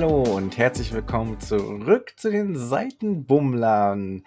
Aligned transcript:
Hallo 0.00 0.22
und 0.36 0.56
herzlich 0.56 0.92
willkommen 0.92 1.40
zurück 1.40 2.12
zu 2.16 2.30
den 2.30 2.54
Seitenbummlern. 2.54 4.22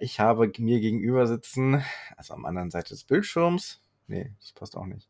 Ich 0.00 0.18
habe 0.18 0.50
mir 0.58 0.80
gegenüber 0.80 1.28
sitzen, 1.28 1.80
also 2.16 2.34
am 2.34 2.44
anderen 2.44 2.72
Seite 2.72 2.88
des 2.88 3.04
Bildschirms. 3.04 3.80
Nee, 4.08 4.32
das 4.40 4.50
passt 4.50 4.76
auch 4.76 4.84
nicht. 4.84 5.08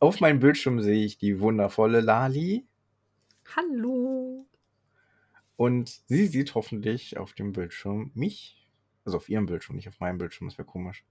Auf 0.00 0.20
meinem 0.20 0.40
Bildschirm 0.40 0.82
sehe 0.82 1.02
ich 1.02 1.16
die 1.16 1.40
wundervolle 1.40 2.02
Lali. 2.02 2.66
Hallo. 3.56 4.46
Und 5.56 6.02
sie 6.08 6.26
sieht 6.26 6.54
hoffentlich 6.54 7.16
auf 7.16 7.32
dem 7.32 7.54
Bildschirm 7.54 8.10
mich. 8.12 8.68
Also 9.06 9.16
auf 9.16 9.30
ihrem 9.30 9.46
Bildschirm, 9.46 9.76
nicht 9.76 9.88
auf 9.88 9.98
meinem 9.98 10.18
Bildschirm. 10.18 10.48
Das 10.48 10.58
wäre 10.58 10.68
komisch. 10.68 11.06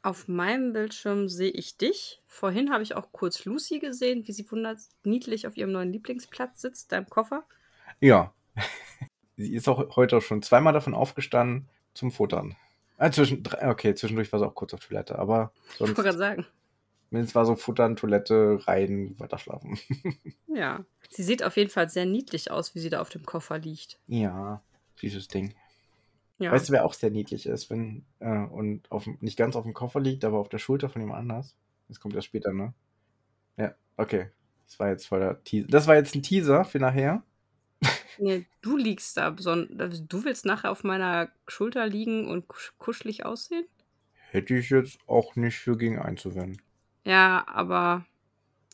Auf 0.00 0.26
meinem 0.26 0.72
Bildschirm 0.72 1.28
sehe 1.28 1.50
ich 1.50 1.76
dich. 1.76 2.22
Vorhin 2.26 2.72
habe 2.72 2.82
ich 2.82 2.94
auch 2.94 3.12
kurz 3.12 3.44
Lucy 3.44 3.78
gesehen, 3.78 4.26
wie 4.26 4.32
sie 4.32 4.50
wunderniedlich 4.50 5.46
auf 5.46 5.58
ihrem 5.58 5.72
neuen 5.72 5.92
Lieblingsplatz 5.92 6.62
sitzt, 6.62 6.90
da 6.90 6.96
im 6.96 7.10
Koffer. 7.10 7.44
Ja. 8.00 8.32
sie 9.36 9.54
ist 9.54 9.68
auch 9.68 9.96
heute 9.96 10.18
auch 10.18 10.22
schon 10.22 10.42
zweimal 10.42 10.72
davon 10.72 10.94
aufgestanden 10.94 11.68
zum 11.94 12.10
Futtern. 12.10 12.56
Ah, 12.96 13.10
zwischen, 13.10 13.42
okay, 13.62 13.94
zwischendurch 13.94 14.32
war 14.32 14.38
sie 14.38 14.46
auch 14.46 14.54
kurz 14.54 14.72
auf 14.74 14.80
Toilette, 14.80 15.18
aber 15.18 15.52
sonst. 15.76 15.90
Ich 15.90 15.96
wollte 15.96 16.02
gerade 16.02 16.18
sagen. 16.18 16.46
Es 17.10 17.34
war 17.34 17.46
so 17.46 17.54
Futtern, 17.54 17.96
Toilette, 17.96 18.58
rein, 18.66 19.14
weiter 19.18 19.38
schlafen. 19.38 19.78
ja. 20.48 20.84
Sie 21.10 21.22
sieht 21.22 21.44
auf 21.44 21.56
jeden 21.56 21.70
Fall 21.70 21.88
sehr 21.88 22.06
niedlich 22.06 22.50
aus, 22.50 22.74
wie 22.74 22.80
sie 22.80 22.90
da 22.90 23.00
auf 23.00 23.08
dem 23.08 23.24
Koffer 23.24 23.58
liegt. 23.58 24.00
Ja, 24.08 24.62
süßes 24.96 25.28
Ding. 25.28 25.54
Ja. 26.38 26.50
Weißt 26.50 26.68
du, 26.68 26.72
wer 26.72 26.84
auch 26.84 26.94
sehr 26.94 27.10
niedlich 27.10 27.46
ist, 27.46 27.70
wenn 27.70 28.04
äh, 28.18 28.44
und 28.46 28.90
auf, 28.90 29.06
nicht 29.20 29.38
ganz 29.38 29.54
auf 29.54 29.62
dem 29.62 29.74
Koffer 29.74 30.00
liegt, 30.00 30.24
aber 30.24 30.38
auf 30.38 30.48
der 30.48 30.58
Schulter 30.58 30.88
von 30.88 31.00
jemand 31.00 31.20
anders? 31.20 31.56
Das 31.88 32.00
kommt 32.00 32.16
erst 32.16 32.26
später, 32.26 32.52
ne? 32.52 32.74
Ja, 33.56 33.74
okay. 33.96 34.30
Das 34.66 34.80
war 34.80 34.88
jetzt 34.88 35.06
voll 35.06 35.20
der 35.20 35.44
Teaser. 35.44 35.68
Das 35.68 35.86
war 35.86 35.94
jetzt 35.94 36.14
ein 36.16 36.22
Teaser 36.22 36.64
für 36.64 36.78
nachher. 36.78 37.22
Nee, 38.18 38.46
du 38.62 38.76
liegst 38.76 39.16
da. 39.16 39.30
Du 39.30 40.24
willst 40.24 40.46
nachher 40.46 40.70
auf 40.70 40.84
meiner 40.84 41.30
Schulter 41.48 41.86
liegen 41.86 42.28
und 42.28 42.46
kuschelig 42.78 43.24
aussehen? 43.24 43.66
Hätte 44.30 44.56
ich 44.56 44.70
jetzt 44.70 44.98
auch 45.06 45.36
nicht 45.36 45.58
für 45.58 45.76
gegen 45.76 45.98
einzuwenden. 45.98 46.60
Ja, 47.04 47.44
aber 47.48 48.04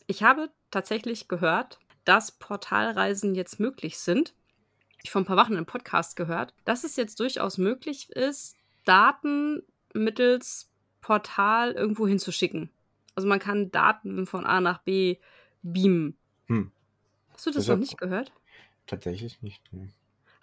ich 0.07 0.23
habe 0.23 0.49
tatsächlich 0.69 1.27
gehört, 1.27 1.79
dass 2.05 2.31
Portalreisen 2.31 3.35
jetzt 3.35 3.59
möglich 3.59 3.99
sind. 3.99 4.33
Ich 5.03 5.11
vor 5.11 5.21
ein 5.21 5.25
paar 5.25 5.37
Wochen 5.37 5.53
im 5.53 5.65
Podcast 5.65 6.15
gehört, 6.15 6.53
dass 6.65 6.83
es 6.83 6.95
jetzt 6.95 7.19
durchaus 7.19 7.57
möglich 7.57 8.09
ist, 8.11 8.57
Daten 8.85 9.63
mittels 9.93 10.71
Portal 11.01 11.73
irgendwo 11.73 12.07
hinzuschicken. 12.07 12.69
Also 13.15 13.27
man 13.27 13.39
kann 13.39 13.71
Daten 13.71 14.25
von 14.25 14.45
A 14.45 14.61
nach 14.61 14.79
B 14.83 15.17
beamen. 15.61 16.17
Hm. 16.47 16.71
Hast 17.33 17.45
du 17.45 17.51
das, 17.51 17.65
das 17.65 17.67
noch 17.67 17.77
nicht 17.77 17.97
gehört? 17.97 18.31
Tatsächlich 18.91 19.41
nicht. 19.41 19.61
Nee. 19.71 19.87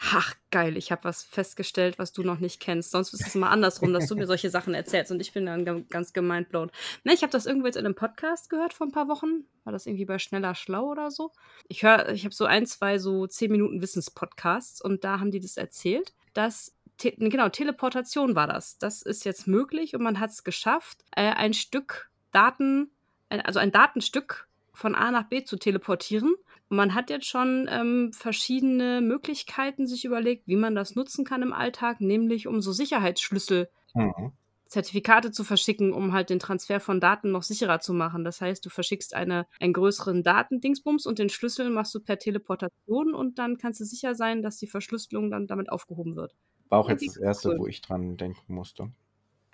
Ach, 0.00 0.34
geil, 0.50 0.78
ich 0.78 0.90
habe 0.90 1.04
was 1.04 1.22
festgestellt, 1.22 1.98
was 1.98 2.14
du 2.14 2.22
noch 2.22 2.38
nicht 2.38 2.60
kennst. 2.60 2.92
Sonst 2.92 3.12
ist 3.12 3.26
es 3.26 3.34
immer 3.34 3.50
andersrum, 3.50 3.92
dass 3.92 4.06
du 4.06 4.16
mir 4.16 4.26
solche 4.26 4.48
Sachen 4.48 4.72
erzählst 4.72 5.12
und 5.12 5.20
ich 5.20 5.34
bin 5.34 5.44
dann 5.44 5.86
ganz 5.90 6.14
gemindblown. 6.14 6.70
Ne, 7.04 7.12
ich 7.12 7.20
habe 7.20 7.30
das 7.30 7.44
irgendwo 7.44 7.66
jetzt 7.66 7.76
in 7.76 7.84
einem 7.84 7.94
Podcast 7.94 8.48
gehört 8.48 8.72
vor 8.72 8.86
ein 8.86 8.92
paar 8.92 9.06
Wochen. 9.08 9.44
War 9.64 9.72
das 9.74 9.84
irgendwie 9.84 10.06
bei 10.06 10.18
Schneller 10.18 10.54
Schlau 10.54 10.86
oder 10.86 11.10
so? 11.10 11.30
Ich 11.68 11.82
höre, 11.82 12.08
ich 12.08 12.24
habe 12.24 12.34
so 12.34 12.46
ein, 12.46 12.64
zwei 12.64 12.98
so 12.98 13.26
10 13.26 13.52
Minuten 13.52 13.82
Wissenspodcasts 13.82 14.80
und 14.80 15.04
da 15.04 15.20
haben 15.20 15.30
die 15.30 15.40
das 15.40 15.58
erzählt, 15.58 16.14
dass 16.32 16.74
Te 16.96 17.12
genau, 17.18 17.50
Teleportation 17.50 18.34
war 18.34 18.46
das. 18.46 18.78
Das 18.78 19.02
ist 19.02 19.26
jetzt 19.26 19.46
möglich 19.46 19.94
und 19.94 20.02
man 20.02 20.20
hat 20.20 20.30
es 20.30 20.42
geschafft, 20.42 21.04
äh, 21.14 21.32
ein 21.32 21.52
Stück 21.52 22.08
Daten, 22.32 22.90
also 23.28 23.58
ein 23.58 23.72
Datenstück 23.72 24.48
von 24.72 24.94
A 24.94 25.10
nach 25.10 25.24
B 25.24 25.44
zu 25.44 25.58
teleportieren 25.58 26.34
man 26.68 26.94
hat 26.94 27.10
jetzt 27.10 27.26
schon 27.26 27.68
ähm, 27.70 28.12
verschiedene 28.12 29.00
Möglichkeiten 29.00 29.86
sich 29.86 30.04
überlegt, 30.04 30.46
wie 30.46 30.56
man 30.56 30.74
das 30.74 30.94
nutzen 30.94 31.24
kann 31.24 31.42
im 31.42 31.52
Alltag, 31.52 32.00
nämlich 32.00 32.46
um 32.46 32.60
so 32.60 32.72
Sicherheitsschlüssel, 32.72 33.68
mhm. 33.94 34.32
Zertifikate 34.66 35.30
zu 35.30 35.44
verschicken, 35.44 35.94
um 35.94 36.12
halt 36.12 36.28
den 36.28 36.38
Transfer 36.38 36.78
von 36.78 37.00
Daten 37.00 37.30
noch 37.30 37.42
sicherer 37.42 37.80
zu 37.80 37.94
machen. 37.94 38.22
Das 38.22 38.42
heißt, 38.42 38.64
du 38.64 38.68
verschickst 38.68 39.14
eine, 39.14 39.46
einen 39.60 39.72
größeren 39.72 40.22
Datendingsbums 40.22 41.06
und 41.06 41.18
den 41.18 41.30
Schlüssel 41.30 41.70
machst 41.70 41.94
du 41.94 42.00
per 42.00 42.18
Teleportation 42.18 43.14
und 43.14 43.38
dann 43.38 43.56
kannst 43.56 43.80
du 43.80 43.84
sicher 43.84 44.14
sein, 44.14 44.42
dass 44.42 44.58
die 44.58 44.66
Verschlüsselung 44.66 45.30
dann 45.30 45.46
damit 45.46 45.72
aufgehoben 45.72 46.16
wird. 46.16 46.34
War 46.68 46.80
auch 46.80 46.90
jetzt 46.90 47.06
das 47.06 47.16
erste, 47.16 47.48
cool. 47.48 47.58
wo 47.60 47.66
ich 47.66 47.80
dran 47.80 48.18
denken 48.18 48.54
musste. 48.54 48.90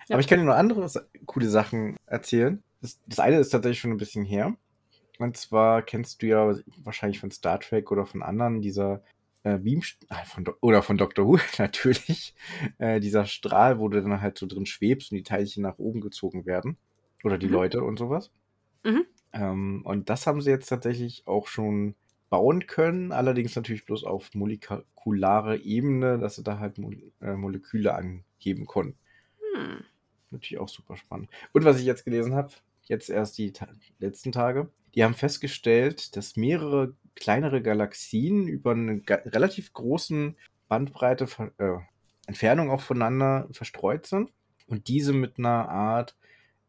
Ja. 0.09 0.15
Aber 0.15 0.19
ich 0.19 0.27
kann 0.27 0.39
dir 0.39 0.45
noch 0.45 0.55
andere 0.55 0.89
coole 1.25 1.47
Sachen 1.47 1.95
erzählen. 2.05 2.61
Das, 2.81 2.99
das 3.07 3.19
eine 3.19 3.39
ist 3.39 3.49
tatsächlich 3.49 3.79
schon 3.79 3.91
ein 3.91 3.97
bisschen 3.97 4.25
her. 4.25 4.55
Und 5.19 5.37
zwar 5.37 5.81
kennst 5.81 6.21
du 6.21 6.27
ja 6.27 6.55
wahrscheinlich 6.83 7.19
von 7.19 7.31
Star 7.31 7.59
Trek 7.59 7.91
oder 7.91 8.05
von 8.05 8.21
anderen 8.21 8.61
dieser 8.61 9.03
äh, 9.43 9.57
Beam 9.57 9.81
ah, 10.09 10.23
von 10.25 10.45
oder 10.61 10.81
von 10.81 10.97
Doctor 10.97 11.25
Who 11.25 11.37
natürlich 11.57 12.35
äh, 12.77 12.99
dieser 12.99 13.25
Strahl, 13.25 13.79
wo 13.79 13.87
du 13.87 14.01
dann 14.01 14.21
halt 14.21 14.37
so 14.37 14.45
drin 14.45 14.65
schwebst 14.65 15.11
und 15.11 15.17
die 15.17 15.23
Teilchen 15.23 15.63
nach 15.63 15.77
oben 15.77 16.01
gezogen 16.01 16.45
werden 16.45 16.77
oder 17.23 17.37
die 17.37 17.47
mhm. 17.47 17.53
Leute 17.53 17.83
und 17.83 17.97
sowas. 17.97 18.31
Mhm. 18.83 19.05
Ähm, 19.33 19.81
und 19.85 20.09
das 20.09 20.27
haben 20.27 20.41
sie 20.41 20.49
jetzt 20.49 20.67
tatsächlich 20.67 21.27
auch 21.27 21.47
schon 21.47 21.95
bauen 22.29 22.67
können, 22.67 23.11
allerdings 23.11 23.55
natürlich 23.55 23.85
bloß 23.85 24.03
auf 24.03 24.33
molekulare 24.33 25.57
Ebene, 25.57 26.17
dass 26.17 26.35
sie 26.35 26.43
da 26.43 26.59
halt 26.59 26.77
Mo 26.77 26.91
äh, 27.21 27.35
Moleküle 27.35 27.93
angeben 27.93 28.65
konnten. 28.65 28.97
Hm. 29.53 29.83
Natürlich 30.31 30.59
auch 30.59 30.69
super 30.69 30.97
spannend. 30.97 31.29
Und 31.53 31.65
was 31.65 31.79
ich 31.79 31.85
jetzt 31.85 32.03
gelesen 32.03 32.33
habe, 32.33 32.51
jetzt 32.85 33.09
erst 33.09 33.37
die 33.37 33.51
ta 33.51 33.67
letzten 33.99 34.31
Tage, 34.31 34.69
die 34.93 35.03
haben 35.03 35.13
festgestellt, 35.13 36.15
dass 36.15 36.35
mehrere 36.35 36.95
kleinere 37.15 37.61
Galaxien 37.61 38.47
über 38.47 38.71
eine 38.71 39.01
relativ 39.07 39.73
großen 39.73 40.35
Bandbreite, 40.67 41.27
äh, 41.57 41.77
Entfernung 42.27 42.69
auch 42.71 42.81
voneinander 42.81 43.47
verstreut 43.51 44.05
sind 44.05 44.31
und 44.67 44.87
diese 44.87 45.13
mit 45.13 45.37
einer 45.37 45.69
Art 45.69 46.15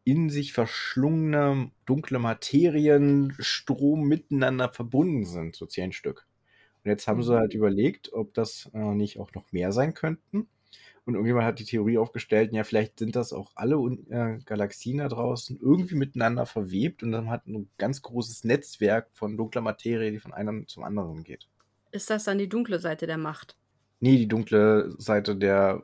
in 0.03 0.29
sich 0.29 0.53
verschlungener 0.53 1.69
dunkle 1.85 2.19
Materienstrom 2.19 4.07
miteinander 4.07 4.69
verbunden 4.71 5.25
sind, 5.25 5.55
so 5.55 5.65
zehn 5.65 5.91
Stück. 5.91 6.27
Und 6.83 6.91
jetzt 6.91 7.07
haben 7.07 7.23
sie 7.23 7.35
halt 7.35 7.53
mhm. 7.53 7.59
überlegt, 7.59 8.13
ob 8.13 8.33
das 8.33 8.69
äh, 8.73 8.79
nicht 8.79 9.19
auch 9.19 9.33
noch 9.33 9.51
mehr 9.51 9.73
sein 9.73 9.93
könnten. 9.93 10.47
Und 11.07 11.13
irgendjemand 11.13 11.45
hat 11.45 11.59
die 11.59 11.63
Theorie 11.63 11.97
aufgestellt, 11.97 12.51
ja, 12.51 12.65
vielleicht 12.65 12.99
sind 12.99 13.15
das 13.15 13.31
auch 13.31 13.51
alle 13.55 13.77
äh, 14.09 14.39
Galaxien 14.43 14.97
da 14.97 15.07
draußen 15.07 15.57
irgendwie 15.57 15.95
miteinander 15.95 16.45
verwebt 16.45 17.01
und 17.01 17.13
dann 17.13 17.29
hat 17.29 17.47
ein 17.47 17.69
ganz 17.77 18.01
großes 18.01 18.43
Netzwerk 18.43 19.07
von 19.13 19.37
dunkler 19.37 19.61
Materie, 19.61 20.11
die 20.11 20.19
von 20.19 20.33
einem 20.33 20.67
zum 20.67 20.83
anderen 20.83 21.23
geht. 21.23 21.47
Ist 21.91 22.09
das 22.09 22.25
dann 22.25 22.37
die 22.37 22.49
dunkle 22.49 22.79
Seite 22.79 23.07
der 23.07 23.17
Macht? 23.17 23.55
Nee, 24.01 24.17
die 24.17 24.27
dunkle 24.27 24.93
Seite 24.97 25.37
der, 25.37 25.83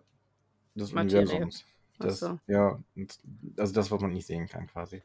des 0.75 0.91
Materie. 0.91 1.21
Universums. 1.21 1.65
Das, 1.99 2.19
so. 2.19 2.37
Ja, 2.47 2.83
also 3.55 3.73
das, 3.73 3.91
was 3.91 4.01
man 4.01 4.11
nicht 4.11 4.27
sehen 4.27 4.49
kann, 4.49 4.67
quasi. 4.67 5.03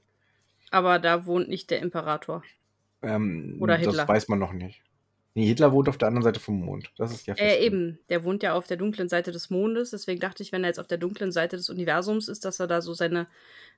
Aber 0.73 0.99
da 0.99 1.27
wohnt 1.27 1.49
nicht 1.49 1.71
der 1.71 1.79
Imperator. 1.79 2.43
Ähm, 3.03 3.59
Oder 3.61 3.77
Hitler. 3.77 3.93
Das 3.93 4.09
weiß 4.09 4.27
man 4.27 4.41
noch 4.41 4.53
nicht. 4.53 4.83
Nee, 5.39 5.47
Hitler 5.47 5.71
wohnt 5.71 5.89
auf 5.89 5.97
der 5.97 6.09
anderen 6.09 6.25
Seite 6.25 6.41
vom 6.41 6.59
Mond. 6.59 6.91
Das 6.97 7.13
ist 7.13 7.29
ja 7.29 7.35
Äh, 7.35 7.65
eben. 7.65 8.01
Der 8.09 8.25
wohnt 8.25 8.43
ja 8.43 8.55
auf 8.55 8.67
der 8.67 8.77
dunklen 8.77 9.09
Seite 9.09 9.31
des 9.31 9.51
Mondes. 9.51 9.93
Deswegen 9.93 10.19
dachte 10.19 10.43
ich, 10.43 10.51
wenn 10.51 10.65
er 10.65 10.71
jetzt 10.71 10.81
auf 10.81 10.89
der 10.89 10.99
dunklen 10.99 11.31
Seite 11.31 11.57
des 11.57 11.71
Universums 11.71 12.27
ist, 12.27 12.45
dass 12.45 12.59
er 12.59 12.67
da 12.67 12.83
so 12.83 12.93
seine. 12.93 13.29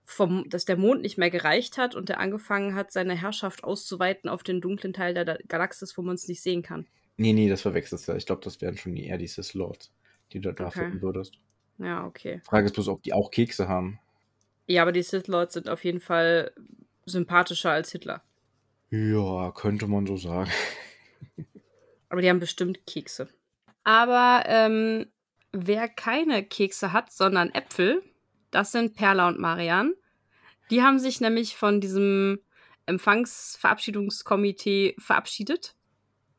Vom, 0.06 0.49
dass 0.49 0.65
der 0.65 0.78
Mond 0.78 1.03
nicht 1.03 1.19
mehr 1.19 1.28
gereicht 1.28 1.76
hat 1.76 1.94
und 1.94 2.09
er 2.09 2.19
angefangen 2.19 2.75
hat, 2.75 2.93
seine 2.93 3.15
Herrschaft 3.15 3.62
auszuweiten 3.62 4.31
auf 4.31 4.43
den 4.43 4.62
dunklen 4.62 4.94
Teil 4.94 5.12
der 5.12 5.38
Galaxis, 5.49 5.99
wo 5.99 6.03
man 6.03 6.15
es 6.15 6.26
nicht 6.28 6.41
sehen 6.41 6.62
kann. 6.62 6.87
Nee, 7.19 7.34
nee, 7.34 7.50
das 7.50 7.60
verwechselst 7.60 8.09
du. 8.09 8.15
Ich 8.15 8.25
glaube, 8.25 8.41
das 8.43 8.62
wären 8.62 8.78
schon 8.78 8.97
eher 8.97 9.19
die 9.19 9.26
Sith 9.26 9.53
Lords, 9.53 9.93
die 10.32 10.40
du 10.40 10.55
da 10.55 10.69
okay. 10.69 10.79
finden 10.79 11.02
würdest. 11.02 11.35
Ja, 11.76 12.06
okay. 12.06 12.40
Frage 12.43 12.64
ist 12.64 12.73
bloß, 12.73 12.88
ob 12.88 13.02
die 13.02 13.12
auch 13.12 13.31
Kekse 13.31 13.69
haben. 13.69 13.99
Ja, 14.67 14.81
aber 14.81 14.93
die 14.93 15.02
Sith 15.02 15.26
Lords 15.26 15.52
sind 15.52 15.69
auf 15.69 15.85
jeden 15.85 16.00
Fall 16.00 16.52
sympathischer 17.05 17.73
als 17.73 17.93
Hitler. 17.93 18.23
Ja, 18.88 19.52
könnte 19.52 19.87
man 19.87 20.06
so 20.06 20.17
sagen. 20.17 20.50
Aber 22.08 22.22
die 22.22 22.28
haben 22.28 22.40
bestimmt 22.40 22.87
Kekse. 22.87 23.28
Aber 23.84 24.43
ähm, 24.46 25.06
wer 25.52 25.88
keine 25.88 26.44
Kekse 26.44 26.93
hat, 26.93 27.12
sondern 27.12 27.50
Äpfel, 27.50 28.02
das 28.50 28.72
sind 28.72 28.94
Perla 28.94 29.28
und 29.28 29.38
Marian. 29.38 29.94
Die 30.70 30.82
haben 30.82 30.99
sich 30.99 31.20
nämlich 31.20 31.55
von 31.56 31.81
diesem 31.81 32.40
Empfangsverabschiedungskomitee 32.87 34.96
verabschiedet 34.99 35.76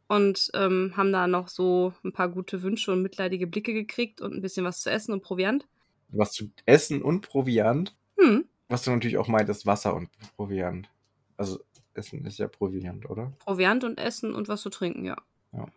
und 0.08 0.50
ähm, 0.54 0.94
haben 0.98 1.14
da 1.14 1.28
noch 1.28 1.48
so 1.48 1.94
ein 2.04 2.12
paar 2.12 2.28
gute 2.30 2.64
Wünsche 2.64 2.92
und 2.92 3.02
mitleidige 3.02 3.48
Blicke 3.48 3.74
gekriegt 3.74 4.20
und 4.20 4.34
ein 4.34 4.42
bisschen 4.42 4.66
was 4.66 4.82
zu 4.82 4.92
essen 4.92 5.14
und 5.14 5.24
Proviant. 5.24 5.66
Was 6.10 6.34
zu 6.34 6.52
essen 6.66 7.02
und 7.02 7.22
Proviant? 7.22 7.96
Hm. 8.20 8.44
Was 8.68 8.84
du 8.84 8.92
natürlich 8.92 9.18
auch 9.18 9.30
meintest, 9.30 9.66
Wasser 9.66 9.96
und 9.96 10.10
Proviant. 10.36 10.90
Also 11.38 11.62
Essen 11.94 12.26
ist 12.26 12.40
ja 12.40 12.48
Proviant, 12.48 13.10
oder? 13.10 13.34
Proviant 13.40 13.84
und 13.84 14.00
Essen 14.00 14.34
und 14.34 14.48
was 14.48 14.62
zu 14.62 14.70
trinken, 14.70 15.06
ja. 15.06 15.18
Ja. 15.54 15.68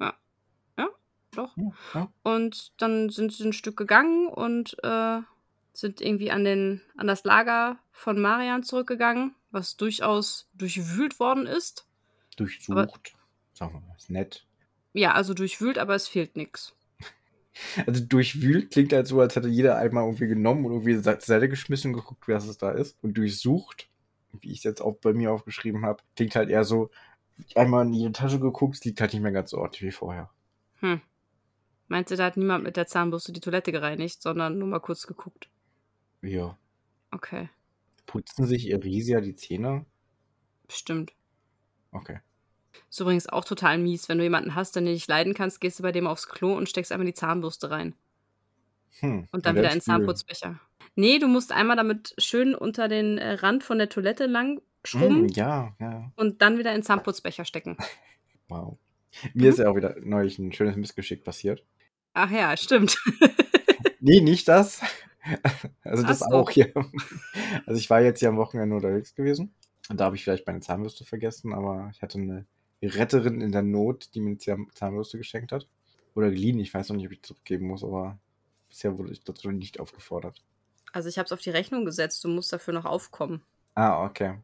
Ja. 0.00 0.14
Ja, 0.78 0.88
doch. 1.32 1.56
Ja, 1.56 1.72
ja. 1.94 2.12
Und 2.22 2.72
dann 2.80 3.10
sind 3.10 3.32
sie 3.32 3.44
ein 3.44 3.52
Stück 3.52 3.76
gegangen 3.76 4.28
und 4.28 4.76
äh, 4.82 5.20
sind 5.72 6.00
irgendwie 6.00 6.30
an, 6.30 6.44
den, 6.44 6.80
an 6.96 7.06
das 7.06 7.24
Lager 7.24 7.78
von 7.90 8.20
Marian 8.20 8.62
zurückgegangen, 8.62 9.34
was 9.50 9.76
durchaus 9.76 10.48
durchwühlt 10.54 11.18
worden 11.20 11.46
ist. 11.46 11.86
Durchsucht. 12.36 12.70
Aber, 12.76 12.92
Sagen 13.52 13.74
wir 13.74 13.80
mal, 13.80 13.96
ist 13.96 14.10
nett. 14.10 14.46
Ja, 14.92 15.12
also 15.12 15.34
durchwühlt, 15.34 15.78
aber 15.78 15.94
es 15.94 16.08
fehlt 16.08 16.36
nichts. 16.36 16.74
Also 17.86 18.04
durchwühlt 18.04 18.70
klingt 18.70 18.92
halt 18.92 19.06
so, 19.06 19.18
als 19.18 19.34
hätte 19.34 19.48
jeder 19.48 19.78
einmal 19.78 20.04
irgendwie 20.04 20.26
genommen 20.26 20.66
und 20.66 20.72
irgendwie 20.72 21.00
zur 21.00 21.18
Seite 21.18 21.48
geschmissen 21.48 21.94
und 21.94 22.00
geguckt, 22.00 22.28
was 22.28 22.46
es 22.46 22.58
da 22.58 22.70
ist. 22.70 22.98
Und 23.02 23.16
durchsucht, 23.16 23.88
wie 24.32 24.52
ich 24.52 24.58
es 24.58 24.64
jetzt 24.64 24.80
auch 24.80 24.96
bei 24.96 25.12
mir 25.12 25.32
aufgeschrieben 25.32 25.84
habe, 25.84 26.02
klingt 26.14 26.36
halt 26.36 26.50
eher 26.50 26.64
so, 26.64 26.90
einmal 27.54 27.86
in 27.86 27.92
jede 27.92 28.12
Tasche 28.12 28.40
geguckt, 28.40 28.76
es 28.76 28.84
liegt 28.84 29.00
halt 29.00 29.12
nicht 29.12 29.22
mehr 29.22 29.32
ganz 29.32 29.50
so 29.50 29.58
ordentlich 29.58 29.82
wie 29.82 29.92
vorher. 29.92 30.30
Hm. 30.80 31.00
Meinst 31.88 32.10
du, 32.10 32.16
da 32.16 32.24
hat 32.24 32.36
niemand 32.36 32.64
mit 32.64 32.76
der 32.76 32.86
Zahnbürste 32.86 33.32
die 33.32 33.40
Toilette 33.40 33.72
gereinigt, 33.72 34.20
sondern 34.20 34.58
nur 34.58 34.68
mal 34.68 34.80
kurz 34.80 35.06
geguckt? 35.06 35.48
Ja. 36.22 36.58
Okay. 37.10 37.48
Putzen 38.06 38.46
sich 38.46 38.68
Irisia 38.68 39.20
die 39.20 39.34
Zähne? 39.34 39.86
Bestimmt. 40.66 41.12
Okay. 41.92 42.20
Ist 42.90 43.00
übrigens 43.00 43.28
auch 43.28 43.44
total 43.44 43.78
mies. 43.78 44.08
Wenn 44.08 44.18
du 44.18 44.24
jemanden 44.24 44.54
hast, 44.54 44.76
den 44.76 44.84
du 44.84 44.92
nicht 44.92 45.08
leiden 45.08 45.34
kannst, 45.34 45.60
gehst 45.60 45.78
du 45.78 45.82
bei 45.82 45.92
dem 45.92 46.06
aufs 46.06 46.28
Klo 46.28 46.56
und 46.56 46.68
steckst 46.68 46.92
einmal 46.92 47.06
die 47.06 47.14
Zahnbürste 47.14 47.70
rein. 47.70 47.94
Hm. 49.00 49.28
Und 49.30 49.46
dann 49.46 49.56
wieder 49.56 49.68
in 49.68 49.78
den 49.78 49.82
Zahnputzbecher. 49.82 50.60
Nee, 50.96 51.18
du 51.18 51.28
musst 51.28 51.52
einmal 51.52 51.76
damit 51.76 52.14
schön 52.18 52.54
unter 52.54 52.88
den 52.88 53.18
äh, 53.18 53.34
Rand 53.34 53.62
von 53.62 53.76
der 53.76 53.90
Toilette 53.90 54.26
lang 54.26 54.62
schrubben. 54.82 55.24
Mm, 55.24 55.28
ja, 55.28 55.76
ja. 55.78 56.10
Und 56.16 56.40
dann 56.40 56.58
wieder 56.58 56.70
in 56.70 56.78
den 56.78 56.82
Zahnputzbecher 56.82 57.44
stecken. 57.44 57.76
Wow. 58.48 58.78
Mir 59.34 59.46
mhm. 59.46 59.48
ist 59.48 59.58
ja 59.58 59.68
auch 59.68 59.74
wieder 59.74 59.96
neulich 60.04 60.38
ein 60.38 60.52
schönes 60.52 60.76
Missgeschick 60.76 61.24
passiert. 61.24 61.64
Ach 62.12 62.30
ja, 62.30 62.56
stimmt. 62.56 62.96
nee, 64.00 64.20
nicht 64.20 64.48
das. 64.48 64.80
Also 65.82 66.04
das 66.04 66.20
so. 66.20 66.26
auch 66.26 66.50
hier. 66.50 66.72
Also 67.66 67.80
ich 67.80 67.90
war 67.90 68.00
jetzt 68.00 68.20
hier 68.20 68.28
am 68.28 68.36
Wochenende 68.36 68.76
unterwegs 68.76 69.16
gewesen. 69.16 69.52
Und 69.88 69.98
da 69.98 70.04
habe 70.04 70.14
ich 70.14 70.22
vielleicht 70.22 70.46
meine 70.46 70.60
Zahnbürste 70.60 71.04
vergessen, 71.04 71.52
aber 71.52 71.90
ich 71.92 72.00
hatte 72.02 72.18
eine 72.18 72.46
Retterin 72.80 73.40
in 73.40 73.50
der 73.50 73.62
Not, 73.62 74.14
die 74.14 74.20
mir 74.20 74.38
eine 74.38 74.68
Zahnbürste 74.72 75.18
geschenkt 75.18 75.50
hat. 75.50 75.66
Oder 76.14 76.30
geliehen, 76.30 76.60
ich 76.60 76.72
weiß 76.72 76.88
noch 76.88 76.96
nicht, 76.96 77.06
ob 77.06 77.12
ich 77.12 77.22
zurückgeben 77.22 77.66
muss, 77.66 77.82
aber 77.82 78.20
bisher 78.68 78.96
wurde 78.96 79.10
ich 79.10 79.24
dazu 79.24 79.50
nicht 79.50 79.80
aufgefordert. 79.80 80.44
Also 80.96 81.10
ich 81.10 81.18
habe 81.18 81.26
es 81.26 81.32
auf 81.32 81.42
die 81.42 81.50
Rechnung 81.50 81.84
gesetzt, 81.84 82.24
du 82.24 82.28
musst 82.28 82.50
dafür 82.54 82.72
noch 82.72 82.86
aufkommen. 82.86 83.42
Ah, 83.74 84.06
okay. 84.06 84.38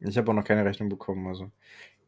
Ich 0.00 0.16
habe 0.16 0.30
auch 0.30 0.34
noch 0.34 0.42
keine 0.42 0.64
Rechnung 0.64 0.88
bekommen, 0.88 1.26
also 1.26 1.50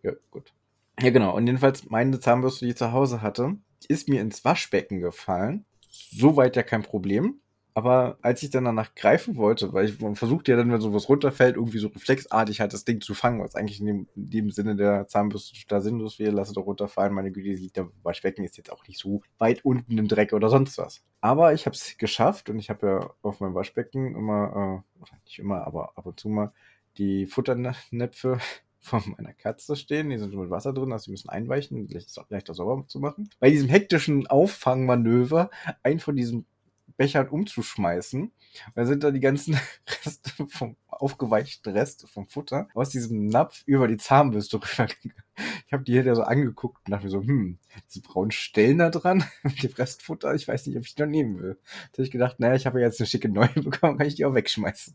ja, 0.03 0.13
gut. 0.31 0.55
Ja, 0.99 1.11
genau. 1.11 1.37
Und 1.37 1.47
jedenfalls 1.47 1.91
meine 1.91 2.19
Zahnbürste, 2.19 2.65
die 2.65 2.71
ich 2.71 2.79
zu 2.79 2.93
Hause 2.93 3.21
hatte, 3.21 3.59
ist 3.87 4.09
mir 4.09 4.23
ins 4.23 4.43
Waschbecken 4.43 5.03
gefallen. 5.03 5.67
Soweit 5.91 6.57
ja 6.57 6.63
kein 6.63 6.83
Problem. 6.83 7.43
Aber 7.77 8.19
als 8.23 8.41
ich 8.45 8.51
dann 8.51 8.65
danach 8.65 8.95
greifen 8.95 9.37
wollte, 9.37 9.73
weil 9.73 9.87
ich, 9.87 10.01
man 10.01 10.15
versucht 10.15 10.47
ja 10.47 10.57
dann, 10.57 10.71
wenn 10.71 10.81
sowas 10.81 11.09
runterfällt, 11.09 11.57
irgendwie 11.57 11.79
so 11.79 11.89
reflexartig 11.89 12.61
halt 12.61 12.73
das 12.73 12.85
Ding 12.85 13.01
zu 13.01 13.15
fangen, 13.15 13.43
was 13.43 13.57
eigentlich 13.57 13.81
in 13.81 13.87
dem, 13.87 14.09
in 14.15 14.31
dem 14.31 14.51
Sinne 14.53 14.77
der 14.77 15.09
Zahnbürste 15.09 15.59
da 15.67 15.81
sinnlos 15.81 16.21
wäre, 16.21 16.31
lasse 16.31 16.53
doch 16.53 16.67
runterfallen. 16.67 17.13
Meine 17.13 17.33
Güte, 17.33 17.51
liegt 17.51 17.77
der 17.77 17.91
Waschbecken 18.05 18.45
ist 18.45 18.57
jetzt 18.57 18.71
auch 18.71 18.87
nicht 18.87 19.01
so 19.01 19.23
weit 19.39 19.65
unten 19.65 19.99
im 19.99 20.07
Dreck 20.07 20.33
oder 20.33 20.51
sonst 20.51 20.79
was. 20.79 21.03
Aber 21.21 21.53
ich 21.53 21.67
habe 21.67 21.75
es 21.75 21.99
geschafft 21.99 22.49
und 22.49 22.61
ich 22.61 22.71
habe 22.71 22.87
ja 22.87 23.11
auf 23.23 23.41
meinem 23.41 23.55
Waschbecken 23.55 24.15
immer, 24.15 24.85
äh, 25.01 25.17
nicht 25.25 25.41
immer, 25.41 25.67
aber 25.67 25.99
ab 25.99 26.07
und 26.07 26.21
zu 26.21 26.29
mal 26.29 26.53
die 26.97 27.27
Futternäpfe 27.27 28.39
von 28.79 29.03
meiner 29.17 29.33
Katze 29.33 29.75
stehen. 29.75 30.11
Die 30.11 30.19
sind 30.19 30.33
mit 30.33 30.49
Wasser 30.49 30.73
drin, 30.73 30.93
also 30.93 31.07
die 31.07 31.11
müssen 31.11 31.29
einweichen, 31.29 31.89
leichter 32.29 32.55
sauber 32.55 32.87
zu 32.87 33.01
machen. 33.01 33.31
Bei 33.41 33.51
diesem 33.51 33.69
hektischen 33.69 34.29
Auffangmanöver 34.29 35.51
einen 35.83 35.99
von 35.99 36.15
diesen 36.15 36.47
Bechern 36.97 37.29
umzuschmeißen. 37.29 38.33
Da 38.75 38.87
sind 38.87 39.03
da 39.03 39.11
die 39.11 39.21
ganzen 39.21 39.59
Reste 40.05 40.47
vom 40.49 40.77
aufgeweichten 40.87 41.73
Rest 41.73 42.09
vom 42.09 42.29
Futter 42.29 42.69
aus 42.75 42.91
diesem 42.91 43.27
Napf 43.27 43.63
über 43.67 43.89
die 43.89 43.97
Zahnbürste 43.97 44.57
rübergegangen. 44.63 45.23
Ich 45.67 45.73
habe 45.73 45.83
die 45.83 46.01
hier 46.01 46.15
so 46.15 46.23
angeguckt 46.23 46.87
und 46.87 46.93
dachte 46.93 47.07
mir 47.07 47.11
so, 47.11 47.21
hm, 47.21 47.59
diese 47.89 48.03
braunen 48.03 48.31
Stellen 48.31 48.79
da 48.79 48.91
dran 48.91 49.25
mit 49.43 49.63
dem 49.63 49.73
Restfutter, 49.73 50.35
ich 50.35 50.47
weiß 50.47 50.67
nicht, 50.67 50.77
ob 50.77 50.85
ich 50.85 50.95
die 50.95 51.03
noch 51.03 51.09
nehmen 51.09 51.41
will. 51.41 51.59
Da 51.93 51.99
habe 51.99 52.03
ich 52.05 52.11
gedacht, 52.11 52.39
naja, 52.39 52.55
ich 52.55 52.67
habe 52.67 52.81
ja 52.81 52.87
jetzt 52.87 53.01
eine 53.01 53.09
schicke 53.09 53.29
neue 53.29 53.49
bekommen, 53.49 53.99
kann 53.99 54.07
ich 54.07 54.15
die 54.15 54.25
auch 54.25 54.35
wegschmeißen. 54.35 54.95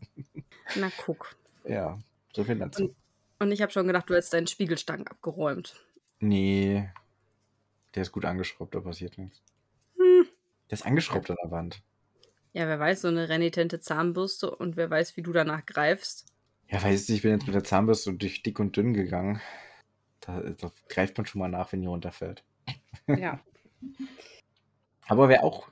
Na 0.76 0.90
guck. 1.04 1.36
Ja, 1.64 1.98
so 2.32 2.44
viel 2.44 2.56
dazu. 2.56 2.84
Und 2.84 2.96
und 3.40 3.52
ich 3.52 3.62
habe 3.62 3.72
schon 3.72 3.86
gedacht, 3.86 4.08
du 4.08 4.14
hättest 4.14 4.34
deinen 4.34 4.46
Spiegelstangen 4.46 5.06
abgeräumt. 5.08 5.74
Nee. 6.20 6.90
Der 7.94 8.02
ist 8.02 8.12
gut 8.12 8.26
angeschraubt, 8.26 8.74
da 8.74 8.80
passiert 8.80 9.16
nichts. 9.16 9.42
Hm. 9.96 10.26
Der 10.68 10.74
ist 10.74 10.84
angeschraubt 10.84 11.30
an 11.30 11.36
der 11.42 11.50
Wand. 11.50 11.82
Ja, 12.52 12.66
wer 12.66 12.80
weiß, 12.80 13.02
so 13.02 13.08
eine 13.08 13.28
renitente 13.28 13.80
Zahnbürste 13.80 14.50
und 14.50 14.76
wer 14.76 14.90
weiß, 14.90 15.16
wie 15.16 15.22
du 15.22 15.32
danach 15.32 15.64
greifst. 15.66 16.26
Ja, 16.68 16.82
weißt 16.82 17.08
du, 17.08 17.12
ich 17.12 17.22
bin 17.22 17.32
jetzt 17.32 17.46
mit 17.46 17.54
der 17.54 17.64
Zahnbürste 17.64 18.12
durch 18.14 18.42
dick 18.42 18.58
und 18.58 18.76
dünn 18.76 18.94
gegangen. 18.94 19.40
Da, 20.20 20.40
da 20.40 20.70
greift 20.88 21.16
man 21.16 21.26
schon 21.26 21.40
mal 21.40 21.48
nach, 21.48 21.72
wenn 21.72 21.80
die 21.80 21.86
runterfällt. 21.86 22.44
Ja. 23.06 23.40
Aber 25.08 25.28
wer 25.28 25.42
auch 25.42 25.68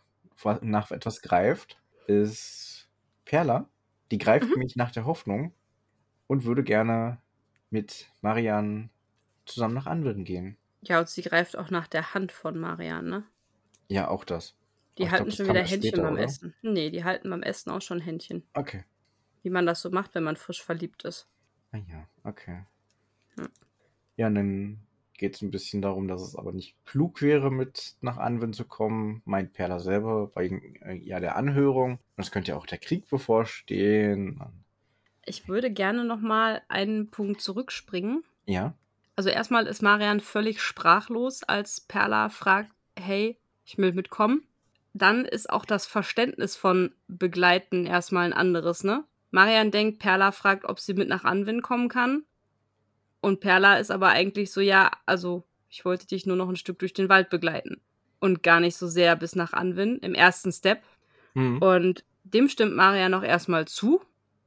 nach 0.60 0.90
etwas 0.90 1.20
greift, 1.20 1.78
ist 2.06 2.88
Perla. 3.24 3.68
Die 4.10 4.18
greift 4.18 4.48
mhm. 4.48 4.58
mich 4.58 4.76
nach 4.76 4.90
der 4.90 5.04
Hoffnung 5.04 5.52
und 6.26 6.44
würde 6.44 6.64
gerne 6.64 7.18
mit 7.70 8.08
Marian 8.20 8.90
zusammen 9.44 9.74
nach 9.74 9.86
Anwilden 9.86 10.24
gehen. 10.24 10.56
Ja, 10.82 11.00
und 11.00 11.08
sie 11.08 11.22
greift 11.22 11.56
auch 11.56 11.70
nach 11.70 11.86
der 11.86 12.14
Hand 12.14 12.32
von 12.32 12.58
Marian, 12.58 13.08
ne? 13.08 13.24
Ja, 13.88 14.08
auch 14.08 14.24
das. 14.24 14.57
Die 14.98 15.04
Aber 15.04 15.12
halten 15.12 15.24
glaub, 15.26 15.36
schon 15.36 15.48
wieder 15.48 15.64
Händchen 15.64 16.02
beim? 16.02 16.16
Essen. 16.16 16.54
Nee, 16.62 16.90
die 16.90 17.04
halten 17.04 17.30
beim 17.30 17.42
Essen 17.42 17.70
auch 17.70 17.82
schon 17.82 18.00
Händchen. 18.00 18.42
Okay. 18.54 18.84
Wie 19.42 19.50
man 19.50 19.66
das 19.66 19.80
so 19.80 19.90
macht, 19.90 20.14
wenn 20.14 20.24
man 20.24 20.36
frisch 20.36 20.62
verliebt 20.62 21.04
ist. 21.04 21.28
Ah 21.72 21.78
ja, 21.78 22.08
okay. 22.24 22.64
Hm. 23.36 23.48
Ja, 24.16 24.26
und 24.26 24.34
dann 24.34 24.80
geht 25.18 25.34
es 25.34 25.42
ein 25.42 25.50
bisschen 25.50 25.82
darum, 25.82 26.08
dass 26.08 26.22
es 26.22 26.34
aber 26.34 26.52
nicht 26.52 26.76
klug 26.84 27.22
wäre, 27.22 27.50
mit 27.50 27.96
nach 28.00 28.16
Anwin 28.16 28.52
zu 28.52 28.64
kommen, 28.64 29.22
meint 29.24 29.52
Perla 29.52 29.78
selber, 29.78 30.32
wegen 30.34 30.76
äh, 30.76 30.94
ja 30.94 31.20
der 31.20 31.36
Anhörung. 31.36 31.92
Und 32.16 32.24
es 32.24 32.30
könnte 32.30 32.52
ja 32.52 32.56
auch 32.56 32.66
der 32.66 32.78
Krieg 32.78 33.08
bevorstehen. 33.08 34.40
Ich 35.24 35.46
würde 35.48 35.70
gerne 35.70 36.04
noch 36.04 36.20
mal 36.20 36.62
einen 36.68 37.10
Punkt 37.10 37.40
zurückspringen. 37.40 38.24
Ja. 38.46 38.74
Also 39.14 39.30
erstmal 39.30 39.66
ist 39.66 39.82
Marian 39.82 40.20
völlig 40.20 40.62
sprachlos, 40.62 41.42
als 41.42 41.80
Perla 41.80 42.28
fragt, 42.28 42.72
hey, 42.98 43.36
ich 43.64 43.76
will 43.76 43.92
mitkommen. 43.92 44.47
Dann 44.98 45.24
ist 45.24 45.48
auch 45.48 45.64
das 45.64 45.86
Verständnis 45.86 46.56
von 46.56 46.92
begleiten 47.06 47.86
erstmal 47.86 48.26
ein 48.26 48.32
anderes, 48.32 48.84
ne? 48.84 49.04
Marian 49.30 49.70
denkt, 49.70 49.98
Perla 49.98 50.32
fragt, 50.32 50.64
ob 50.64 50.80
sie 50.80 50.94
mit 50.94 51.08
nach 51.08 51.24
Anwin 51.24 51.62
kommen 51.62 51.88
kann. 51.88 52.24
Und 53.20 53.40
Perla 53.40 53.76
ist 53.76 53.90
aber 53.90 54.08
eigentlich 54.08 54.50
so, 54.52 54.60
ja, 54.60 54.90
also 55.06 55.44
ich 55.68 55.84
wollte 55.84 56.06
dich 56.06 56.24
nur 56.24 56.36
noch 56.36 56.48
ein 56.48 56.56
Stück 56.56 56.78
durch 56.78 56.94
den 56.94 57.08
Wald 57.08 57.28
begleiten. 57.28 57.80
Und 58.20 58.42
gar 58.42 58.58
nicht 58.58 58.76
so 58.76 58.86
sehr 58.88 59.14
bis 59.16 59.36
nach 59.36 59.52
Anwin 59.52 59.98
im 59.98 60.14
ersten 60.14 60.50
Step. 60.50 60.82
Mhm. 61.34 61.58
Und 61.58 62.04
dem 62.24 62.48
stimmt 62.48 62.74
Marian 62.74 63.12
noch 63.12 63.22
erstmal 63.22 63.66
zu. 63.66 64.00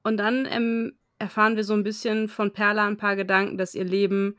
Und 0.03 0.17
dann 0.17 0.47
ähm, 0.49 0.93
erfahren 1.19 1.55
wir 1.55 1.63
so 1.63 1.73
ein 1.73 1.83
bisschen 1.83 2.27
von 2.27 2.51
Perla 2.51 2.87
ein 2.87 2.97
paar 2.97 3.15
Gedanken, 3.15 3.57
dass 3.57 3.75
ihr 3.75 3.85
Leben 3.85 4.35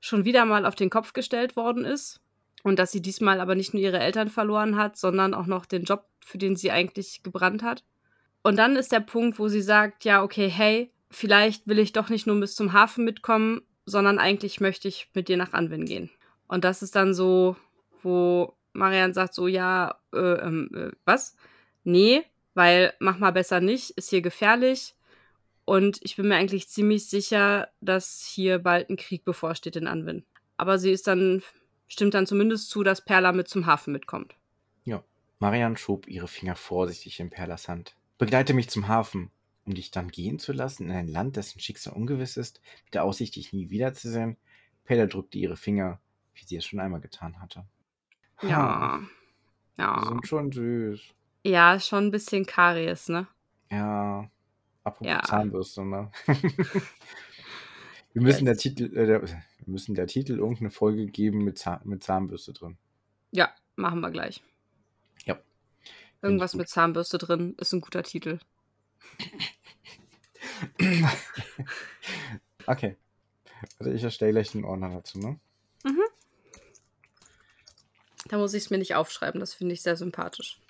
schon 0.00 0.24
wieder 0.24 0.44
mal 0.44 0.66
auf 0.66 0.74
den 0.74 0.90
Kopf 0.90 1.12
gestellt 1.12 1.56
worden 1.56 1.84
ist 1.84 2.20
und 2.64 2.78
dass 2.78 2.90
sie 2.90 3.02
diesmal 3.02 3.40
aber 3.40 3.54
nicht 3.54 3.74
nur 3.74 3.82
ihre 3.82 4.00
Eltern 4.00 4.28
verloren 4.28 4.76
hat, 4.76 4.96
sondern 4.96 5.34
auch 5.34 5.46
noch 5.46 5.66
den 5.66 5.84
Job, 5.84 6.06
für 6.20 6.38
den 6.38 6.56
sie 6.56 6.72
eigentlich 6.72 7.22
gebrannt 7.22 7.62
hat. 7.62 7.84
Und 8.42 8.56
dann 8.56 8.74
ist 8.74 8.90
der 8.90 9.00
Punkt, 9.00 9.38
wo 9.38 9.48
sie 9.48 9.62
sagt, 9.62 10.04
ja, 10.04 10.22
okay, 10.22 10.48
hey, 10.48 10.90
vielleicht 11.10 11.68
will 11.68 11.78
ich 11.78 11.92
doch 11.92 12.08
nicht 12.08 12.26
nur 12.26 12.40
bis 12.40 12.56
zum 12.56 12.72
Hafen 12.72 13.04
mitkommen, 13.04 13.62
sondern 13.86 14.18
eigentlich 14.18 14.60
möchte 14.60 14.88
ich 14.88 15.10
mit 15.14 15.28
dir 15.28 15.36
nach 15.36 15.52
Anwin 15.52 15.84
gehen. 15.84 16.10
Und 16.48 16.64
das 16.64 16.82
ist 16.82 16.96
dann 16.96 17.14
so, 17.14 17.54
wo 18.02 18.56
Marian 18.72 19.12
sagt 19.12 19.34
so, 19.34 19.46
ja, 19.46 20.00
äh, 20.14 20.18
ähm, 20.18 20.70
äh, 20.74 20.90
was? 21.04 21.36
Nee, 21.84 22.24
weil 22.54 22.94
mach 22.98 23.18
mal 23.18 23.32
besser 23.32 23.60
nicht, 23.60 23.90
ist 23.90 24.08
hier 24.08 24.22
gefährlich. 24.22 24.94
Und 25.66 25.98
ich 26.02 26.16
bin 26.16 26.28
mir 26.28 26.36
eigentlich 26.36 26.68
ziemlich 26.68 27.08
sicher, 27.08 27.68
dass 27.82 28.24
hier 28.24 28.58
bald 28.58 28.88
ein 28.88 28.96
Krieg 28.96 29.24
bevorsteht 29.24 29.76
in 29.76 29.86
Anwin. 29.86 30.24
Aber 30.56 30.78
sie 30.78 30.92
ist 30.92 31.06
dann, 31.06 31.42
stimmt 31.88 32.14
dann 32.14 32.26
zumindest 32.26 32.70
zu, 32.70 32.82
dass 32.82 33.04
Perla 33.04 33.32
mit 33.32 33.48
zum 33.48 33.66
Hafen 33.66 33.92
mitkommt. 33.92 34.34
Ja. 34.84 35.02
Marian 35.38 35.76
schob 35.76 36.08
ihre 36.08 36.28
Finger 36.28 36.56
vorsichtig 36.56 37.20
in 37.20 37.30
Perlas 37.30 37.68
Hand. 37.68 37.96
Begleite 38.18 38.54
mich 38.54 38.70
zum 38.70 38.88
Hafen, 38.88 39.30
um 39.64 39.74
dich 39.74 39.90
dann 39.90 40.08
gehen 40.08 40.38
zu 40.38 40.52
lassen 40.52 40.84
in 40.84 40.96
ein 40.96 41.08
Land, 41.08 41.36
dessen 41.36 41.60
Schicksal 41.60 41.94
ungewiss 41.94 42.36
ist, 42.36 42.60
mit 42.84 42.94
der 42.94 43.04
Aussicht, 43.04 43.36
dich 43.36 43.52
nie 43.52 43.70
wiederzusehen. 43.70 44.36
Perla 44.84 45.06
drückte 45.06 45.38
ihre 45.38 45.56
Finger, 45.56 46.00
wie 46.34 46.44
sie 46.44 46.56
es 46.56 46.64
schon 46.64 46.80
einmal 46.80 47.00
getan 47.00 47.40
hatte. 47.40 47.64
Ja. 48.42 49.00
Ja. 49.78 50.00
Die 50.00 50.08
sind 50.08 50.26
schon 50.26 50.52
süß. 50.52 51.00
Ja, 51.42 51.78
schon 51.80 52.06
ein 52.06 52.10
bisschen 52.10 52.46
Karies, 52.46 53.08
ne? 53.08 53.26
Ja. 53.70 54.30
Apropos 54.82 55.08
ja. 55.08 55.22
Zahnbürste, 55.22 55.84
ne? 55.84 56.10
wir 58.14 58.22
müssen 58.22 58.44
der 58.44 58.56
Titel, 58.56 58.84
äh, 58.96 59.06
der, 59.06 59.22
wir 59.22 59.38
müssen 59.66 59.94
der 59.94 60.06
Titel 60.06 60.38
irgendeine 60.38 60.70
Folge 60.70 61.06
geben 61.06 61.44
mit, 61.44 61.58
Zahn, 61.58 61.80
mit 61.84 62.02
Zahnbürste 62.04 62.52
drin. 62.52 62.78
Ja, 63.32 63.52
machen 63.76 64.00
wir 64.00 64.10
gleich. 64.10 64.42
Ja. 65.24 65.38
Irgendwas 66.22 66.54
mit 66.54 66.68
Zahnbürste 66.68 67.18
drin 67.18 67.56
ist 67.58 67.72
ein 67.72 67.80
guter 67.80 68.04
Titel. 68.04 68.38
okay. 72.66 72.96
Also 73.78 73.92
ich 73.92 74.04
erstelle 74.04 74.32
gleich 74.32 74.52
den 74.52 74.64
Ordner 74.64 74.90
dazu, 74.90 75.18
ne? 75.18 75.40
Mhm. 75.84 76.04
Da 78.26 78.38
muss 78.38 78.54
ich 78.54 78.64
es 78.64 78.70
mir 78.70 78.78
nicht 78.78 78.94
aufschreiben. 78.94 79.40
Das 79.40 79.54
finde 79.54 79.74
ich 79.74 79.82
sehr 79.82 79.96
sympathisch. 79.96 80.60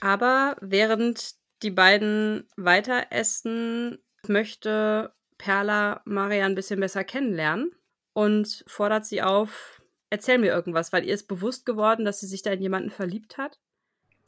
Aber 0.00 0.56
während 0.60 1.34
die 1.62 1.70
beiden 1.70 2.48
weiter 2.56 3.08
essen, 3.10 3.98
möchte 4.26 5.14
Perla 5.38 6.02
Maria 6.04 6.46
ein 6.46 6.54
bisschen 6.54 6.80
besser 6.80 7.04
kennenlernen 7.04 7.72
und 8.12 8.64
fordert 8.66 9.06
sie 9.06 9.22
auf, 9.22 9.82
erzähl 10.10 10.38
mir 10.38 10.48
irgendwas, 10.48 10.92
weil 10.92 11.04
ihr 11.04 11.14
ist 11.14 11.28
bewusst 11.28 11.66
geworden, 11.66 12.04
dass 12.04 12.20
sie 12.20 12.26
sich 12.26 12.42
da 12.42 12.52
in 12.52 12.62
jemanden 12.62 12.90
verliebt 12.90 13.38
hat. 13.38 13.58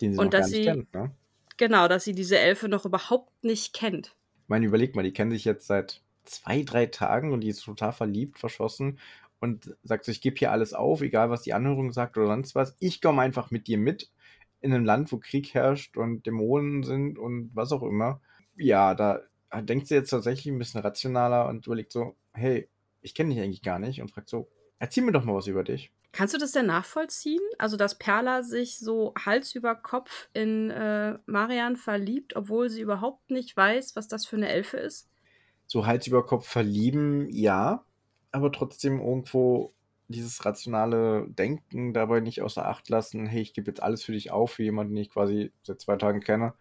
Den 0.00 0.12
sie 0.12 0.18
und 0.18 0.26
noch 0.26 0.30
dass 0.32 0.50
gar 0.50 0.56
nicht 0.56 0.56
sie, 0.56 0.64
kennt, 0.64 0.94
ne? 0.94 1.10
genau, 1.56 1.88
dass 1.88 2.04
sie 2.04 2.14
diese 2.14 2.38
Elfe 2.38 2.68
noch 2.68 2.84
überhaupt 2.84 3.44
nicht 3.44 3.72
kennt. 3.72 4.14
Ich 4.42 4.48
meine, 4.48 4.66
überleg 4.66 4.94
mal, 4.94 5.02
die 5.02 5.12
kennen 5.12 5.30
sich 5.30 5.44
jetzt 5.44 5.66
seit 5.66 6.02
zwei, 6.24 6.62
drei 6.62 6.86
Tagen 6.86 7.32
und 7.32 7.40
die 7.40 7.48
ist 7.48 7.64
total 7.64 7.92
verliebt, 7.92 8.38
verschossen 8.38 8.98
und 9.40 9.76
sagt 9.82 10.04
so, 10.04 10.12
ich 10.12 10.20
gebe 10.20 10.36
hier 10.36 10.52
alles 10.52 10.74
auf, 10.74 11.00
egal 11.00 11.30
was 11.30 11.42
die 11.42 11.54
Anhörung 11.54 11.92
sagt 11.92 12.16
oder 12.16 12.28
sonst 12.28 12.54
was. 12.54 12.76
Ich 12.80 13.00
komme 13.00 13.22
einfach 13.22 13.50
mit 13.50 13.66
dir 13.66 13.78
mit 13.78 14.10
in 14.60 14.72
einem 14.72 14.84
Land, 14.84 15.12
wo 15.12 15.18
Krieg 15.18 15.54
herrscht 15.54 15.96
und 15.96 16.26
Dämonen 16.26 16.82
sind 16.82 17.18
und 17.18 17.50
was 17.54 17.72
auch 17.72 17.82
immer. 17.82 18.20
Ja, 18.56 18.94
da 18.94 19.22
denkt 19.62 19.86
sie 19.86 19.94
jetzt 19.94 20.10
tatsächlich 20.10 20.52
ein 20.52 20.58
bisschen 20.58 20.80
rationaler 20.80 21.48
und 21.48 21.66
überlegt 21.66 21.92
so, 21.92 22.16
hey, 22.32 22.68
ich 23.00 23.14
kenne 23.14 23.34
dich 23.34 23.42
eigentlich 23.42 23.62
gar 23.62 23.78
nicht 23.78 24.00
und 24.00 24.10
fragt 24.10 24.28
so, 24.28 24.48
erzähl 24.78 25.04
mir 25.04 25.12
doch 25.12 25.24
mal 25.24 25.34
was 25.34 25.46
über 25.46 25.64
dich. 25.64 25.92
Kannst 26.12 26.34
du 26.34 26.38
das 26.38 26.52
denn 26.52 26.66
nachvollziehen? 26.66 27.42
Also, 27.58 27.76
dass 27.76 27.98
Perla 27.98 28.42
sich 28.42 28.78
so 28.78 29.12
Hals 29.24 29.54
über 29.54 29.74
Kopf 29.74 30.28
in 30.32 30.70
äh, 30.70 31.18
Marian 31.26 31.76
verliebt, 31.76 32.34
obwohl 32.34 32.70
sie 32.70 32.80
überhaupt 32.80 33.30
nicht 33.30 33.56
weiß, 33.56 33.94
was 33.94 34.08
das 34.08 34.26
für 34.26 34.36
eine 34.36 34.48
Elfe 34.48 34.78
ist? 34.78 35.08
So 35.66 35.86
Hals 35.86 36.06
über 36.06 36.24
Kopf 36.24 36.48
verlieben, 36.48 37.28
ja, 37.30 37.84
aber 38.32 38.50
trotzdem 38.52 39.00
irgendwo 39.00 39.74
dieses 40.08 40.44
rationale 40.46 41.26
Denken 41.28 41.92
dabei 41.92 42.20
nicht 42.20 42.40
außer 42.40 42.66
Acht 42.66 42.88
lassen, 42.88 43.26
hey, 43.26 43.42
ich 43.42 43.52
gebe 43.52 43.70
jetzt 43.70 43.82
alles 43.82 44.02
für 44.02 44.12
dich 44.12 44.30
auf, 44.30 44.52
für 44.52 44.62
jemanden, 44.62 44.94
den 44.94 45.02
ich 45.02 45.10
quasi 45.10 45.52
seit 45.62 45.80
zwei 45.80 45.96
Tagen 45.96 46.20
kenne. 46.20 46.54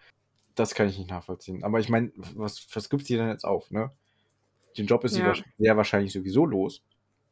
Das 0.57 0.75
kann 0.75 0.89
ich 0.89 0.97
nicht 0.97 1.09
nachvollziehen. 1.09 1.63
Aber 1.63 1.79
ich 1.79 1.87
meine, 1.89 2.11
was, 2.17 2.67
was 2.75 2.89
gibt 2.89 3.05
sie 3.07 3.15
denn 3.15 3.29
jetzt 3.29 3.45
auf, 3.45 3.71
ne? 3.71 3.91
Den 4.77 4.87
Job 4.87 5.03
ist 5.05 5.17
Ja. 5.17 5.33
sie 5.35 5.43
sehr 5.59 5.77
wahrscheinlich 5.77 6.13
sowieso 6.13 6.45
los. 6.45 6.83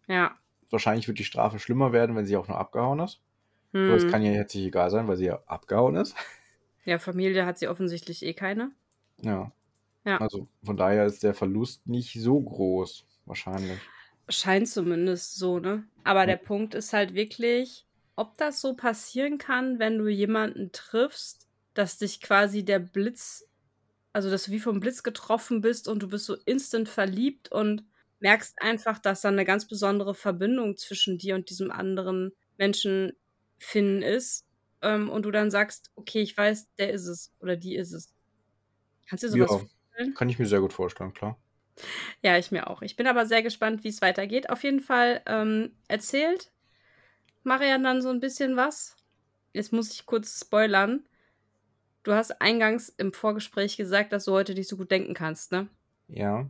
Ja. 0.08 0.38
Wahrscheinlich 0.72 1.08
wird 1.08 1.20
die 1.20 1.26
Strafe 1.26 1.60
schlimmer 1.60 1.92
werden, 1.94 2.16
wenn 2.16 2.26
sie 2.28 2.38
auch 2.38 2.48
noch 2.48 2.58
abgehauen 2.58 3.00
ist. 3.00 3.22
Aber 3.74 3.96
es 3.96 4.04
Hm. 4.04 4.12
kann 4.12 4.24
ja 4.24 4.32
jetzt 4.32 4.56
nicht 4.56 4.66
egal 4.66 4.90
sein, 4.92 5.08
weil 5.08 5.18
sie 5.18 5.26
ja 5.26 5.44
abgehauen 5.48 5.96
ist. 5.98 6.16
Ja, 6.86 7.00
Familie 7.00 7.46
hat 7.48 7.58
sie 7.60 7.68
offensichtlich 7.68 8.24
eh 8.24 8.34
keine. 8.36 8.72
Ja. 9.22 9.52
Ja. 10.06 10.20
Also 10.20 10.48
von 10.64 10.78
daher 10.78 11.06
ist 11.06 11.24
der 11.24 11.34
Verlust 11.34 11.88
nicht 11.88 12.14
so 12.22 12.40
groß, 12.40 13.06
wahrscheinlich. 13.26 13.92
Scheint 14.30 14.68
zumindest 14.70 15.36
so, 15.38 15.60
ne? 15.60 15.84
Aber 16.04 16.22
Ja. 16.22 16.28
der 16.28 16.38
Punkt 16.38 16.76
ist 16.76 16.94
halt 16.94 17.16
wirklich, 17.16 17.88
ob 18.16 18.38
das 18.38 18.62
so 18.62 18.76
passieren 18.76 19.38
kann, 19.40 19.80
wenn 19.80 19.98
du 19.98 20.08
jemanden 20.08 20.72
triffst, 20.72 21.45
dass 21.76 22.00
dich 22.00 22.22
quasi 22.22 22.66
der 22.66 22.80
Blitz, 22.80 23.46
also 24.14 24.30
dass 24.32 24.46
du 24.46 24.52
wie 24.52 24.60
vom 24.60 24.80
Blitz 24.80 25.04
getroffen 25.04 25.62
bist 25.62 25.88
und 25.88 26.02
du 26.04 26.10
bist 26.10 26.26
so 26.26 26.36
instant 26.46 26.90
verliebt 26.90 27.52
und 27.52 27.86
merkst 28.20 28.62
einfach, 28.62 29.00
dass 29.00 29.22
da 29.22 29.30
eine 29.30 29.46
ganz 29.46 29.68
besondere 29.68 30.16
Verbindung 30.16 30.78
zwischen 30.78 31.18
dir 31.18 31.36
und 31.36 31.50
diesem 31.50 31.72
anderen 31.72 32.34
Menschen 32.58 33.14
finden 33.60 34.02
ist. 34.04 34.46
Ähm, 34.82 35.10
und 35.10 35.24
du 35.26 35.32
dann 35.32 35.52
sagst, 35.52 35.92
okay, 35.96 36.22
ich 36.22 36.38
weiß, 36.38 36.74
der 36.78 36.92
ist 36.94 37.08
es 37.08 37.34
oder 37.40 37.58
die 37.58 37.76
ist 37.76 37.94
es. 37.94 38.16
Kannst 39.10 39.24
du 39.24 39.28
dir 39.28 39.34
sowas 39.34 39.56
Ja, 39.56 39.68
vorstellen? 39.92 40.16
kann 40.16 40.30
ich 40.30 40.40
mir 40.40 40.48
sehr 40.48 40.62
gut 40.62 40.74
vorstellen, 40.74 41.14
klar. 41.14 41.38
Ja, 42.22 42.38
ich 42.38 42.52
mir 42.52 42.68
auch. 42.70 42.82
Ich 42.82 42.96
bin 42.96 43.08
aber 43.08 43.26
sehr 43.26 43.44
gespannt, 43.44 43.84
wie 43.84 43.90
es 43.90 44.02
weitergeht. 44.02 44.50
Auf 44.50 44.64
jeden 44.64 44.80
Fall 44.82 45.22
ähm, 45.26 45.78
erzählt 45.88 46.52
Marian 47.44 47.84
dann 47.84 48.02
so 48.02 48.10
ein 48.10 48.20
bisschen 48.20 48.56
was. 48.58 48.98
Jetzt 49.54 49.74
muss 49.74 49.94
ich 49.94 50.06
kurz 50.06 50.42
spoilern. 50.42 51.08
Du 52.06 52.14
hast 52.14 52.40
eingangs 52.40 52.90
im 52.90 53.12
Vorgespräch 53.14 53.78
gesagt, 53.78 54.14
dass 54.14 54.26
du 54.26 54.32
heute 54.32 54.54
nicht 54.54 54.70
so 54.70 54.78
gut 54.78 54.92
denken 54.92 55.16
kannst, 55.16 55.52
ne? 55.52 55.68
Ja. 56.08 56.46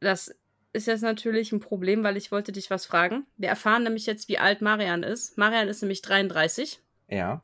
Das 0.00 0.34
ist 0.72 0.88
jetzt 0.88 1.02
natürlich 1.02 1.52
ein 1.52 1.60
Problem, 1.60 2.02
weil 2.02 2.16
ich 2.16 2.32
wollte 2.32 2.50
dich 2.50 2.70
was 2.70 2.84
fragen. 2.84 3.24
Wir 3.36 3.48
erfahren 3.48 3.84
nämlich 3.84 4.04
jetzt, 4.04 4.28
wie 4.28 4.38
alt 4.38 4.62
Marian 4.62 5.04
ist. 5.04 5.38
Marian 5.38 5.68
ist 5.68 5.80
nämlich 5.80 6.02
33. 6.02 6.80
Ja. 7.08 7.40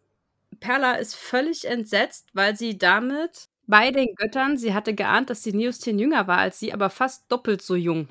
Perla 0.58 0.94
ist 0.94 1.14
völlig 1.14 1.66
entsetzt, 1.66 2.28
weil 2.32 2.56
sie 2.56 2.76
damit 2.76 3.48
bei 3.68 3.92
den 3.92 4.16
Göttern, 4.16 4.58
sie 4.58 4.74
hatte 4.74 4.96
geahnt, 4.96 5.30
dass 5.30 5.42
die 5.42 5.52
Neostin 5.52 6.00
jünger 6.00 6.26
war 6.26 6.38
als 6.38 6.58
sie, 6.58 6.72
aber 6.72 6.90
fast 6.90 7.30
doppelt 7.30 7.62
so 7.62 7.76
jung. 7.76 8.08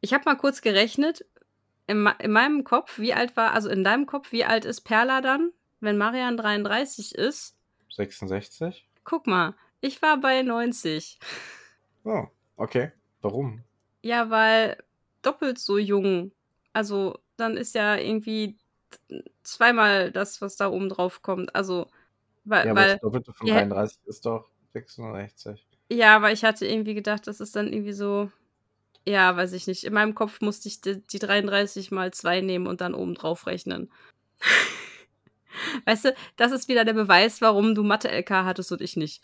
Ich 0.00 0.14
habe 0.14 0.24
mal 0.24 0.36
kurz 0.36 0.62
gerechnet, 0.62 1.26
in, 1.86 2.08
in 2.18 2.30
meinem 2.30 2.64
Kopf, 2.64 2.98
wie 2.98 3.12
alt 3.12 3.36
war, 3.36 3.52
also 3.52 3.68
in 3.68 3.84
deinem 3.84 4.06
Kopf, 4.06 4.32
wie 4.32 4.46
alt 4.46 4.64
ist 4.64 4.80
Perla 4.80 5.20
dann, 5.20 5.52
wenn 5.80 5.98
Marian 5.98 6.38
33 6.38 7.14
ist? 7.14 7.53
66? 7.94 8.86
Guck 9.04 9.26
mal, 9.26 9.54
ich 9.80 10.00
war 10.02 10.18
bei 10.20 10.42
90. 10.42 11.18
Oh, 12.04 12.26
okay. 12.56 12.92
Warum? 13.22 13.62
Ja, 14.02 14.30
weil 14.30 14.76
doppelt 15.22 15.58
so 15.58 15.78
jung. 15.78 16.32
Also 16.72 17.18
dann 17.36 17.56
ist 17.56 17.74
ja 17.74 17.96
irgendwie 17.96 18.56
zweimal 19.42 20.10
das, 20.12 20.40
was 20.40 20.56
da 20.56 20.68
oben 20.68 20.88
drauf 20.88 21.22
kommt. 21.22 21.54
Also, 21.54 21.88
weil, 22.44 22.66
Ja, 22.66 22.72
aber 22.72 22.80
weil 22.80 22.92
das 22.92 23.00
Doppelte 23.00 23.32
von 23.32 23.46
Ja. 23.46 23.54
33 23.56 23.98
ist 24.06 24.26
doch 24.26 24.48
66. 24.72 25.66
Ja, 25.90 26.16
aber 26.16 26.32
ich 26.32 26.44
hatte 26.44 26.66
irgendwie 26.66 26.94
gedacht, 26.94 27.26
das 27.26 27.40
ist 27.40 27.56
dann 27.56 27.72
irgendwie 27.72 27.92
so. 27.92 28.30
Ja, 29.06 29.36
weiß 29.36 29.52
ich 29.52 29.66
nicht. 29.66 29.84
In 29.84 29.92
meinem 29.92 30.14
Kopf 30.14 30.40
musste 30.40 30.68
ich 30.68 30.80
die, 30.80 31.02
die 31.06 31.18
33 31.18 31.90
mal 31.90 32.12
2 32.12 32.40
nehmen 32.40 32.66
und 32.66 32.80
dann 32.80 32.94
oben 32.94 33.14
drauf 33.14 33.46
rechnen. 33.46 33.90
weißt 35.84 36.06
du, 36.06 36.14
das 36.36 36.52
ist 36.52 36.68
wieder 36.68 36.84
der 36.84 36.94
Beweis, 36.94 37.40
warum 37.40 37.74
du 37.74 37.82
Mathe-LK 37.82 38.30
hattest 38.30 38.72
und 38.72 38.80
ich 38.80 38.96
nicht. 38.96 39.22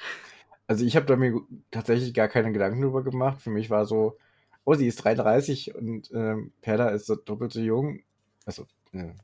Also 0.67 0.85
ich 0.85 0.97
habe 0.97 1.07
da 1.07 1.17
mir 1.17 1.41
tatsächlich 1.71 2.15
gar 2.15 2.29
keine 2.29 2.53
Gedanken 2.53 2.83
drüber 2.83 3.03
gemacht. 3.03 3.43
Für 3.43 3.51
mich 3.51 3.71
war 3.71 3.87
so, 3.87 4.19
oh, 4.65 4.75
sie 4.75 4.87
ist 4.87 5.05
33 5.05 5.75
und 5.75 6.11
ähm, 6.13 6.53
Perla 6.61 6.91
ist 6.91 7.07
so 7.07 7.17
doppelt 7.17 7.53
so 7.53 7.61
jung. 7.61 8.01
Also, 8.45 8.67
äh, 8.93 9.15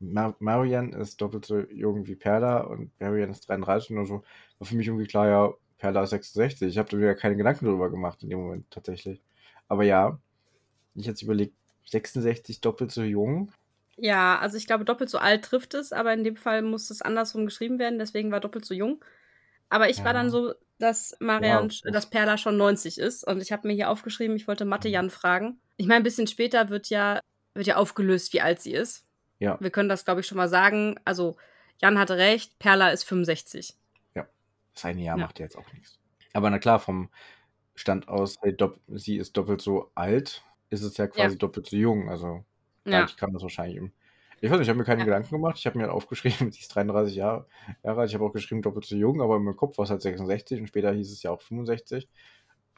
Mar 0.00 0.34
Marian 0.40 0.92
ist 0.92 1.20
doppelt 1.20 1.44
so 1.44 1.60
jung 1.60 2.06
wie 2.06 2.16
Perla 2.16 2.60
und 2.62 2.90
Marian 3.00 3.30
ist 3.30 3.48
33 3.48 3.96
und 3.96 4.06
so. 4.06 4.24
War 4.58 4.66
für 4.66 4.76
mich 4.76 4.86
irgendwie 4.86 5.06
klar, 5.06 5.28
ja, 5.28 5.52
Perla 5.78 6.02
ist 6.04 6.10
66. 6.10 6.68
Ich 6.68 6.78
habe 6.78 6.88
da 6.88 6.96
mir 6.96 7.14
keine 7.14 7.36
Gedanken 7.36 7.66
drüber 7.66 7.90
gemacht 7.90 8.22
in 8.22 8.30
dem 8.30 8.40
Moment 8.40 8.70
tatsächlich. 8.70 9.20
Aber 9.68 9.84
ja, 9.84 10.18
ich 10.94 11.06
jetzt 11.06 11.22
überlegt, 11.22 11.54
66 11.86 12.60
doppelt 12.60 12.92
so 12.92 13.02
jung. 13.02 13.52
Ja, 13.98 14.38
also 14.38 14.56
ich 14.56 14.66
glaube, 14.66 14.84
doppelt 14.84 15.10
so 15.10 15.18
alt 15.18 15.44
trifft 15.44 15.74
es, 15.74 15.92
aber 15.92 16.12
in 16.14 16.24
dem 16.24 16.36
Fall 16.36 16.62
muss 16.62 16.90
es 16.90 17.02
andersrum 17.02 17.44
geschrieben 17.44 17.78
werden, 17.78 17.98
deswegen 17.98 18.30
war 18.32 18.40
doppelt 18.40 18.64
so 18.64 18.74
jung. 18.74 19.04
Aber 19.68 19.88
ich 19.90 19.98
war 19.98 20.06
Ja. 20.06 20.12
dann 20.14 20.30
so, 20.30 20.54
dass 20.78 21.16
Marian, 21.20 21.68
Ja. 21.70 21.90
dass 21.90 22.08
Perla 22.10 22.36
schon 22.38 22.56
90 22.56 22.98
ist 22.98 23.24
und 23.26 23.40
ich 23.40 23.52
habe 23.52 23.68
mir 23.68 23.74
hier 23.74 23.90
aufgeschrieben, 23.90 24.36
ich 24.36 24.48
wollte 24.48 24.64
Mathe 24.64 24.88
Jan 24.88 25.10
fragen. 25.10 25.60
Ich 25.76 25.86
meine, 25.86 26.00
ein 26.00 26.04
bisschen 26.04 26.26
später 26.26 26.68
wird 26.68 26.88
ja, 26.88 27.20
wird 27.54 27.66
ja 27.66 27.76
aufgelöst, 27.76 28.32
wie 28.32 28.40
alt 28.40 28.60
sie 28.60 28.72
ist. 28.72 29.06
Ja, 29.38 29.58
Wir 29.60 29.70
können 29.70 29.88
das, 29.88 30.04
glaube 30.04 30.20
ich, 30.20 30.26
schon 30.26 30.38
mal 30.38 30.48
sagen. 30.48 30.98
Also, 31.04 31.36
Jan 31.80 31.98
hatte 31.98 32.16
recht, 32.16 32.58
Perla 32.58 32.90
ist 32.90 33.04
65. 33.04 33.76
das 34.74 34.86
eine 34.86 35.02
Jahr 35.02 35.18
Ja. 35.18 35.26
macht 35.26 35.38
ja 35.38 35.44
jetzt 35.44 35.56
auch 35.58 35.70
nichts. 35.74 35.98
Aber 36.32 36.48
na 36.48 36.58
klar, 36.58 36.78
vom 36.80 37.10
Stand 37.74 38.08
aus, 38.08 38.36
hey, 38.40 38.56
sie 38.94 39.18
ist 39.18 39.36
doppelt 39.36 39.60
so 39.60 39.90
alt, 39.94 40.42
ist 40.70 40.82
es 40.82 40.96
ja 40.96 41.08
quasi 41.08 41.36
doppelt 41.36 41.66
so 41.66 41.76
jung. 41.76 42.08
Also 42.08 42.42
Ja. 42.84 43.00
dadurch 43.00 43.16
kann 43.16 43.32
das 43.32 43.42
wahrscheinlich 43.42 43.76
im. 43.76 43.92
Ich 44.40 44.50
weiß 44.50 44.58
nicht, 44.58 44.62
ich 44.66 44.68
habe 44.70 44.78
mir 44.78 44.84
keine 44.84 45.00
Ja. 45.00 45.04
Gedanken 45.04 45.30
gemacht. 45.30 45.56
Ich 45.58 45.66
habe 45.66 45.78
mir 45.78 45.84
halt 45.84 45.92
aufgeschrieben, 45.94 46.50
sie 46.52 46.60
ist 46.60 46.74
33 46.74 47.14
Jahre, 47.14 47.46
Jahre 47.84 48.00
alt. 48.00 48.10
Ich 48.10 48.14
habe 48.14 48.24
auch 48.24 48.32
geschrieben, 48.32 48.60
doppelt 48.62 48.84
so 48.84 48.96
jung, 48.96 49.20
aber 49.22 49.36
in 49.36 49.44
meinem 49.44 49.56
Kopf 49.56 49.78
war 49.78 49.84
es 49.84 49.90
halt 49.90 50.02
66 50.02 50.60
und 50.60 50.66
später 50.66 50.92
hieß 50.92 51.12
es 51.12 51.22
ja 51.22 51.30
auch 51.30 51.40
65. 51.42 52.08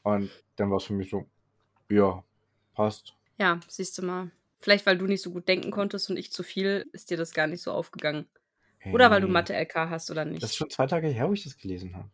Und 0.03 0.31
dann 0.57 0.71
war 0.71 0.77
es 0.77 0.85
für 0.85 0.93
mich 0.93 1.09
so, 1.11 1.27
ja, 1.89 2.23
passt. 2.75 3.15
Ja, 3.39 3.59
siehst 3.69 3.97
du 3.99 4.03
mal. 4.05 4.31
Vielleicht, 4.61 4.85
weil 4.87 4.99
du 4.99 5.07
nicht 5.07 5.23
so 5.23 5.31
gut 5.31 5.49
denken 5.49 5.71
konntest 5.71 6.11
und 6.11 6.17
ich 6.19 6.33
zu 6.33 6.43
viel, 6.43 6.87
ist 6.93 7.11
dir 7.11 7.17
das 7.17 7.33
gar 7.33 7.47
nicht 7.47 7.63
so 7.63 7.73
aufgegangen. 7.73 8.27
Oder 8.93 9.11
weil 9.11 9.23
du 9.23 9.29
Mathe-LK 9.29 9.89
hast 9.89 10.11
oder 10.11 10.27
Das 10.27 10.35
ist 10.35 10.43
nicht. 10.43 10.57
schon 10.57 10.69
zwei 10.71 10.87
Tage 10.87 11.09
her, 11.09 11.27
wo 11.29 11.33
ich 11.33 11.45
das 11.45 11.57
gelesen 11.57 11.97
habe. 11.97 12.11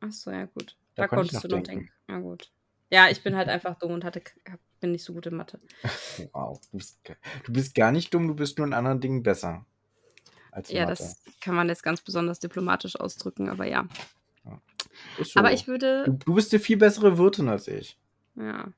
Ach 0.00 0.10
so, 0.10 0.32
ja, 0.32 0.46
gut. 0.46 0.76
Da 0.96 1.02
Da, 1.02 1.08
konnte 1.08 1.26
ich 1.26 1.30
konntest 1.32 1.44
du 1.44 1.56
noch 1.56 1.62
denken. 1.62 1.80
denken. 1.86 1.92
Na 2.08 2.18
gut. 2.18 2.50
Ja, 2.90 3.08
ich 3.08 3.22
bin 3.22 3.36
halt 3.36 3.48
einfach 3.48 3.78
dumm 3.78 3.92
und 3.92 4.04
hatte, 4.04 4.20
hab- 4.50 4.58
bin 4.80 4.92
nicht 4.92 5.04
so 5.04 5.12
gut 5.12 5.26
in 5.26 5.36
Mathe. 5.36 5.60
Wow, 6.32 6.60
du 6.70 6.78
bist, 6.78 6.98
du 7.44 7.52
bist 7.52 7.74
gar 7.74 7.92
nicht 7.92 8.12
dumm, 8.14 8.28
du 8.28 8.34
bist 8.34 8.58
nur 8.58 8.66
in 8.66 8.72
anderen 8.74 9.00
Dingen 9.00 9.22
besser. 9.22 9.64
Ja, 10.68 10.86
Mathe. 10.86 10.90
das 11.02 11.20
kann 11.40 11.54
man 11.54 11.68
jetzt 11.68 11.82
ganz 11.82 12.00
besonders 12.00 12.40
diplomatisch 12.40 12.98
ausdrücken, 12.98 13.48
aber 13.48 13.64
ja. 13.66 13.86
So. 15.22 15.38
Aber 15.38 15.52
ich 15.52 15.68
würde, 15.68 16.04
du, 16.06 16.12
du 16.12 16.34
bist 16.34 16.52
eine 16.52 16.60
viel 16.60 16.76
bessere 16.76 17.18
Wirtin 17.18 17.48
als 17.48 17.68
ich. 17.68 17.98
ja. 18.36 18.72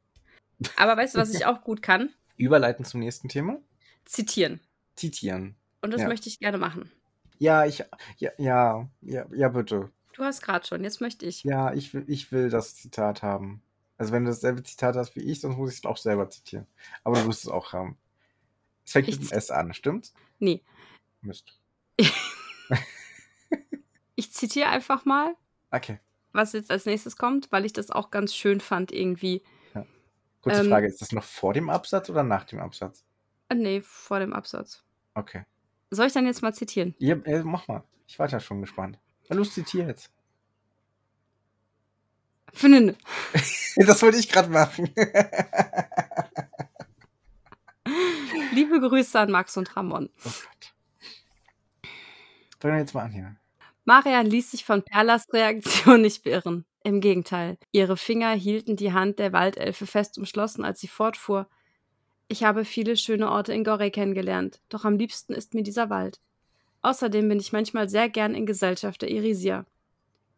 Aber 0.77 0.95
weißt 0.99 1.15
du, 1.15 1.19
was 1.21 1.33
ich 1.33 1.47
auch 1.47 1.63
gut 1.63 1.81
kann? 1.81 2.11
Überleiten 2.37 2.85
zum 2.85 3.01
nächsten 3.01 3.29
Thema. 3.31 3.59
Zitieren. 4.05 4.61
Zitieren. 4.95 5.55
Und 5.81 5.93
das 5.95 6.03
Ja. 6.03 6.09
möchte 6.09 6.29
ich 6.29 6.39
gerne 6.39 6.59
machen. 6.59 6.91
Ja, 7.39 7.65
ich. 7.65 7.83
Ja, 8.19 8.31
ja, 8.37 8.91
ja, 9.01 9.27
ja 9.33 9.49
bitte. 9.49 9.91
Du 10.13 10.23
hast 10.23 10.43
gerade 10.43 10.67
schon, 10.67 10.85
jetzt 10.85 11.01
möchte 11.01 11.25
ich. 11.25 11.45
Ja, 11.45 11.73
ich 11.73 11.95
will, 11.95 12.05
ich 12.09 12.31
will 12.33 12.51
das 12.51 12.75
Zitat 12.75 13.23
haben. 13.23 13.63
Also 14.01 14.15
wenn 14.15 14.25
du 14.25 14.31
dasselbe 14.31 14.63
Zitat 14.63 14.97
hast 14.97 15.15
wie 15.15 15.21
ich, 15.21 15.43
sonst 15.43 15.59
muss 15.59 15.73
ich 15.73 15.81
es 15.81 15.85
auch 15.85 15.99
selber 15.99 16.31
zitieren. 16.31 16.67
Aber 17.05 17.21
du 17.21 17.27
wirst 17.29 17.45
es 17.45 17.51
auch 17.51 17.75
haben. 17.75 17.99
Es 18.83 18.93
fängt 18.93 19.09
Ich 19.09 19.21
mit 19.21 19.31
dem 19.31 19.37
S 19.37 19.51
an, 19.51 19.75
stimmt's? 19.75 20.15
Nee. 20.39 20.63
Mist. 21.21 21.61
ich 24.15 24.33
zitiere 24.33 24.71
einfach 24.71 25.05
mal. 25.05 25.37
Okay. 25.71 25.99
Was 26.33 26.55
jetzt 26.55 26.71
als 26.71 26.87
nächstes 26.87 27.19
kommt, 27.19 27.53
weil 27.53 27.67
ich 27.67 27.75
das 27.75 27.91
auch 27.91 28.11
ganz 28.11 28.35
schön 28.35 28.63
fand 28.63 28.91
irgendwie. 28.91 29.43
Ja. 29.75 29.85
Kurze 30.41 30.63
ähm, 30.63 30.71
Frage, 30.71 30.87
ist 30.87 31.03
das 31.03 31.13
noch 31.13 31.25
vor 31.25 31.53
dem 31.53 31.69
Absatz 31.69 32.09
oder 32.09 32.23
nach 32.23 32.45
dem 32.45 32.61
Absatz? 32.61 33.05
Äh, 33.51 33.57
nee, 33.57 33.83
vor 33.83 34.19
dem 34.19 34.33
Absatz. 34.33 34.83
Okay. 35.13 35.45
Soll 35.91 36.07
ich 36.07 36.15
dann 36.15 36.25
jetzt 36.25 36.41
mal 36.41 36.55
zitieren? 36.55 36.95
Ja, 37.01 37.17
äh, 37.25 37.43
mach 37.43 37.69
mal. 37.69 37.85
Ich 38.07 38.19
war 38.19 38.31
ja 38.31 38.41
schon 38.41 38.63
gespannt. 38.63 38.99
Na 39.29 39.37
los, 39.37 39.53
zitier 39.53 39.87
jetzt. 39.89 40.11
Finden. 42.53 42.97
das 43.77 44.03
wollte 44.03 44.19
ich 44.19 44.29
gerade 44.29 44.51
machen. 44.51 44.91
Liebe 48.53 48.81
Grüße 48.81 49.19
an 49.19 49.31
Max 49.31 49.57
und 49.57 49.77
Ramon. 49.77 50.11
Oh 50.25 50.31
Gott. 50.31 50.75
Fangen 52.59 52.75
wir 52.75 52.81
jetzt 52.81 52.95
mal 52.95 53.05
an 53.05 53.13
hier. 53.13 53.37
Marian 53.85 54.27
ließ 54.27 54.51
sich 54.51 54.65
von 54.65 54.83
Perlas 54.83 55.33
Reaktion 55.33 56.03
nicht 56.03 56.23
beirren. 56.25 56.65
Im 56.83 57.01
Gegenteil, 57.01 57.59
ihre 57.73 57.97
Finger 57.97 58.33
hielten 58.33 58.77
die 58.77 58.93
Hand 58.93 59.19
der 59.19 59.33
Waldelfe 59.33 59.87
fest 59.87 60.17
umschlossen, 60.19 60.65
als 60.65 60.81
sie 60.81 60.89
fortfuhr. 60.89 61.49
Ich 62.29 62.45
habe 62.45 62.65
viele 62.65 62.97
schöne 62.97 63.31
Orte 63.31 63.53
in 63.53 63.65
Gorey 63.65 63.91
kennengelernt, 63.91 64.61
doch 64.69 64.85
am 64.85 64.97
liebsten 64.97 65.35
ist 65.35 65.53
mir 65.53 65.63
dieser 65.63 65.91
Wald. 65.91 66.21
Außerdem 66.83 67.29
bin 67.29 67.41
ich 67.41 67.53
manchmal 67.53 67.89
sehr 67.89 68.09
gern 68.09 68.35
in 68.35 68.47
Gesellschaft 68.47 69.03
der 69.03 69.11
Irisia. 69.11 69.67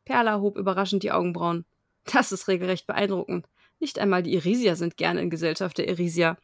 Perla 0.05 0.41
hob 0.41 0.57
überraschend 0.57 1.03
die 1.05 1.13
Augenbrauen. 1.13 1.65
Das 2.05 2.33
ist 2.33 2.49
regelrecht 2.49 2.87
beeindruckend. 2.87 3.47
Nicht 3.81 3.99
einmal 3.99 4.23
die 4.23 4.35
Irisia 4.35 4.77
sind 4.77 4.97
gern 4.97 5.19
in 5.19 5.31
Gesellschaft 5.31 5.79
der 5.79 5.89
Irisia. 5.89 6.37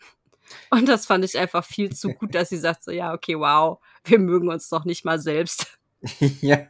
Und 0.70 0.88
das 0.88 1.06
fand 1.06 1.24
ich 1.24 1.38
einfach 1.38 1.64
viel 1.64 1.92
zu 1.92 2.08
gut, 2.10 2.34
dass 2.34 2.48
sie 2.48 2.56
sagt 2.56 2.84
so, 2.84 2.90
ja, 2.90 3.12
okay, 3.12 3.38
wow, 3.38 3.78
wir 4.04 4.18
mögen 4.18 4.48
uns 4.48 4.68
doch 4.68 4.84
nicht 4.84 5.04
mal 5.04 5.20
selbst. 5.20 5.78
ja, 6.40 6.66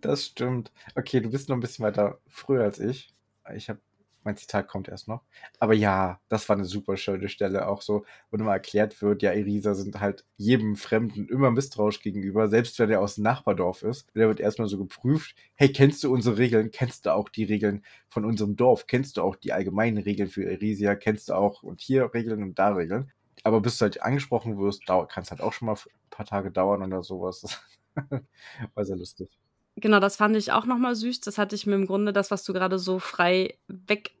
das 0.00 0.26
stimmt. 0.26 0.72
Okay, 0.96 1.20
du 1.20 1.30
bist 1.30 1.48
noch 1.48 1.56
ein 1.56 1.60
bisschen 1.60 1.84
weiter 1.84 2.18
früher 2.26 2.64
als 2.64 2.78
ich. 2.78 3.14
Ich 3.54 3.68
habe 3.68 3.80
mein 4.24 4.36
Zitat 4.36 4.68
kommt 4.68 4.88
erst 4.88 5.08
noch. 5.08 5.22
Aber 5.58 5.74
ja, 5.74 6.20
das 6.28 6.48
war 6.48 6.56
eine 6.56 6.64
super 6.64 6.96
schöne 6.96 7.28
Stelle, 7.28 7.68
auch 7.68 7.82
so, 7.82 8.04
wo 8.30 8.36
immer 8.36 8.52
erklärt 8.52 9.00
wird, 9.02 9.22
ja, 9.22 9.32
Irisa 9.32 9.74
sind 9.74 10.00
halt 10.00 10.24
jedem 10.36 10.76
Fremden 10.76 11.28
immer 11.28 11.50
misstrauisch 11.50 12.00
gegenüber, 12.02 12.48
selbst 12.48 12.78
wenn 12.78 12.90
er 12.90 13.00
aus 13.00 13.16
dem 13.16 13.24
Nachbardorf 13.24 13.82
ist. 13.82 14.06
Der 14.14 14.28
wird 14.28 14.40
erstmal 14.40 14.68
so 14.68 14.78
geprüft, 14.78 15.34
hey, 15.54 15.72
kennst 15.72 16.04
du 16.04 16.12
unsere 16.12 16.38
Regeln? 16.38 16.70
Kennst 16.70 17.06
du 17.06 17.14
auch 17.14 17.28
die 17.28 17.44
Regeln 17.44 17.84
von 18.08 18.24
unserem 18.24 18.56
Dorf? 18.56 18.86
Kennst 18.86 19.16
du 19.16 19.22
auch 19.22 19.36
die 19.36 19.52
allgemeinen 19.52 19.98
Regeln 19.98 20.28
für 20.28 20.44
Irisia? 20.44 20.94
Kennst 20.94 21.28
du 21.28 21.34
auch 21.34 21.62
und 21.62 21.80
hier 21.80 22.12
Regeln 22.14 22.42
und 22.42 22.58
da 22.58 22.70
Regeln? 22.74 23.12
Aber 23.42 23.60
bis 23.60 23.78
du 23.78 23.82
halt 23.84 24.02
angesprochen 24.02 24.58
wirst, 24.58 24.86
kann 24.86 25.22
es 25.22 25.30
halt 25.30 25.40
auch 25.40 25.52
schon 25.52 25.66
mal 25.66 25.74
ein 25.74 26.10
paar 26.10 26.26
Tage 26.26 26.50
dauern 26.50 26.82
oder 26.82 27.02
sowas. 27.02 27.60
war 28.74 28.84
sehr 28.84 28.96
lustig. 28.96 29.30
Genau, 29.76 30.00
das 30.00 30.16
fand 30.16 30.36
ich 30.36 30.52
auch 30.52 30.66
nochmal 30.66 30.94
süß. 30.94 31.20
Das 31.20 31.38
hatte 31.38 31.54
ich 31.54 31.66
mir 31.66 31.74
im 31.74 31.86
Grunde, 31.86 32.12
das, 32.12 32.30
was 32.30 32.44
du 32.44 32.52
gerade 32.52 32.78
so 32.78 32.98
frei 32.98 33.58
weg 33.68 34.12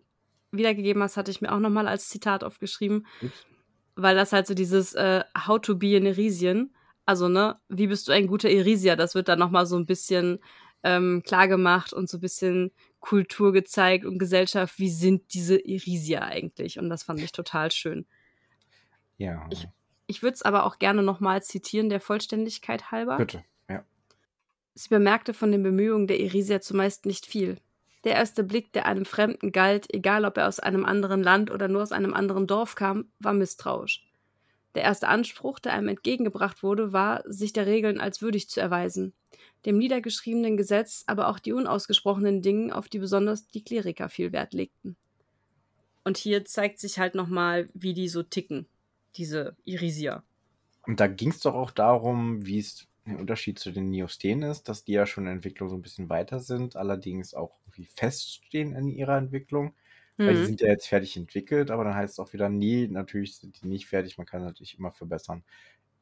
wiedergegeben 0.52 1.02
hast, 1.02 1.16
hatte 1.16 1.30
ich 1.30 1.40
mir 1.40 1.52
auch 1.52 1.58
nochmal 1.58 1.86
als 1.86 2.08
Zitat 2.08 2.44
aufgeschrieben. 2.44 3.06
Ups. 3.20 3.46
Weil 3.96 4.16
das 4.16 4.32
halt 4.32 4.46
so 4.46 4.54
dieses 4.54 4.94
äh, 4.94 5.24
How 5.46 5.60
to 5.60 5.76
be 5.76 5.96
an 5.96 6.06
Irisian, 6.06 6.70
also 7.04 7.28
ne, 7.28 7.58
wie 7.68 7.88
bist 7.88 8.08
du 8.08 8.12
ein 8.12 8.26
guter 8.26 8.48
Irisier, 8.48 8.96
das 8.96 9.14
wird 9.14 9.28
dann 9.28 9.38
nochmal 9.38 9.66
so 9.66 9.76
ein 9.76 9.86
bisschen 9.86 10.38
ähm, 10.82 11.22
klar 11.24 11.48
gemacht 11.48 11.92
und 11.92 12.08
so 12.08 12.16
ein 12.16 12.20
bisschen 12.20 12.72
Kultur 13.00 13.52
gezeigt 13.52 14.04
und 14.04 14.18
Gesellschaft, 14.18 14.78
wie 14.78 14.90
sind 14.90 15.34
diese 15.34 15.58
Irisier 15.58 16.22
eigentlich? 16.22 16.78
Und 16.78 16.88
das 16.88 17.02
fand 17.02 17.20
ich 17.20 17.32
total 17.32 17.70
schön. 17.70 18.06
Ja. 19.16 19.46
Ich, 19.50 19.68
ich 20.06 20.22
würde 20.22 20.34
es 20.34 20.42
aber 20.42 20.64
auch 20.64 20.78
gerne 20.78 21.02
nochmal 21.02 21.42
zitieren, 21.42 21.88
der 21.88 22.00
Vollständigkeit 22.00 22.90
halber. 22.90 23.16
Bitte. 23.16 23.44
Sie 24.74 24.88
bemerkte 24.88 25.34
von 25.34 25.52
den 25.52 25.62
Bemühungen 25.62 26.06
der 26.06 26.20
Irisia 26.20 26.60
zumeist 26.60 27.06
nicht 27.06 27.26
viel. 27.26 27.58
Der 28.04 28.14
erste 28.14 28.44
Blick, 28.44 28.72
der 28.72 28.86
einem 28.86 29.04
Fremden 29.04 29.52
galt, 29.52 29.92
egal 29.92 30.24
ob 30.24 30.38
er 30.38 30.48
aus 30.48 30.60
einem 30.60 30.84
anderen 30.84 31.22
Land 31.22 31.50
oder 31.50 31.68
nur 31.68 31.82
aus 31.82 31.92
einem 31.92 32.14
anderen 32.14 32.46
Dorf 32.46 32.74
kam, 32.74 33.12
war 33.18 33.34
misstrauisch. 33.34 34.06
Der 34.74 34.84
erste 34.84 35.08
Anspruch, 35.08 35.58
der 35.58 35.72
einem 35.72 35.88
entgegengebracht 35.88 36.62
wurde, 36.62 36.92
war, 36.92 37.22
sich 37.26 37.52
der 37.52 37.66
Regeln 37.66 38.00
als 38.00 38.22
würdig 38.22 38.48
zu 38.48 38.60
erweisen, 38.60 39.12
dem 39.66 39.76
niedergeschriebenen 39.78 40.56
Gesetz, 40.56 41.04
aber 41.06 41.28
auch 41.28 41.38
die 41.40 41.52
unausgesprochenen 41.52 42.40
Dinge, 42.40 42.74
auf 42.74 42.88
die 42.88 43.00
besonders 43.00 43.48
die 43.48 43.64
Kleriker 43.64 44.08
viel 44.08 44.32
Wert 44.32 44.54
legten. 44.54 44.96
Und 46.04 46.16
hier 46.16 46.44
zeigt 46.44 46.78
sich 46.78 46.98
halt 46.98 47.14
nochmal, 47.14 47.68
wie 47.74 47.92
die 47.92 48.08
so 48.08 48.22
ticken, 48.22 48.66
diese 49.16 49.56
Irisier. 49.64 50.22
Und 50.86 51.00
da 51.00 51.08
ging 51.08 51.30
es 51.30 51.40
doch 51.40 51.54
auch 51.54 51.72
darum, 51.72 52.46
wie 52.46 52.58
es 52.58 52.86
ein 53.10 53.16
Unterschied 53.16 53.58
zu 53.58 53.72
den 53.72 53.90
Neosteen 53.90 54.42
ist, 54.42 54.68
dass 54.68 54.84
die 54.84 54.92
ja 54.92 55.06
schon 55.06 55.26
in 55.26 55.34
Entwicklung 55.34 55.68
so 55.68 55.76
ein 55.76 55.82
bisschen 55.82 56.08
weiter 56.08 56.40
sind, 56.40 56.76
allerdings 56.76 57.34
auch 57.34 57.58
irgendwie 57.66 57.84
feststehen 57.84 58.74
in 58.74 58.88
ihrer 58.88 59.16
Entwicklung. 59.16 59.74
Mhm. 60.16 60.26
Weil 60.26 60.34
die 60.34 60.40
mhm. 60.40 60.46
sind 60.46 60.60
ja 60.60 60.68
jetzt 60.68 60.88
fertig 60.88 61.16
entwickelt, 61.16 61.70
aber 61.70 61.84
dann 61.84 61.94
heißt 61.94 62.14
es 62.14 62.18
auch 62.18 62.32
wieder, 62.32 62.48
nee, 62.48 62.88
natürlich 62.90 63.36
sind 63.36 63.60
die 63.60 63.66
nicht 63.66 63.86
fertig, 63.86 64.18
man 64.18 64.26
kann 64.26 64.42
natürlich 64.42 64.78
immer 64.78 64.92
verbessern. 64.92 65.44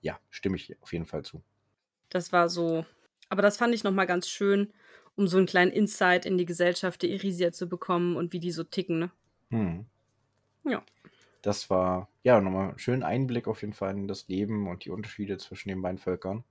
Ja, 0.00 0.18
stimme 0.30 0.56
ich 0.56 0.80
auf 0.80 0.92
jeden 0.92 1.06
Fall 1.06 1.24
zu. 1.24 1.42
Das 2.08 2.32
war 2.32 2.48
so, 2.48 2.86
aber 3.28 3.42
das 3.42 3.56
fand 3.56 3.74
ich 3.74 3.84
nochmal 3.84 4.06
ganz 4.06 4.28
schön, 4.28 4.72
um 5.16 5.26
so 5.26 5.36
einen 5.36 5.46
kleinen 5.46 5.72
Insight 5.72 6.26
in 6.26 6.38
die 6.38 6.46
Gesellschaft 6.46 7.02
der 7.02 7.10
Irisia 7.10 7.52
zu 7.52 7.68
bekommen 7.68 8.16
und 8.16 8.32
wie 8.32 8.40
die 8.40 8.52
so 8.52 8.64
ticken, 8.64 8.98
ne? 8.98 9.10
Hm. 9.50 9.86
Ja. 10.64 10.82
Das 11.42 11.70
war, 11.70 12.08
ja, 12.22 12.40
nochmal 12.40 12.70
einen 12.70 12.78
schönen 12.78 13.02
Einblick 13.02 13.48
auf 13.48 13.62
jeden 13.62 13.72
Fall 13.72 13.96
in 13.96 14.08
das 14.08 14.28
Leben 14.28 14.68
und 14.68 14.84
die 14.84 14.90
Unterschiede 14.90 15.38
zwischen 15.38 15.68
den 15.68 15.82
beiden 15.82 15.98
Völkern 15.98 16.44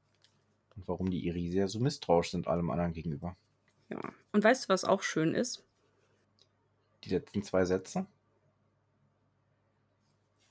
und 0.77 0.87
warum 0.87 1.09
die 1.09 1.27
Irisier 1.27 1.67
so 1.67 1.79
misstrauisch 1.79 2.31
sind 2.31 2.47
allem 2.47 2.69
anderen 2.69 2.93
gegenüber. 2.93 3.35
Ja. 3.89 3.99
Und 4.31 4.43
weißt 4.43 4.65
du, 4.65 4.69
was 4.69 4.85
auch 4.85 5.01
schön 5.01 5.33
ist? 5.33 5.65
Die 7.03 7.09
letzten 7.09 7.43
zwei 7.43 7.65
Sätze? 7.65 8.05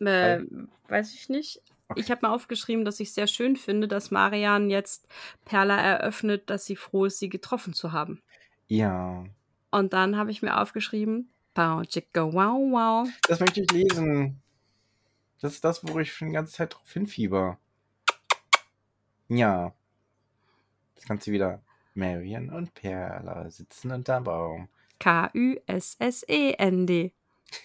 Äh, 0.00 0.40
weiß 0.88 1.14
ich 1.14 1.28
nicht. 1.28 1.62
Okay. 1.88 2.00
Ich 2.00 2.10
habe 2.10 2.26
mal 2.26 2.34
aufgeschrieben, 2.34 2.84
dass 2.84 3.00
ich 3.00 3.12
sehr 3.12 3.26
schön 3.26 3.56
finde, 3.56 3.88
dass 3.88 4.10
Marian 4.10 4.68
jetzt 4.70 5.06
Perla 5.44 5.78
eröffnet, 5.80 6.50
dass 6.50 6.66
sie 6.66 6.76
froh 6.76 7.04
ist, 7.04 7.18
sie 7.18 7.28
getroffen 7.28 7.72
zu 7.72 7.92
haben. 7.92 8.22
Ja. 8.66 9.24
Und 9.70 9.92
dann 9.92 10.16
habe 10.16 10.30
ich 10.30 10.42
mir 10.42 10.60
aufgeschrieben, 10.60 11.30
wow, 11.54 11.92
wow. 12.34 13.08
Das 13.28 13.40
möchte 13.40 13.62
ich 13.62 13.70
lesen. 13.70 14.42
Das 15.40 15.54
ist 15.54 15.64
das, 15.64 15.86
wo 15.86 15.98
ich 15.98 16.12
schon 16.12 16.28
die 16.28 16.34
ganze 16.34 16.54
Zeit 16.54 16.74
drauf 16.74 16.92
hinfieber. 16.92 17.58
Ja. 19.28 19.74
Jetzt 20.96 21.06
kannst 21.06 21.26
du 21.26 21.32
wieder 21.32 21.62
Marion 21.94 22.50
und 22.50 22.74
Perla 22.74 23.48
sitzen 23.50 23.92
unterm 23.92 24.24
Baum. 24.24 24.68
K-U-S-S-E-N-D. 24.98 25.52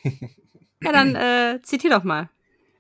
ja, 0.03 0.91
dann 0.91 1.15
äh, 1.15 1.61
zitier 1.63 1.89
doch 1.91 2.03
mal. 2.03 2.29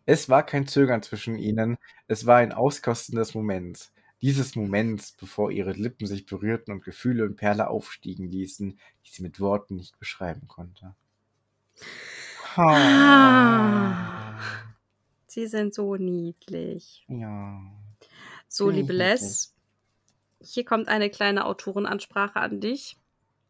Es 0.05 0.29
war 0.29 0.45
kein 0.45 0.67
Zögern 0.67 1.01
zwischen 1.01 1.37
ihnen, 1.37 1.77
es 2.07 2.25
war 2.25 2.37
ein 2.37 2.51
Auskosten 2.51 3.15
des 3.15 3.33
Moments. 3.33 3.93
Dieses 4.21 4.55
Moments, 4.55 5.13
bevor 5.13 5.51
ihre 5.51 5.71
Lippen 5.71 6.05
sich 6.05 6.25
berührten 6.25 6.73
und 6.73 6.83
Gefühle 6.83 7.25
in 7.25 7.35
Perla 7.35 7.67
aufstiegen 7.67 8.27
ließen, 8.27 8.77
die 9.05 9.09
sie 9.09 9.23
mit 9.23 9.39
Worten 9.39 9.77
nicht 9.77 9.97
beschreiben 9.99 10.47
konnte. 10.47 10.95
Ah. 12.55 14.37
Sie 15.27 15.47
sind 15.47 15.73
so 15.73 15.95
niedlich. 15.95 17.05
Ja. 17.07 17.61
So, 18.47 18.69
liebe 18.69 18.91
Les, 18.91 19.55
hier 20.43 20.65
kommt 20.65 20.87
eine 20.87 21.09
kleine 21.09 21.45
Autorenansprache 21.45 22.39
an 22.39 22.59
dich. 22.59 22.97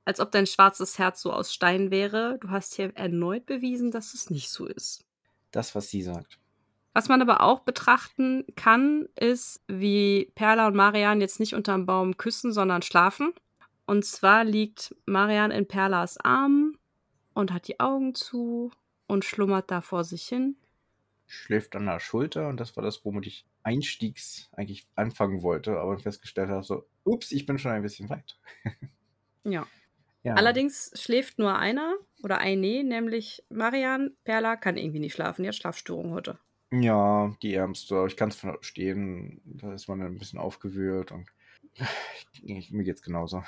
Als 0.03 0.19
ob 0.19 0.31
dein 0.31 0.47
schwarzes 0.47 0.97
Herz 0.97 1.21
so 1.21 1.31
aus 1.31 1.53
Stein 1.53 1.91
wäre. 1.91 2.37
Du 2.41 2.49
hast 2.49 2.75
hier 2.75 2.95
erneut 2.95 3.45
bewiesen, 3.45 3.91
dass 3.91 4.13
es 4.13 4.29
nicht 4.29 4.49
so 4.49 4.65
ist. 4.65 5.05
Das, 5.51 5.75
was 5.75 5.89
sie 5.89 6.01
sagt. 6.01 6.39
Was 6.93 7.07
man 7.07 7.21
aber 7.21 7.41
auch 7.41 7.61
betrachten 7.61 8.43
kann, 8.55 9.07
ist, 9.15 9.61
wie 9.67 10.31
Perla 10.35 10.67
und 10.67 10.75
Marian 10.75 11.21
jetzt 11.21 11.39
nicht 11.39 11.55
unterm 11.55 11.85
Baum 11.85 12.17
küssen, 12.17 12.51
sondern 12.51 12.81
schlafen. 12.81 13.31
Und 13.85 14.05
zwar 14.05 14.43
liegt 14.43 14.95
Marian 15.05 15.51
in 15.51 15.67
Perlas 15.67 16.17
Armen 16.17 16.77
und 17.33 17.53
hat 17.53 17.67
die 17.67 17.79
Augen 17.79 18.15
zu 18.15 18.71
und 19.07 19.23
schlummert 19.23 19.71
da 19.71 19.81
vor 19.81 20.03
sich 20.03 20.27
hin. 20.27 20.55
Schläft 21.27 21.75
an 21.75 21.85
der 21.85 21.99
Schulter 21.99 22.49
und 22.49 22.59
das 22.59 22.75
war 22.75 22.83
das, 22.83 23.05
womit 23.05 23.27
ich 23.27 23.45
einstiegs 23.63 24.49
eigentlich 24.53 24.87
anfangen 24.95 25.41
wollte, 25.41 25.79
aber 25.79 25.97
festgestellt 25.99 26.49
habe, 26.49 26.63
so, 26.63 26.85
ups, 27.03 27.31
ich 27.31 27.45
bin 27.45 27.57
schon 27.57 27.71
ein 27.71 27.81
bisschen 27.81 28.09
weit. 28.09 28.37
ja. 29.43 29.67
ja. 30.23 30.33
Allerdings 30.35 30.91
schläft 30.95 31.39
nur 31.39 31.57
einer 31.57 31.95
oder 32.23 32.39
eine, 32.39 32.83
nämlich 32.83 33.43
Marian. 33.49 34.15
Perla 34.23 34.55
kann 34.55 34.77
irgendwie 34.77 34.99
nicht 34.99 35.13
schlafen, 35.13 35.43
die 35.43 35.49
hat 35.49 35.55
Schlafstörung 35.55 36.11
heute. 36.11 36.39
Ja, 36.71 37.35
die 37.41 37.53
Ärmste. 37.53 38.05
Ich 38.07 38.15
kann 38.15 38.29
es 38.29 38.37
verstehen. 38.37 39.41
Da 39.43 39.73
ist 39.73 39.89
man 39.89 40.01
ein 40.01 40.17
bisschen 40.17 40.39
aufgewühlt 40.39 41.11
und 41.11 41.27
mir 42.43 42.83
geht's 42.83 43.01
genauso. 43.01 43.43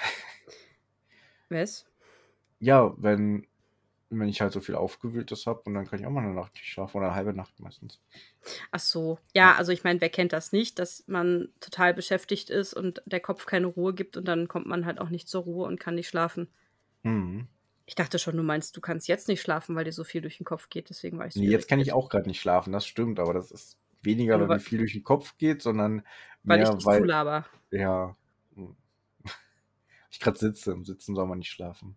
Was? 1.49 1.85
Ja, 2.59 2.93
wenn 2.97 3.47
wenn 4.19 4.29
ich 4.29 4.41
halt 4.41 4.53
so 4.53 4.61
viel 4.61 4.75
Aufgewühltes 4.75 5.45
habe 5.45 5.61
und 5.65 5.73
dann 5.73 5.85
kann 5.85 5.99
ich 5.99 6.05
auch 6.05 6.11
mal 6.11 6.23
eine 6.23 6.33
Nacht 6.33 6.53
nicht 6.53 6.67
schlafen 6.67 6.97
oder 6.97 7.07
eine 7.07 7.15
halbe 7.15 7.33
Nacht 7.33 7.59
meistens. 7.59 8.01
Ach 8.71 8.79
so. 8.79 9.19
Ja, 9.33 9.55
also 9.55 9.71
ich 9.71 9.83
meine, 9.83 10.01
wer 10.01 10.09
kennt 10.09 10.33
das 10.33 10.51
nicht, 10.51 10.79
dass 10.79 11.03
man 11.07 11.49
total 11.59 11.93
beschäftigt 11.93 12.49
ist 12.49 12.73
und 12.73 13.01
der 13.05 13.19
Kopf 13.19 13.45
keine 13.45 13.67
Ruhe 13.67 13.93
gibt 13.93 14.17
und 14.17 14.27
dann 14.27 14.47
kommt 14.47 14.65
man 14.65 14.85
halt 14.85 14.99
auch 14.99 15.09
nicht 15.09 15.27
zur 15.27 15.43
Ruhe 15.43 15.65
und 15.67 15.79
kann 15.79 15.95
nicht 15.95 16.07
schlafen. 16.07 16.47
Mhm. 17.03 17.47
Ich 17.85 17.95
dachte 17.95 18.17
schon, 18.17 18.37
du 18.37 18.43
meinst, 18.43 18.77
du 18.77 18.81
kannst 18.81 19.07
jetzt 19.07 19.27
nicht 19.27 19.41
schlafen, 19.41 19.75
weil 19.75 19.83
dir 19.83 19.91
so 19.91 20.03
viel 20.03 20.21
durch 20.21 20.37
den 20.37 20.45
Kopf 20.45 20.69
geht, 20.69 20.89
deswegen 20.89 21.17
war 21.17 21.27
ich 21.27 21.33
so 21.33 21.39
Nee, 21.41 21.49
jetzt 21.49 21.67
kann 21.67 21.79
ich 21.79 21.91
auch 21.91 22.09
gerade 22.09 22.27
nicht 22.27 22.39
schlafen, 22.39 22.71
das 22.71 22.87
stimmt, 22.87 23.19
aber 23.19 23.33
das 23.33 23.51
ist 23.51 23.77
weniger, 24.01 24.39
weil 24.39 24.47
mir 24.47 24.59
viel 24.59 24.79
durch 24.79 24.93
den 24.93 25.03
Kopf 25.03 25.37
geht, 25.37 25.61
sondern 25.61 26.03
weil 26.43 26.61
ich 26.61 26.69
mehr, 26.69 26.75
dich 26.75 26.85
weil, 26.85 27.01
zulaber. 27.01 27.45
ja, 27.71 28.15
hm, 28.55 28.75
ich 30.11 30.19
gerade 30.19 30.37
sitze. 30.37 30.71
Im 30.71 30.85
Sitzen 30.85 31.15
soll 31.15 31.27
man 31.27 31.39
nicht 31.39 31.51
schlafen. 31.51 31.95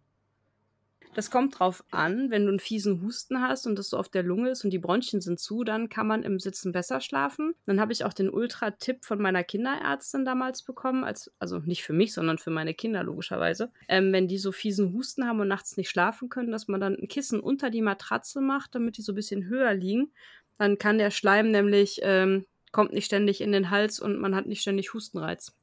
Das 1.14 1.30
kommt 1.30 1.58
drauf 1.58 1.82
an, 1.90 2.30
wenn 2.30 2.44
du 2.44 2.50
einen 2.50 2.60
fiesen 2.60 3.02
Husten 3.02 3.40
hast 3.40 3.66
und 3.66 3.78
das 3.78 3.88
so 3.88 3.96
auf 3.96 4.08
der 4.08 4.22
Lunge 4.22 4.50
ist 4.50 4.64
und 4.64 4.70
die 4.70 4.78
Bronchien 4.78 5.20
sind 5.22 5.40
zu, 5.40 5.64
dann 5.64 5.88
kann 5.88 6.06
man 6.06 6.22
im 6.22 6.38
Sitzen 6.38 6.72
besser 6.72 7.00
schlafen. 7.00 7.54
Dann 7.64 7.80
habe 7.80 7.92
ich 7.92 8.04
auch 8.04 8.12
den 8.12 8.28
Ultra-Tipp 8.28 9.04
von 9.04 9.20
meiner 9.20 9.42
Kinderärztin 9.42 10.24
damals 10.24 10.62
bekommen, 10.62 11.04
als, 11.04 11.32
also 11.38 11.58
nicht 11.60 11.84
für 11.84 11.94
mich, 11.94 12.12
sondern 12.12 12.38
für 12.38 12.50
meine 12.50 12.74
Kinder 12.74 13.02
logischerweise. 13.02 13.70
Ähm, 13.88 14.12
wenn 14.12 14.28
die 14.28 14.38
so 14.38 14.52
fiesen 14.52 14.92
Husten 14.92 15.26
haben 15.26 15.40
und 15.40 15.48
nachts 15.48 15.76
nicht 15.76 15.88
schlafen 15.88 16.28
können, 16.28 16.50
dass 16.50 16.68
man 16.68 16.80
dann 16.80 16.96
ein 16.96 17.08
Kissen 17.08 17.40
unter 17.40 17.70
die 17.70 17.82
Matratze 17.82 18.40
macht, 18.40 18.74
damit 18.74 18.98
die 18.98 19.02
so 19.02 19.12
ein 19.12 19.16
bisschen 19.16 19.46
höher 19.46 19.72
liegen. 19.72 20.12
Dann 20.58 20.78
kann 20.78 20.98
der 20.98 21.10
Schleim 21.10 21.50
nämlich, 21.50 22.00
ähm, 22.02 22.46
kommt 22.72 22.92
nicht 22.92 23.06
ständig 23.06 23.40
in 23.40 23.52
den 23.52 23.70
Hals 23.70 24.00
und 24.00 24.18
man 24.18 24.34
hat 24.34 24.46
nicht 24.46 24.60
ständig 24.60 24.92
Hustenreiz. 24.92 25.56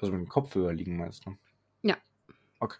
Also 0.00 0.12
mit 0.12 0.22
dem 0.22 0.28
Kopf 0.28 0.54
höher 0.54 0.72
liegen 0.72 0.96
meinst 0.96 1.26
du? 1.26 1.36
Ja. 1.82 1.96
Okay. 2.58 2.78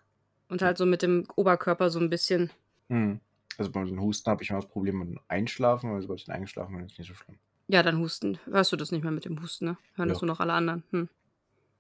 Und 0.53 0.61
halt 0.61 0.77
so 0.77 0.85
mit 0.85 1.01
dem 1.01 1.27
Oberkörper 1.35 1.89
so 1.89 1.99
ein 1.99 2.11
bisschen. 2.11 2.51
Hm. 2.91 3.21
Also 3.57 3.71
bei 3.73 3.83
den 3.85 3.99
Husten 3.99 4.31
habe 4.31 4.43
ich 4.43 4.51
immer 4.51 4.61
das 4.61 4.69
Problem 4.69 4.99
mit 4.99 5.09
dem 5.09 5.21
Einschlafen, 5.27 5.91
weil 5.91 6.03
sobald 6.03 6.21
ich 6.21 6.27
dann 6.27 6.35
eingeschlafen 6.37 6.77
bin, 6.77 6.85
ist 6.85 6.93
es 6.93 6.99
nicht 6.99 7.09
so 7.09 7.15
schlimm. 7.15 7.39
Ja, 7.69 7.83
dann 7.83 7.99
husten. 7.99 8.39
Hörst 8.45 8.71
du 8.71 8.77
das 8.77 8.93
nicht 8.93 9.03
mehr 9.03 9.13
mit 9.13 9.25
dem 9.25 9.41
Husten, 9.41 9.65
ne? 9.65 9.79
Hören 9.95 10.11
das 10.11 10.21
Ja. 10.21 10.27
nur 10.27 10.35
noch 10.35 10.41
alle 10.41 10.53
anderen. 10.53 10.83
Hm. 10.91 11.09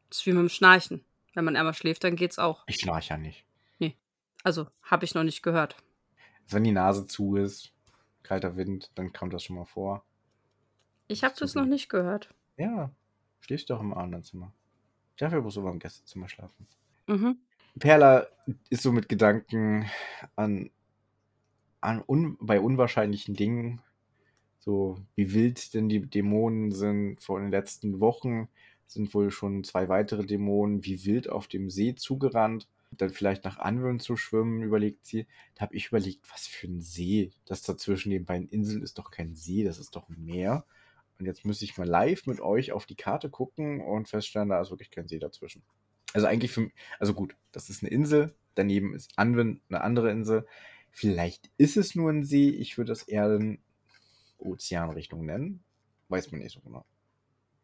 Das 0.08 0.20
ist 0.20 0.26
wie 0.26 0.32
mit 0.32 0.40
dem 0.40 0.48
Schnarchen. 0.48 1.04
Wenn 1.34 1.44
man 1.44 1.54
einmal 1.56 1.74
schläft, 1.74 2.02
dann 2.04 2.16
geht's 2.16 2.38
auch. 2.38 2.64
Ich 2.66 2.76
schnarche 2.76 3.10
ja 3.10 3.18
nicht. 3.18 3.44
Nee. 3.78 3.94
Also, 4.42 4.68
habe 4.82 5.04
ich 5.04 5.14
noch 5.14 5.22
nicht 5.22 5.42
gehört. 5.42 5.76
Also 6.44 6.56
wenn 6.56 6.64
die 6.64 6.72
Nase 6.72 7.06
zu 7.06 7.36
ist, 7.36 7.72
kalter 8.22 8.56
Wind, 8.56 8.90
dann 8.94 9.12
kommt 9.12 9.34
das 9.34 9.44
schon 9.44 9.56
mal 9.56 9.66
vor. 9.66 10.02
Ich 11.08 11.20
Das 11.20 11.30
habe 11.30 11.40
das 11.40 11.54
noch 11.54 11.66
nicht 11.66 11.90
gehört. 11.90 12.32
Ja, 12.56 12.90
schläfst 13.40 13.68
du 13.68 13.74
doch 13.74 13.80
im 13.82 13.92
anderen 13.92 14.24
Zimmer. 14.24 14.50
Ich 15.10 15.18
darf 15.18 15.32
ja 15.34 15.40
bloß 15.40 15.56
immer 15.58 15.70
im 15.72 15.78
Gästezimmer 15.78 16.28
schlafen. 16.30 16.66
Mhm. 17.06 17.36
Perla 17.78 18.26
ist 18.70 18.82
so 18.82 18.92
mit 18.92 19.08
Gedanken 19.08 19.86
an, 20.36 20.70
an 21.80 22.02
un, 22.06 22.36
bei 22.40 22.60
unwahrscheinlichen 22.60 23.34
Dingen, 23.34 23.80
so 24.58 24.98
wie 25.14 25.32
wild 25.32 25.74
denn 25.74 25.88
die 25.88 26.00
Dämonen 26.00 26.72
sind. 26.72 27.22
Vor 27.22 27.40
den 27.40 27.50
letzten 27.50 28.00
Wochen 28.00 28.48
sind 28.86 29.14
wohl 29.14 29.30
schon 29.30 29.64
zwei 29.64 29.88
weitere 29.88 30.24
Dämonen 30.24 30.84
wie 30.84 31.04
wild 31.04 31.28
auf 31.28 31.48
dem 31.48 31.70
See 31.70 31.94
zugerannt. 31.94 32.68
Dann 32.92 33.10
vielleicht 33.10 33.44
nach 33.44 33.58
Anwürn 33.58 34.00
zu 34.00 34.16
schwimmen, 34.16 34.62
überlegt 34.62 35.06
sie. 35.06 35.26
Da 35.54 35.62
habe 35.62 35.74
ich 35.74 35.88
überlegt, 35.88 36.30
was 36.30 36.46
für 36.46 36.66
ein 36.66 36.82
See. 36.82 37.32
Das 37.46 37.62
da 37.62 37.76
zwischen 37.76 38.10
den 38.10 38.26
beiden 38.26 38.48
Inseln 38.50 38.82
ist 38.82 38.98
doch 38.98 39.10
kein 39.10 39.34
See, 39.34 39.64
das 39.64 39.78
ist 39.78 39.96
doch 39.96 40.08
ein 40.10 40.22
Meer. 40.24 40.66
Und 41.18 41.26
jetzt 41.26 41.44
müsste 41.46 41.64
ich 41.64 41.78
mal 41.78 41.88
live 41.88 42.26
mit 42.26 42.40
euch 42.40 42.72
auf 42.72 42.84
die 42.84 42.96
Karte 42.96 43.30
gucken 43.30 43.80
und 43.80 44.08
feststellen, 44.08 44.50
da 44.50 44.60
ist 44.60 44.70
wirklich 44.70 44.90
kein 44.90 45.08
See 45.08 45.18
dazwischen. 45.18 45.62
Also 46.12 46.26
eigentlich 46.26 46.52
für, 46.52 46.70
also 46.98 47.14
gut, 47.14 47.36
das 47.52 47.70
ist 47.70 47.82
eine 47.82 47.90
Insel, 47.90 48.34
daneben 48.54 48.94
ist 48.94 49.12
Anwen 49.16 49.60
eine 49.68 49.80
andere 49.82 50.10
Insel. 50.10 50.46
Vielleicht 50.90 51.50
ist 51.56 51.76
es 51.76 51.94
nur 51.94 52.10
ein 52.10 52.24
See, 52.24 52.50
ich 52.50 52.76
würde 52.76 52.90
das 52.92 53.02
eher 53.02 53.34
in 53.34 53.58
Ozeanrichtung 54.38 55.24
nennen. 55.24 55.62
Weiß 56.08 56.30
man 56.30 56.40
nicht 56.40 56.52
so 56.52 56.60
genau. 56.60 56.84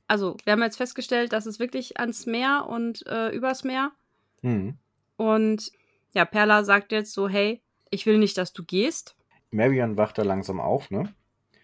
Also, 0.07 0.39
wir 0.45 0.55
haben 0.55 0.63
jetzt 0.63 0.79
festgestellt, 0.79 1.35
dass 1.35 1.45
es 1.45 1.59
wirklich 1.59 1.99
ans 1.99 2.25
Meer 2.25 2.67
und 2.69 3.07
äh, 3.07 3.29
übers 3.31 3.63
Meer. 3.63 3.93
Hm. 4.41 4.79
Und 5.17 5.71
ja, 6.15 6.25
Perla 6.25 6.65
sagt 6.65 6.93
jetzt 6.93 7.13
so: 7.13 7.29
Hey, 7.29 7.63
ich 7.91 8.07
will 8.07 8.17
nicht, 8.17 8.39
dass 8.39 8.55
du 8.55 8.65
gehst. 8.65 9.17
Marion 9.51 9.99
wacht 9.99 10.17
da 10.17 10.23
langsam 10.23 10.61
auf, 10.61 10.91
ne? 10.91 11.15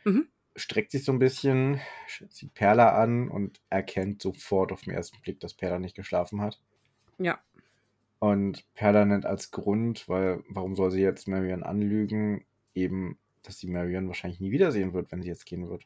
Mhm. 0.04 0.28
Streckt 0.56 0.92
sich 0.92 1.04
so 1.04 1.12
ein 1.12 1.18
bisschen, 1.18 1.80
sieht 2.28 2.54
Perla 2.54 2.94
an 3.00 3.28
und 3.28 3.60
erkennt 3.70 4.22
sofort 4.22 4.72
auf 4.72 4.82
den 4.82 4.92
ersten 4.92 5.20
Blick, 5.22 5.40
dass 5.40 5.54
Perla 5.54 5.78
nicht 5.78 5.96
geschlafen 5.96 6.40
hat. 6.40 6.60
Ja. 7.18 7.38
Und 8.18 8.64
Perla 8.74 9.04
nennt 9.04 9.26
als 9.26 9.50
Grund, 9.50 10.08
weil 10.08 10.42
warum 10.48 10.76
soll 10.76 10.90
sie 10.90 11.02
jetzt 11.02 11.28
Marion 11.28 11.62
anlügen, 11.62 12.44
eben, 12.74 13.18
dass 13.42 13.58
sie 13.58 13.68
Marion 13.68 14.08
wahrscheinlich 14.08 14.40
nie 14.40 14.50
wiedersehen 14.50 14.94
wird, 14.94 15.12
wenn 15.12 15.22
sie 15.22 15.28
jetzt 15.28 15.46
gehen 15.46 15.68
wird. 15.68 15.84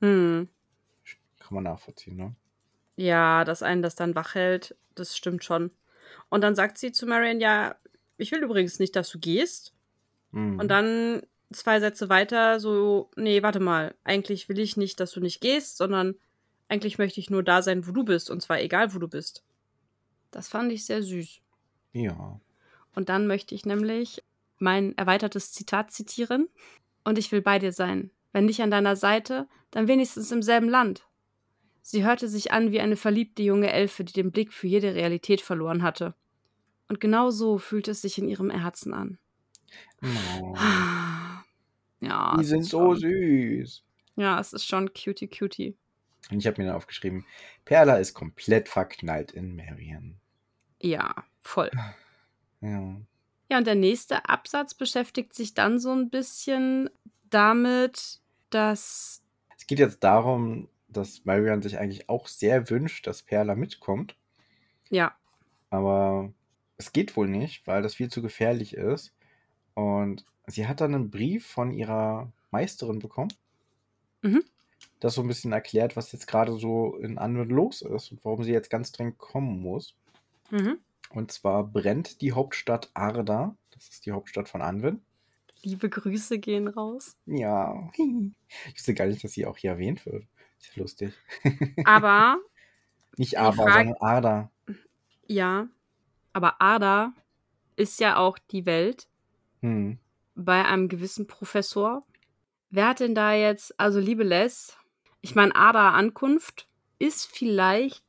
Hm. 0.00 0.48
Kann 1.38 1.54
man 1.54 1.64
nachvollziehen, 1.64 2.16
ne? 2.16 2.34
Ja, 2.96 3.44
dass 3.44 3.62
einen 3.62 3.82
das 3.82 3.94
dann 3.94 4.14
wach 4.14 4.34
hält, 4.34 4.74
das 4.94 5.16
stimmt 5.16 5.44
schon. 5.44 5.70
Und 6.28 6.42
dann 6.42 6.54
sagt 6.54 6.78
sie 6.78 6.92
zu 6.92 7.06
Marion: 7.06 7.40
Ja, 7.40 7.76
ich 8.16 8.32
will 8.32 8.42
übrigens 8.42 8.78
nicht, 8.78 8.96
dass 8.96 9.10
du 9.10 9.18
gehst. 9.18 9.74
Mhm. 10.32 10.58
Und 10.58 10.68
dann 10.68 11.22
zwei 11.52 11.80
Sätze 11.80 12.08
weiter 12.08 12.60
so, 12.60 13.10
nee, 13.16 13.42
warte 13.42 13.60
mal, 13.60 13.94
eigentlich 14.04 14.48
will 14.48 14.58
ich 14.58 14.76
nicht, 14.76 14.98
dass 15.00 15.12
du 15.12 15.20
nicht 15.20 15.40
gehst, 15.40 15.76
sondern 15.76 16.16
eigentlich 16.68 16.98
möchte 16.98 17.20
ich 17.20 17.30
nur 17.30 17.42
da 17.42 17.62
sein, 17.62 17.86
wo 17.86 17.92
du 17.92 18.04
bist, 18.04 18.30
und 18.30 18.42
zwar 18.42 18.60
egal, 18.60 18.94
wo 18.94 18.98
du 18.98 19.08
bist. 19.08 19.44
Das 20.30 20.48
fand 20.48 20.72
ich 20.72 20.84
sehr 20.84 21.02
süß. 21.02 21.40
Ja. 21.92 22.40
Und 22.94 23.08
dann 23.08 23.26
möchte 23.26 23.54
ich 23.54 23.64
nämlich 23.66 24.22
mein 24.58 24.96
erweitertes 24.96 25.52
Zitat 25.52 25.90
zitieren. 25.90 26.48
Und 27.04 27.18
ich 27.18 27.30
will 27.32 27.42
bei 27.42 27.58
dir 27.58 27.72
sein. 27.72 28.10
Wenn 28.32 28.46
nicht 28.46 28.60
an 28.62 28.70
deiner 28.70 28.96
Seite, 28.96 29.48
dann 29.70 29.88
wenigstens 29.88 30.30
im 30.32 30.42
selben 30.42 30.68
Land. 30.68 31.06
Sie 31.82 32.04
hörte 32.04 32.28
sich 32.28 32.52
an 32.52 32.72
wie 32.72 32.80
eine 32.80 32.96
verliebte 32.96 33.42
junge 33.42 33.72
Elfe, 33.72 34.02
die 34.04 34.12
den 34.12 34.32
Blick 34.32 34.52
für 34.52 34.66
jede 34.66 34.94
Realität 34.94 35.40
verloren 35.40 35.82
hatte. 35.82 36.14
Und 36.88 37.00
genau 37.00 37.30
so 37.30 37.58
fühlte 37.58 37.92
es 37.92 38.02
sich 38.02 38.18
in 38.18 38.28
ihrem 38.28 38.50
Herzen 38.50 38.92
an. 38.92 39.18
Oh. 40.02 40.54
Ja, 42.00 42.36
Die 42.38 42.44
sind 42.44 42.62
so 42.64 42.94
süß. 42.94 43.82
ja, 44.16 44.38
es 44.38 44.52
ist 44.52 44.66
schon 44.66 44.92
cutie 44.92 45.28
cutie. 45.28 45.76
Und 46.30 46.38
ich 46.38 46.46
habe 46.46 46.60
mir 46.60 46.68
dann 46.68 46.76
aufgeschrieben, 46.76 47.24
Perla 47.64 47.96
ist 47.96 48.14
komplett 48.14 48.68
verknallt 48.68 49.32
in 49.32 49.54
Marion. 49.56 50.16
Ja, 50.80 51.24
voll. 51.42 51.70
Ja. 52.62 52.96
Ja, 53.50 53.58
und 53.58 53.66
der 53.66 53.74
nächste 53.74 54.28
Absatz 54.28 54.74
beschäftigt 54.74 55.34
sich 55.34 55.52
dann 55.52 55.78
so 55.78 55.92
ein 55.92 56.08
bisschen 56.08 56.88
damit, 57.30 58.20
dass 58.50 59.22
Es 59.56 59.66
geht 59.66 59.78
jetzt 59.78 60.02
darum, 60.02 60.68
dass 60.88 61.24
Marion 61.26 61.60
sich 61.62 61.78
eigentlich 61.78 62.08
auch 62.08 62.28
sehr 62.28 62.70
wünscht, 62.70 63.06
dass 63.06 63.22
Perla 63.22 63.54
mitkommt. 63.54 64.16
ja, 64.90 65.14
Aber 65.70 66.32
es 66.76 66.92
geht 66.92 67.16
wohl 67.16 67.28
nicht, 67.28 67.66
weil 67.66 67.82
das 67.82 67.94
viel 67.94 68.10
zu 68.10 68.22
gefährlich 68.22 68.74
ist. 68.74 69.14
Und 69.74 70.24
sie 70.46 70.66
hat 70.66 70.80
dann 70.80 70.94
einen 70.94 71.10
Brief 71.10 71.46
von 71.46 71.72
ihrer 71.72 72.32
Meisterin 72.50 72.98
bekommen, 72.98 73.32
mhm, 74.22 74.44
das 75.00 75.14
so 75.14 75.22
ein 75.22 75.28
bisschen 75.28 75.52
erklärt, 75.52 75.96
was 75.96 76.12
jetzt 76.12 76.26
gerade 76.26 76.56
so 76.58 76.96
in 76.96 77.18
Anwend 77.18 77.50
los 77.52 77.82
ist 77.82 78.12
und 78.12 78.24
warum 78.24 78.42
sie 78.44 78.52
jetzt 78.52 78.70
ganz 78.70 78.92
dringend 78.92 79.18
kommen 79.18 79.60
muss. 79.60 79.94
mhm. 80.50 80.78
Und 81.10 81.30
zwar 81.30 81.62
brennt 81.64 82.20
die 82.20 82.32
Hauptstadt 82.32 82.90
Arda. 82.94 83.56
Das 83.70 83.88
ist 83.88 84.06
die 84.06 84.12
Hauptstadt 84.12 84.48
von 84.48 84.60
Anwin. 84.60 85.02
Liebe 85.62 85.88
Grüße 85.88 86.38
gehen 86.40 86.66
raus. 86.68 87.16
Ja. 87.26 87.90
Ich 88.68 88.74
wusste 88.74 88.94
gar 88.94 89.06
nicht, 89.06 89.22
dass 89.22 89.32
sie 89.32 89.46
auch 89.46 89.56
hier 89.56 89.70
erwähnt 89.72 90.04
wird. 90.06 90.24
Ist 90.60 90.74
ja 90.76 90.82
lustig. 90.82 91.12
Aber 91.84 92.38
Nicht 93.16 93.38
aber, 93.38 93.52
Frage, 93.56 93.72
sondern 93.72 93.94
Arda. 94.00 94.50
ja, 95.28 95.68
aber 96.32 96.60
Ada 96.60 97.12
ist 97.76 98.00
ja 98.00 98.16
auch 98.16 98.38
die 98.50 98.66
Welt 98.66 99.08
Hm. 99.62 99.98
bei 100.34 100.64
einem 100.64 100.88
gewissen 100.88 101.26
Professor. 101.26 102.04
Wer 102.70 102.88
hat 102.88 103.00
denn 103.00 103.14
da 103.14 103.32
jetzt, 103.32 103.78
also 103.78 104.00
liebe 104.00 104.22
Les, 104.24 104.76
ich 105.26 105.34
meine, 105.34 105.56
Ada 105.56 105.90
Ankunft 105.90 106.68
ist 107.00 107.26
vielleicht 107.26 108.04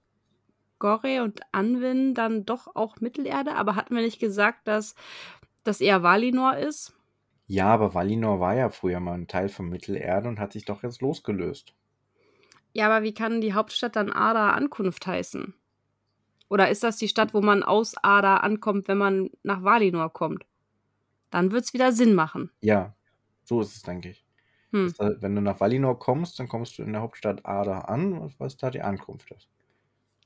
Gore 0.77 1.23
und 1.23 1.41
Anwin 1.51 2.13
dann 2.13 2.45
doch 2.45 2.75
auch 2.75 2.97
Mittelerde, 2.99 3.55
aber 3.55 3.75
hatten 3.75 3.95
wir 3.95 4.03
nicht 4.03 4.19
gesagt, 4.19 4.67
dass 4.67 4.93
das 5.63 5.81
eher 5.81 6.03
Valinor 6.03 6.57
ist? 6.57 6.93
Ja, 7.47 7.69
aber 7.73 7.95
Valinor 7.95 8.39
war 8.39 8.53
ja 8.53 8.69
früher 8.69 8.99
mal 8.99 9.15
ein 9.15 9.27
Teil 9.27 9.49
von 9.49 9.67
Mittelerde 9.67 10.29
und 10.29 10.39
hat 10.39 10.53
sich 10.53 10.65
doch 10.65 10.83
jetzt 10.83 11.01
losgelöst. 11.01 11.73
Ja, 12.73 12.85
aber 12.85 13.03
wie 13.03 13.15
kann 13.15 13.41
die 13.41 13.55
Hauptstadt 13.55 13.95
dann 13.95 14.11
Ada 14.11 14.51
Ankunft 14.51 15.07
heißen? 15.07 15.55
Oder 16.49 16.69
ist 16.69 16.83
das 16.83 16.97
die 16.97 17.07
Stadt, 17.07 17.33
wo 17.33 17.41
man 17.41 17.63
aus 17.63 17.95
Ada 18.03 18.37
ankommt, 18.37 18.87
wenn 18.87 18.99
man 18.99 19.31
nach 19.41 19.63
Valinor 19.63 20.13
kommt? 20.13 20.45
Dann 21.31 21.51
wird's 21.51 21.73
wieder 21.73 21.91
Sinn 21.93 22.13
machen. 22.13 22.51
Ja, 22.61 22.95
so 23.43 23.59
ist 23.61 23.75
es, 23.75 23.81
denke 23.81 24.09
ich. 24.09 24.26
Hm. 24.71 24.93
Da, 24.97 25.21
wenn 25.21 25.35
du 25.35 25.41
nach 25.41 25.59
Valinor 25.59 25.99
kommst, 25.99 26.39
dann 26.39 26.47
kommst 26.49 26.77
du 26.77 26.83
in 26.83 26.93
der 26.93 27.01
Hauptstadt 27.01 27.45
Arda 27.45 27.81
an, 27.81 28.33
was 28.37 28.57
da 28.57 28.69
die 28.69 28.81
Ankunft 28.81 29.31
ist. 29.31 29.49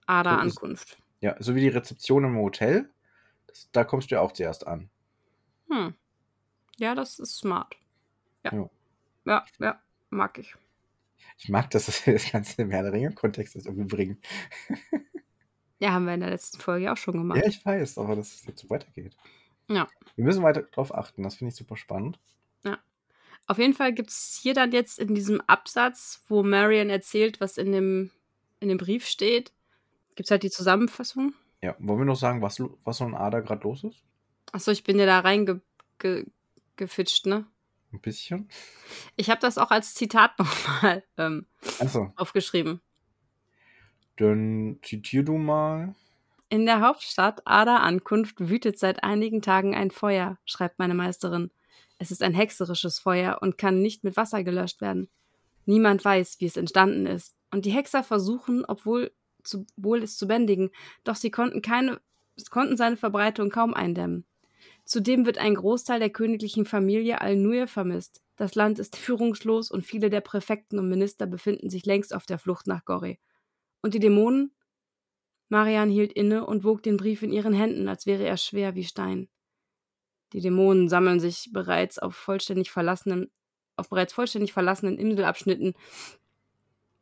Ada 0.08 0.32
So 0.32 0.38
ist, 0.42 0.64
Ankunft. 0.64 0.98
ja, 1.22 1.36
so 1.40 1.56
wie 1.56 1.62
die 1.62 1.68
Rezeption 1.70 2.24
im 2.26 2.38
Hotel, 2.38 2.92
das, 3.48 3.70
da 3.72 3.84
kommst 3.84 4.12
du 4.12 4.16
ja 4.16 4.22
auch 4.22 4.32
zuerst 4.34 4.66
an. 4.68 4.90
Hm. 5.70 5.94
Ja, 6.78 6.96
das 6.96 7.20
ist 7.20 7.38
smart. 7.38 7.76
Ja. 8.46 8.54
Ja. 8.54 8.70
Ja, 9.26 9.46
ja, 9.60 9.82
mag 10.10 10.38
ich. 10.40 10.56
Ich 11.38 11.50
mag, 11.50 11.70
dass 11.72 12.06
wir 12.06 12.14
das 12.14 12.32
Ganze 12.32 12.62
im 12.64 12.72
Herr 12.72 12.84
der 12.84 12.94
Ringe-Kontext 12.94 13.56
irgendwie 13.56 13.86
bringen. 13.86 14.22
Ja, 15.80 15.92
haben 15.94 16.06
wir 16.06 16.14
in 16.14 16.20
der 16.20 16.30
letzten 16.30 16.60
Folge 16.60 16.92
auch 16.92 16.98
schon 16.98 17.16
gemacht. 17.16 17.40
Ja, 17.40 17.48
ich 17.48 17.64
weiß, 17.66 17.98
aber 17.98 18.16
dass 18.16 18.34
es 18.34 18.46
jetzt 18.46 18.62
so 18.62 18.70
weitergeht. 18.70 19.16
Ja. 19.70 19.88
Wir 20.16 20.26
müssen 20.26 20.44
weiter 20.44 20.64
drauf 20.64 20.94
achten, 20.94 21.24
das 21.24 21.36
finde 21.36 21.50
ich 21.50 21.56
super 21.56 21.78
spannend. 21.78 22.20
Auf 23.48 23.58
jeden 23.58 23.74
Fall 23.74 23.94
gibt 23.94 24.10
es 24.12 24.40
hier 24.42 24.54
dann 24.54 24.72
jetzt 24.72 25.00
in 25.00 25.14
diesem 25.14 25.42
Absatz, 25.42 26.24
wo 26.28 26.44
Marion 26.44 26.90
erzählt, 26.90 27.42
was 27.42 27.58
in 27.58 27.72
dem, 27.72 28.12
in 28.60 28.70
dem 28.70 28.78
Brief 28.78 29.06
steht, 29.06 29.52
gibt 30.16 30.28
es 30.28 30.32
halt 30.32 30.44
die 30.44 30.50
Zusammenfassung. 30.50 31.34
Ja, 31.62 31.76
wollen 31.80 32.00
wir 32.00 32.06
noch 32.06 32.16
sagen, 32.16 32.42
was, 32.42 32.62
was 32.84 32.98
so 32.98 33.04
ein 33.04 33.16
Ader 33.16 33.42
gerade 33.42 33.64
los 33.64 33.84
ist? 33.84 34.04
Achso, 34.52 34.72
ich 34.72 34.84
bin 34.84 34.98
ja 35.00 35.06
da 35.06 35.20
reingefitscht, 35.20 35.64
ge, 37.24 37.30
ne? 37.32 37.46
Ein 37.94 38.00
bisschen. 38.00 38.48
Ich 39.18 39.30
habe 39.30 39.42
das 39.42 39.58
auch 39.58 39.70
als 39.72 39.94
Zitat 39.94 40.32
nochmal 40.40 41.04
ähm, 41.18 41.46
Also, 41.80 42.14
aufgeschrieben. 42.16 42.82
dann 44.18 44.80
zitier 44.82 45.24
du 45.24 45.38
mal. 45.38 45.94
In 46.50 46.66
der 46.66 46.82
Hauptstadt 46.82 47.42
Ada 47.46 47.78
Ankunft 47.78 48.36
wütet 48.50 48.78
seit 48.78 49.04
einigen 49.04 49.42
Tagen 49.42 49.74
ein 49.76 49.92
Feuer, 49.92 50.38
schreibt 50.46 50.80
meine 50.80 50.94
Meisterin. 50.94 51.52
Es 51.98 52.12
ist 52.12 52.24
ein 52.24 52.34
hexerisches 52.34 53.00
Feuer 53.00 53.40
und 53.42 53.58
kann 53.58 53.82
nicht 53.82 54.04
mit 54.04 54.18
Wasser 54.18 54.44
gelöscht 54.44 54.82
werden. 54.82 55.10
Niemand 55.66 56.04
weiß, 56.04 56.40
wie 56.40 56.46
es 56.46 56.58
entstanden 56.58 57.06
ist. 57.06 57.36
Und 57.52 57.66
die 57.66 57.72
Hexer 57.72 58.04
versuchen, 58.04 58.66
obwohl 58.66 59.12
zu, 59.44 59.66
wohl 59.76 60.04
es 60.04 60.18
zu 60.18 60.28
bändigen, 60.28 60.72
doch 61.04 61.16
sie 61.16 61.32
konnten, 61.32 61.62
keine, 61.62 62.00
konnten 62.50 62.78
seine 62.78 62.98
Verbreitung 62.98 63.50
kaum 63.50 63.74
eindämmen. 63.74 64.26
Zudem 64.86 65.26
wird 65.26 65.38
ein 65.38 65.56
Großteil 65.56 66.00
der 66.00 66.10
königlichen 66.10 66.66
Familie 66.66 67.22
Al-Nur 67.22 67.68
vermisst. 67.68 68.24
Das 68.36 68.56
Land 68.56 68.80
ist 68.80 68.96
führungslos 68.98 69.72
und 69.72 69.86
viele 69.86 70.10
der 70.10 70.22
Präfekten 70.22 70.80
und 70.80 70.90
Minister 70.90 71.28
befinden 71.28 71.70
sich 71.70 71.86
längst 71.86 72.14
auf 72.14 72.26
der 72.26 72.40
Flucht 72.40 72.68
nach 72.68 72.86
Gori. 72.86 73.20
Und 73.82 73.94
die 73.94 74.00
Dämonen? 74.00 74.52
Marian 75.50 75.90
hielt 75.90 76.14
inne 76.14 76.46
und 76.46 76.64
wog 76.64 76.82
den 76.82 76.98
Brief 76.98 77.24
in 77.24 77.32
ihren 77.32 77.54
Händen, 77.54 77.90
als 77.90 78.06
wäre 78.06 78.24
er 78.24 78.38
schwer 78.38 78.74
wie 78.76 78.86
Stein. 78.86 79.28
Die 80.34 80.42
Dämonen 80.42 80.90
sammeln 80.90 81.20
sich 81.20 81.50
bereits 81.52 82.00
auf 82.00 82.16
vollständig 82.16 82.72
verlassenen, 82.72 83.30
auf 83.76 83.90
bereits 83.90 84.14
vollständig 84.14 84.54
verlassenen 84.54 84.98
Inselabschnitten, 84.98 85.74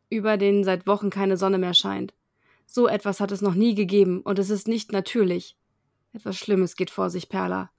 über 0.09 0.37
denen 0.37 0.63
seit 0.63 0.87
Wochen 0.87 1.09
keine 1.09 1.37
Sonne 1.37 1.57
mehr 1.57 1.73
scheint. 1.73 2.13
So 2.65 2.87
etwas 2.87 3.19
hat 3.19 3.31
es 3.31 3.41
noch 3.41 3.55
nie 3.55 3.75
gegeben 3.75 4.21
und 4.21 4.39
es 4.39 4.49
ist 4.49 4.67
nicht 4.67 4.91
natürlich. 4.91 5.57
Etwas 6.13 6.37
Schlimmes 6.37 6.75
geht 6.75 6.89
vor 6.89 7.09
sich, 7.09 7.29
Perla. 7.29 7.71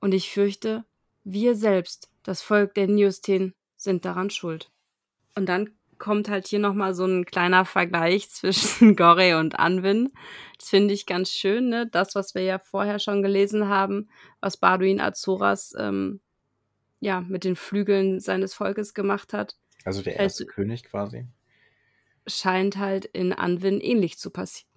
Und 0.00 0.12
ich 0.12 0.30
fürchte, 0.30 0.84
wir 1.24 1.54
selbst, 1.54 2.10
das 2.22 2.42
Volk 2.42 2.74
der 2.74 2.88
Niustin, 2.88 3.54
sind 3.76 4.04
daran 4.04 4.30
schuld. 4.30 4.70
Und 5.34 5.46
dann 5.46 5.70
kommt 6.00 6.28
halt 6.28 6.48
hier 6.48 6.58
nochmal 6.58 6.94
so 6.94 7.04
ein 7.04 7.24
kleiner 7.24 7.64
Vergleich 7.64 8.28
zwischen 8.30 8.96
Gore 8.96 9.38
und 9.38 9.58
Anwin. 9.60 10.10
Das 10.58 10.68
finde 10.70 10.92
ich 10.94 11.06
ganz 11.06 11.30
schön, 11.30 11.68
ne? 11.68 11.86
Das, 11.86 12.16
was 12.16 12.34
wir 12.34 12.42
ja 12.42 12.58
vorher 12.58 12.98
schon 12.98 13.22
gelesen 13.22 13.68
haben, 13.68 14.08
was 14.40 14.56
Baduin 14.56 15.00
Azoras 15.00 15.74
ähm, 15.78 16.20
ja, 16.98 17.20
mit 17.20 17.44
den 17.44 17.54
Flügeln 17.56 18.18
seines 18.20 18.52
Volkes 18.54 18.92
gemacht 18.94 19.32
hat, 19.32 19.56
Also 19.84 20.02
der 20.02 20.14
Also- 20.14 20.22
erste 20.24 20.46
König 20.46 20.84
quasi. 20.84 21.26
scheint 22.26 22.76
halt 22.76 23.04
in 23.06 23.32
Anwin 23.32 23.80
ähnlich 23.80 24.18
zu 24.18 24.30
passieren. 24.30 24.68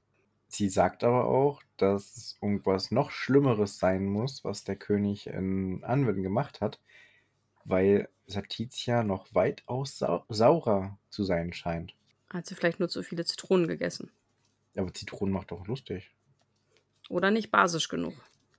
Sie 0.48 0.70
sagt 0.70 1.04
aber 1.04 1.26
auch, 1.26 1.62
dass 1.78 2.16
es 2.16 2.38
irgendwas 2.42 2.92
noch 2.92 3.10
Schlimmeres 3.12 3.80
sein 3.80 4.06
muss, 4.06 4.44
was 4.44 4.64
der 4.64 4.76
König 4.76 5.26
in 5.28 5.84
Anwen 5.84 6.22
gemacht 6.24 6.62
hat, 6.62 6.80
weil 7.66 8.10
Satizia 8.26 9.04
noch 9.04 9.34
weitaus 9.36 9.98
sau 9.98 10.26
saurer 10.30 10.98
zu 11.10 11.24
sein 11.24 11.54
scheint. 11.54 11.96
Hat 12.30 12.46
sie 12.46 12.56
vielleicht 12.56 12.82
nur 12.82 12.90
zu 12.90 13.02
viele 13.02 13.24
Zitronen 13.24 13.66
gegessen. 13.68 14.12
Aber 14.78 14.94
Zitronen 14.94 15.34
macht 15.34 15.50
doch 15.50 15.66
lustig. 15.66 16.14
Oder 17.10 17.32
nicht 17.32 17.50
basisch 17.50 17.88
genug. 17.88 18.14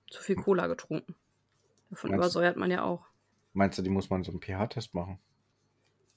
Zu 0.09 0.21
viel 0.23 0.35
Cola 0.35 0.65
getrunken. 0.67 1.15
Davon 1.89 2.11
Meinst 2.11 2.19
übersäuert 2.19 2.57
man 2.57 2.71
ja 2.71 2.83
auch. 2.83 3.05
Meinst 3.53 3.79
du, 3.79 3.81
die 3.81 3.89
muss 3.89 4.11
man 4.11 4.23
so 4.23 4.29
einen 4.31 4.39
pH-Test 4.39 4.93
machen? 4.93 5.19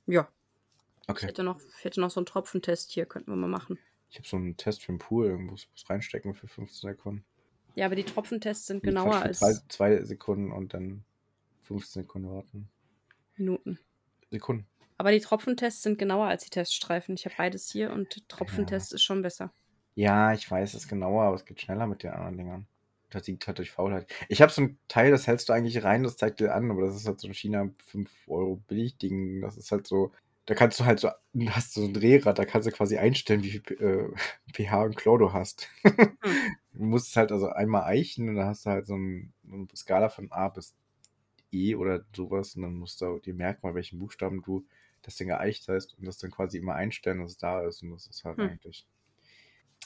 Ja, 0.07 0.29
ich 1.11 1.11
Okay. 1.11 1.27
hätte 1.27 1.43
noch, 1.45 1.61
ich 1.79 1.85
hätte 1.85 2.01
noch 2.01 2.11
so 2.11 2.21
einen 2.21 2.27
Tropfentest 2.27 2.93
hier, 2.93 3.07
könnten 3.07 3.31
wir 3.33 3.37
mal 3.37 3.49
machen. 3.49 3.79
Ich 4.11 4.19
habe 4.19 4.29
so 4.29 4.37
einen 4.37 4.59
Test 4.59 4.83
für 4.83 4.93
den 4.93 4.99
Pool, 4.99 5.27
irgendwo 5.29 5.57
reinstecken 5.89 6.35
für 6.35 6.47
15 6.47 6.91
Sekunden. 6.91 7.25
Ja, 7.75 7.87
aber 7.87 7.95
die 7.97 8.05
Tropfentests 8.05 8.67
sind 8.67 8.83
genauer 8.83 9.23
als 9.23 9.39
zwei, 9.39 9.55
zwei 9.69 10.03
Sekunden 10.05 10.53
und 10.53 10.75
dann 10.75 11.05
15 11.63 12.03
Sekunden 12.03 12.31
warten. 12.31 12.71
Minuten. 13.39 13.79
Sekunden. 14.31 14.67
Aber 14.97 15.13
die 15.13 15.21
Tropfentests 15.21 15.83
sind 15.83 15.99
genauer 15.99 16.27
als 16.27 16.45
die 16.45 16.51
Teststreifen. 16.51 17.15
Ich 17.15 17.25
habe 17.25 17.37
beides 17.39 17.71
hier 17.71 17.93
und 17.93 18.29
Tropfentest 18.29 18.93
ist 18.93 19.03
schon 19.03 19.23
besser. 19.23 19.53
Ja, 19.95 20.33
ich 20.33 20.51
weiß, 20.51 20.75
es 20.75 20.83
ist 20.83 20.89
genauer, 20.89 21.23
aber 21.23 21.37
es 21.37 21.45
geht 21.45 21.61
schneller 21.61 21.87
mit 21.87 22.03
den 22.03 22.11
anderen 22.11 22.37
Dingern. 22.37 22.67
Das 23.11 23.27
liegt 23.27 23.47
halt 23.47 23.59
durch 23.59 23.71
Faulheit. 23.71 24.07
Ich 24.29 24.43
habe 24.43 24.53
so 24.53 24.63
ein 24.63 24.79
Teil, 24.89 25.11
das 25.11 25.27
hältst 25.27 25.49
du 25.49 25.53
eigentlich 25.53 25.83
rein, 25.83 26.03
das 26.03 26.17
zeigt 26.17 26.41
dir 26.41 26.55
an, 26.55 26.71
aber 26.71 26.83
das 26.83 26.95
ist 26.95 27.07
halt 27.07 27.21
so 27.21 27.29
ein 27.29 27.35
China 27.35 27.71
5 27.87 28.11
Euro 28.27 28.57
Billigding. 28.67 29.41
Das 29.41 29.57
ist 29.57 29.73
halt 29.73 29.87
so, 29.87 30.13
da 30.47 30.55
kannst 30.55 30.81
du 30.81 30.85
halt 30.85 31.01
so, 31.01 31.11
du 31.33 31.51
hast 31.51 31.75
so 31.75 31.85
ein 31.85 31.95
Drehrad, 31.95 32.39
da 32.39 32.45
kannst 32.45 32.67
du 32.67 32.73
quasi 32.73 32.99
einstellen, 32.99 33.43
wie 33.45 33.51
viel 33.51 33.63
äh, 33.81 34.09
pH 34.53 34.83
und 34.83 34.97
Chlor 34.97 35.19
du 35.19 35.33
hast. 35.33 35.69
Du 36.79 36.85
musst 36.85 37.09
es 37.09 37.17
halt 37.17 37.33
also 37.33 37.49
einmal 37.49 37.83
eichen 37.83 38.29
und 38.29 38.37
dann 38.37 38.47
hast 38.47 38.65
du 38.65 38.71
halt 38.71 38.87
so, 38.87 38.95
ein, 38.95 39.33
so 39.43 39.57
eine 39.57 39.67
Skala 39.75 40.11
von 40.11 40.31
A 40.31 40.49
bis 40.49 40.77
E 41.53 41.75
oder 41.77 42.05
sowas 42.15 42.55
und 42.57 42.63
dann 42.63 42.75
musst 42.75 43.01
du 43.01 43.19
dir 43.19 43.35
merken, 43.35 43.61
bei 43.63 43.75
welchen 43.75 43.99
Buchstaben 43.99 44.43
du 44.43 44.67
das 45.03 45.17
Ding 45.17 45.29
geeicht 45.29 45.69
hast 45.69 45.95
und 45.99 46.07
das 46.07 46.19
dann 46.19 46.31
quasi 46.31 46.59
immer 46.59 46.75
einstellen, 46.75 47.21
dass 47.21 47.33
es 47.33 47.39
da 47.39 47.63
ist 47.67 47.83
und 47.83 47.91
das 47.93 48.07
ist 48.07 48.25
halt 48.25 48.39
Hm. 48.39 48.45
eigentlich. 48.45 48.85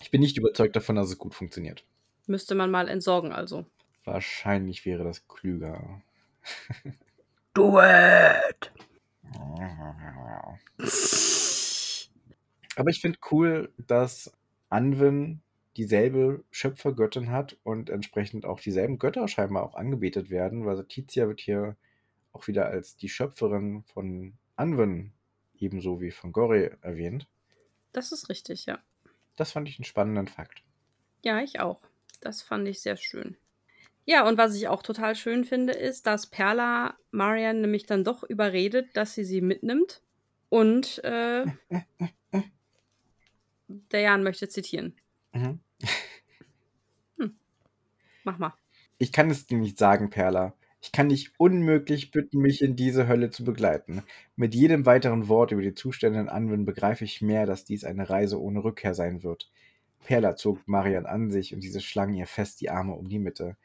Ich 0.00 0.10
bin 0.10 0.20
nicht 0.20 0.38
überzeugt 0.38 0.74
davon, 0.76 0.96
dass 0.96 1.10
es 1.10 1.18
gut 1.18 1.34
funktioniert. 1.34 1.84
Müsste 2.28 2.54
man 2.54 2.70
mal 2.70 2.88
entsorgen, 2.88 3.32
also. 3.32 3.66
Wahrscheinlich 4.04 4.84
wäre 4.84 5.04
das 5.04 5.28
klüger. 5.28 6.02
Do 7.54 7.78
it! 7.80 8.70
Aber 12.76 12.90
ich 12.90 13.00
finde 13.00 13.18
cool, 13.30 13.72
dass 13.78 14.32
Anwin 14.70 15.42
dieselbe 15.76 16.44
Schöpfergöttin 16.50 17.30
hat 17.30 17.56
und 17.62 17.90
entsprechend 17.90 18.44
auch 18.44 18.60
dieselben 18.60 18.98
Götter 18.98 19.26
scheinbar 19.28 19.62
auch 19.64 19.74
angebetet 19.74 20.30
werden, 20.30 20.66
weil 20.66 20.84
Tizia 20.84 21.28
wird 21.28 21.40
hier 21.40 21.76
auch 22.32 22.46
wieder 22.46 22.66
als 22.66 22.96
die 22.96 23.08
Schöpferin 23.08 23.82
von 23.82 24.34
Anwin 24.56 25.12
ebenso 25.58 26.00
wie 26.00 26.10
von 26.10 26.32
Gore 26.32 26.76
erwähnt. 26.82 27.26
Das 27.92 28.12
ist 28.12 28.28
richtig, 28.28 28.66
ja. 28.66 28.78
Das 29.36 29.52
fand 29.52 29.68
ich 29.68 29.78
einen 29.78 29.84
spannenden 29.84 30.28
Fakt. 30.28 30.62
Ja, 31.24 31.40
ich 31.40 31.60
auch. 31.60 31.80
Das 32.20 32.42
fand 32.42 32.68
ich 32.68 32.80
sehr 32.80 32.96
schön. 32.96 33.36
Ja, 34.04 34.26
und 34.26 34.36
was 34.36 34.54
ich 34.56 34.68
auch 34.68 34.82
total 34.82 35.14
schön 35.14 35.44
finde, 35.44 35.72
ist, 35.72 36.06
dass 36.06 36.26
Perla 36.26 36.96
Marian 37.12 37.60
nämlich 37.60 37.86
dann 37.86 38.04
doch 38.04 38.24
überredet, 38.24 38.96
dass 38.96 39.14
sie 39.14 39.24
sie 39.24 39.40
mitnimmt. 39.40 40.02
Und 40.48 41.02
äh, 41.04 41.46
der 43.68 44.00
Jan 44.00 44.22
möchte 44.22 44.48
zitieren. 44.48 44.94
Mhm. 45.32 45.60
Mach 48.24 48.38
mal. 48.38 48.54
Ich 48.98 49.12
kann 49.12 49.30
es 49.30 49.46
dir 49.46 49.58
nicht 49.58 49.78
sagen, 49.78 50.10
Perla. 50.10 50.54
Ich 50.80 50.92
kann 50.92 51.08
dich 51.08 51.32
unmöglich 51.38 52.10
bitten, 52.10 52.40
mich 52.40 52.60
in 52.60 52.76
diese 52.76 53.06
Hölle 53.06 53.30
zu 53.30 53.44
begleiten. 53.44 54.02
Mit 54.36 54.54
jedem 54.54 54.84
weiteren 54.84 55.28
Wort 55.28 55.52
über 55.52 55.62
die 55.62 55.74
Zustände 55.74 56.20
in 56.20 56.28
Anwen 56.28 56.64
begreife 56.64 57.04
ich 57.04 57.22
mehr, 57.22 57.46
dass 57.46 57.64
dies 57.64 57.84
eine 57.84 58.10
Reise 58.10 58.40
ohne 58.40 58.64
Rückkehr 58.64 58.94
sein 58.94 59.22
wird. 59.22 59.50
Perla 60.04 60.36
zog 60.36 60.66
Marian 60.66 61.06
an 61.06 61.30
sich 61.30 61.54
und 61.54 61.62
diese 61.62 61.80
schlangen 61.80 62.14
ihr 62.14 62.26
fest 62.26 62.60
die 62.60 62.70
Arme 62.70 62.94
um 62.94 63.08
die 63.08 63.20
Mitte. 63.20 63.56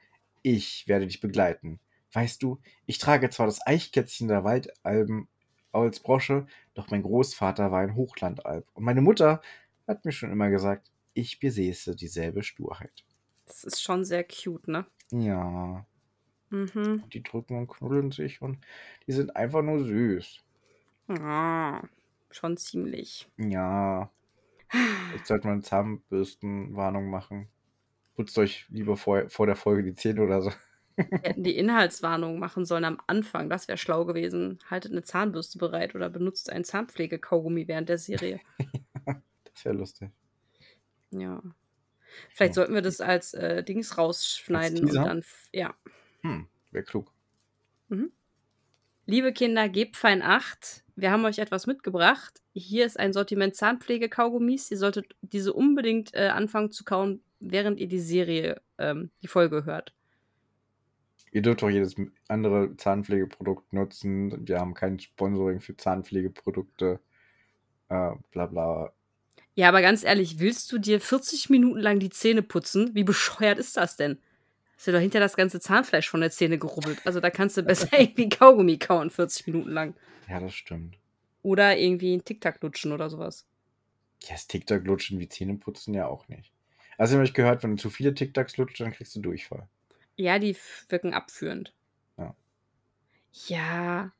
Ich 0.43 0.88
werde 0.88 1.08
dich 1.08 1.19
begleiten. 1.19 1.80
Weißt 2.13 2.41
du, 2.43 2.60
ich 2.86 2.99
trage 2.99 3.30
zwar 3.30 3.47
das 3.47 3.65
Eichkätzchen 3.65 4.27
der 4.27 4.43
Waldalben 4.43 5.27
als 5.71 5.99
Brosche, 5.99 6.45
doch 6.75 6.89
mein 6.89 7.03
Großvater 7.03 7.71
war 7.71 7.82
ein 7.82 7.95
Hochlandalb. 7.95 8.67
Und 8.73 8.84
meine 8.84 9.01
Mutter 9.01 9.41
hat 9.88 10.06
mir 10.06 10.12
schon 10.12 10.32
immer 10.32 10.49
gesagt, 10.49 10.91
ich 11.17 11.39
besäße 11.39 11.95
dieselbe 11.95 12.43
Sturheit. 12.43 13.06
Das 13.45 13.63
ist 13.63 13.82
schon 13.82 14.03
sehr 14.06 14.23
cute, 14.23 14.67
ne? 14.67 14.86
Ja, 15.12 15.86
Mhm. 16.49 17.03
die 17.13 17.23
drücken 17.23 17.58
und 17.58 17.67
knuddeln 17.67 18.12
sich 18.12 18.41
und 18.41 18.60
die 19.06 19.12
sind 19.12 19.36
einfach 19.36 19.62
nur 19.62 19.84
süß. 19.84 20.39
Ah, 21.10 21.82
schon 22.32 22.56
ziemlich. 22.58 23.27
Ja. 23.38 24.12
Jetzt 25.13 25.27
sollte 25.27 25.47
man 25.47 25.62
Zahnbürstenwarnung 25.62 27.10
machen. 27.10 27.47
Putzt 28.15 28.38
euch 28.38 28.65
lieber 28.69 28.97
vor, 28.97 29.30
vor 29.30 29.45
der 29.45 29.56
Folge 29.56 29.84
die 29.84 29.95
Zähne 29.95 30.21
oder 30.23 30.41
so. 30.41 30.51
Wir 30.95 31.19
hätten 31.21 31.43
die 31.43 31.56
Inhaltswarnung 31.58 32.39
machen 32.39 32.65
sollen 32.65 32.84
am 32.86 32.99
Anfang. 33.08 33.49
Das 33.49 33.67
wäre 33.67 33.77
schlau 33.77 34.06
gewesen. 34.06 34.60
Haltet 34.69 34.91
eine 34.91 35.03
Zahnbürste 35.03 35.58
bereit 35.60 35.95
oder 35.95 36.10
benutzt 36.10 36.49
ein 36.51 36.63
Zahnpflegekaugummi 36.63 37.67
während 37.67 37.89
der 37.89 37.97
Serie. 37.97 38.39
Das 39.53 39.65
wäre 39.65 39.75
lustig. 39.75 40.12
Ja. 41.12 41.41
Vielleicht 42.30 42.54
sollten 42.54 42.74
wir 42.74 42.82
das 42.82 43.02
als 43.02 43.34
äh, 43.34 43.63
Dings 43.63 43.98
rausschneiden 43.98 44.86
und 44.86 44.96
dann. 44.96 45.24
Ja. 45.54 45.76
Hm, 46.22 46.48
wäre 46.72 46.84
klug. 46.84 47.12
Mhm. 47.89 48.12
Liebe 49.06 49.32
Kinder, 49.32 49.70
gebt 49.70 49.96
fein 49.96 50.22
Acht. 50.22 50.84
Wir 50.96 51.12
haben 51.12 51.24
euch 51.26 51.39
etwas 51.39 51.67
mitgebracht. 51.67 52.41
Hier 52.54 52.86
ist 52.86 53.00
ein 53.00 53.13
Sortiment 53.13 53.56
Zahnpflege-Kaugummis. 53.56 54.72
Ihr 54.72 54.78
solltet 54.78 55.15
diese 55.22 55.54
unbedingt 55.54 56.13
äh, 56.13 56.28
anfangen 56.28 56.72
zu 56.72 56.84
kauen, 56.84 57.22
während 57.39 57.80
ihr 57.80 57.88
die 57.88 58.00
Serie, 58.00 58.62
ähm, 58.78 59.12
die 59.22 59.28
Folge 59.28 59.63
hört. 59.65 59.93
Ihr 61.32 61.41
dürft 61.41 61.63
auch 61.63 61.70
jedes 61.70 61.96
andere 62.28 62.76
Zahnpflegeprodukt 62.78 63.72
nutzen. 63.74 64.48
Wir 64.48 64.60
haben 64.60 64.74
kein 64.74 65.00
Sponsoring 65.00 65.60
für 65.60 65.78
Zahnpflegeprodukte. 65.78 67.00
Äh, 67.89 68.12
bla 68.32 68.46
bla. 68.48 68.91
Ja, 69.58 69.70
aber 69.70 69.82
ganz 69.82 70.04
ehrlich, 70.04 70.38
willst 70.38 70.72
du 70.72 70.78
dir 70.78 71.02
40 71.02 71.50
Minuten 71.50 71.80
lang 71.80 71.98
die 71.98 72.12
Zähne 72.12 72.43
putzen? 72.43 72.93
Wie 72.93 73.04
bescheuert 73.04 73.58
ist 73.58 73.76
das 73.76 73.96
denn? 73.98 74.20
Hast 74.76 74.86
du 74.86 74.91
doch 74.91 75.00
hinter 75.00 75.20
das 75.20 75.36
ganze 75.36 75.60
Zahnfleisch 75.60 76.08
von 76.08 76.22
der 76.22 76.30
Zähne 76.30 76.60
gerubbelt. 76.60 77.02
Also 77.06 77.20
da 77.20 77.32
kannst 77.32 77.58
du 77.58 77.63
besser 77.63 77.89
irgendwie 78.00 78.30
Kaugummi 78.30 78.78
kauen, 78.78 79.10
40 79.10 79.48
Minuten 79.48 79.72
lang. 79.72 79.96
Ja, 80.30 80.39
das 80.39 80.54
stimmt. 80.54 81.00
Oder 81.41 81.76
irgendwie 81.76 82.15
ein 82.15 82.24
Tic-Tac 82.24 82.62
lutschen 82.62 82.91
oder 82.91 83.10
sowas. 83.10 83.48
Ja, 84.26 84.34
das 84.34 84.46
Tic-Tac 84.46 84.86
lutschen 84.86 85.17
wie 85.17 85.28
Zähne 85.28 85.56
putzen 85.56 85.96
ja 85.96 86.06
auch 86.06 86.28
nicht. 86.28 86.54
Also 87.00 87.15
habe 87.15 87.26
ich 87.26 87.34
gehört, 87.34 87.63
wenn 87.63 87.78
du 87.78 87.78
zu 87.78 87.89
viele 87.89 88.13
Tic-Tacs 88.13 88.58
lutscht, 88.58 88.80
dann 88.80 88.91
kriegst 88.91 89.15
du 89.15 89.22
Durchfall. 89.22 89.67
Ja, 90.17 90.38
die 90.38 90.56
wirken 90.89 91.15
abführend. 91.15 91.74
Ja. 92.20 92.36
Ja. 93.48 94.12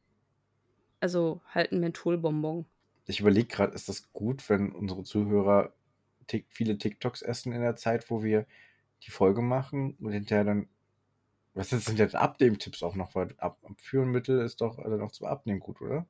Also 1.00 1.42
halt 1.54 1.74
ein 1.74 1.80
Mentholbonbon. 1.80 2.66
Ich 3.08 3.22
überlege 3.22 3.48
gerade, 3.48 3.74
ist 3.74 3.90
das 3.90 4.12
gut, 4.12 4.48
wenn 4.50 4.72
unsere 4.72 5.04
Zuhörer 5.04 5.74
viele 6.50 6.78
TikToks 6.78 7.22
essen 7.22 7.54
in 7.54 7.62
der 7.62 7.78
Zeit, 7.78 8.10
wo 8.10 8.22
wir 8.22 8.46
die 9.04 9.12
Folge 9.12 9.42
machen 9.42 9.96
und 10.00 10.12
hinterher 10.12 10.44
dann. 10.44 10.68
Was 11.54 11.70
sind 11.70 11.98
jetzt 11.98 12.16
Abnehmtipps 12.16 12.84
auch 12.84 12.96
noch? 12.96 13.16
Weil 13.16 13.34
Ab 13.38 13.58
Abführenmittel 13.64 14.42
ist 14.42 14.62
doch 14.62 14.78
also 14.78 14.98
noch 14.98 15.12
zum 15.12 15.26
Abnehmen 15.26 15.60
gut, 15.60 15.82
oder? 15.82 16.06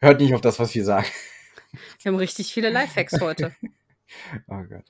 Hört 0.00 0.20
nicht 0.20 0.34
auf 0.34 0.40
das, 0.40 0.58
was 0.58 0.74
wir 0.74 0.84
sagen. 0.84 1.06
Wir 2.00 2.10
haben 2.10 2.18
richtig 2.18 2.52
viele 2.52 2.70
Lifehacks 2.70 3.20
heute. 3.20 3.54
oh 4.48 4.62
Gott. 4.68 4.84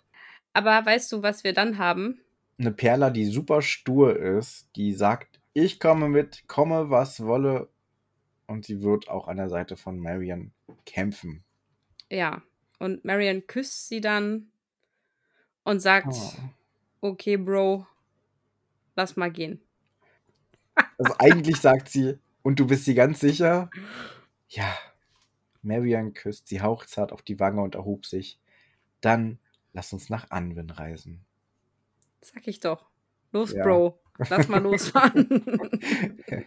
Aber 0.55 0.85
weißt 0.85 1.13
du, 1.13 1.23
was 1.23 1.45
wir 1.45 1.53
dann 1.53 1.77
haben? 1.79 2.21
Eine 2.59 2.73
Perla, 2.73 3.11
die 3.11 3.27
super 3.27 3.61
stur 3.61 4.19
ist, 4.19 4.69
die 4.77 4.93
sagt, 4.93 5.41
ich 5.53 5.81
komme 5.81 6.09
mit, 6.09 6.49
komme 6.49 6.91
was 6.91 7.25
wolle. 7.25 7.69
Und 8.47 8.67
sie 8.67 8.83
wird 8.83 9.09
auch 9.09 9.29
an 9.29 9.37
der 9.37 9.49
Seite 9.49 9.77
von 9.77 9.99
Marion 9.99 10.53
kämpfen. 10.85 11.45
Ja. 12.11 12.43
Und 12.79 13.05
Marion 13.05 13.47
küsst 13.47 13.89
sie 13.89 14.01
dann 14.01 14.51
und 15.65 15.81
sagt, 15.81 16.09
oh. 16.11 16.33
okay, 17.01 17.37
Bro, 17.37 17.87
lass 18.97 19.17
mal 19.17 19.31
gehen. 19.31 19.61
Also 20.99 21.15
eigentlich 21.19 21.57
sagt 21.61 21.89
sie, 21.89 22.19
und 22.43 22.59
du 22.59 22.67
bist 22.67 22.85
sie 22.85 22.95
ganz 22.95 23.21
sicher? 23.21 23.71
Ja. 24.49 24.77
Marian 25.63 26.13
küsst 26.13 26.49
sie 26.49 26.61
hauchzart 26.61 27.13
auf 27.13 27.23
die 27.23 27.39
Wange 27.39 27.63
und 27.63 27.77
erhob 27.77 28.05
sich. 28.05 28.41
Dann 29.01 29.39
lass 29.73 29.93
uns 29.93 30.11
nach 30.11 30.31
Anwin 30.31 30.71
reisen. 30.71 31.25
Sag 32.21 32.47
ich 32.49 32.61
doch. 32.61 32.91
Los, 33.31 33.53
ja. 33.53 33.63
Bro. 33.63 34.02
Lass 34.19 34.49
mal 34.49 34.63
losfahren. 34.63 35.27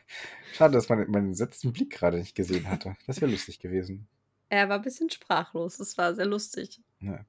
Schade, 0.53 0.73
dass 0.73 0.89
man 0.89 1.09
meinen 1.09 1.33
letzten 1.33 1.73
Blick 1.73 1.91
gerade 1.91 2.17
nicht 2.17 2.35
gesehen 2.35 2.69
hatte. 2.69 2.95
Das 3.07 3.21
wäre 3.21 3.31
lustig 3.31 3.59
gewesen. 3.59 4.07
Er 4.49 4.69
war 4.69 4.77
ein 4.77 4.83
bisschen 4.83 5.09
sprachlos. 5.09 5.77
Das 5.77 5.97
war 5.97 6.13
sehr 6.15 6.25
lustig. 6.25 6.81
Ja. 6.99 7.25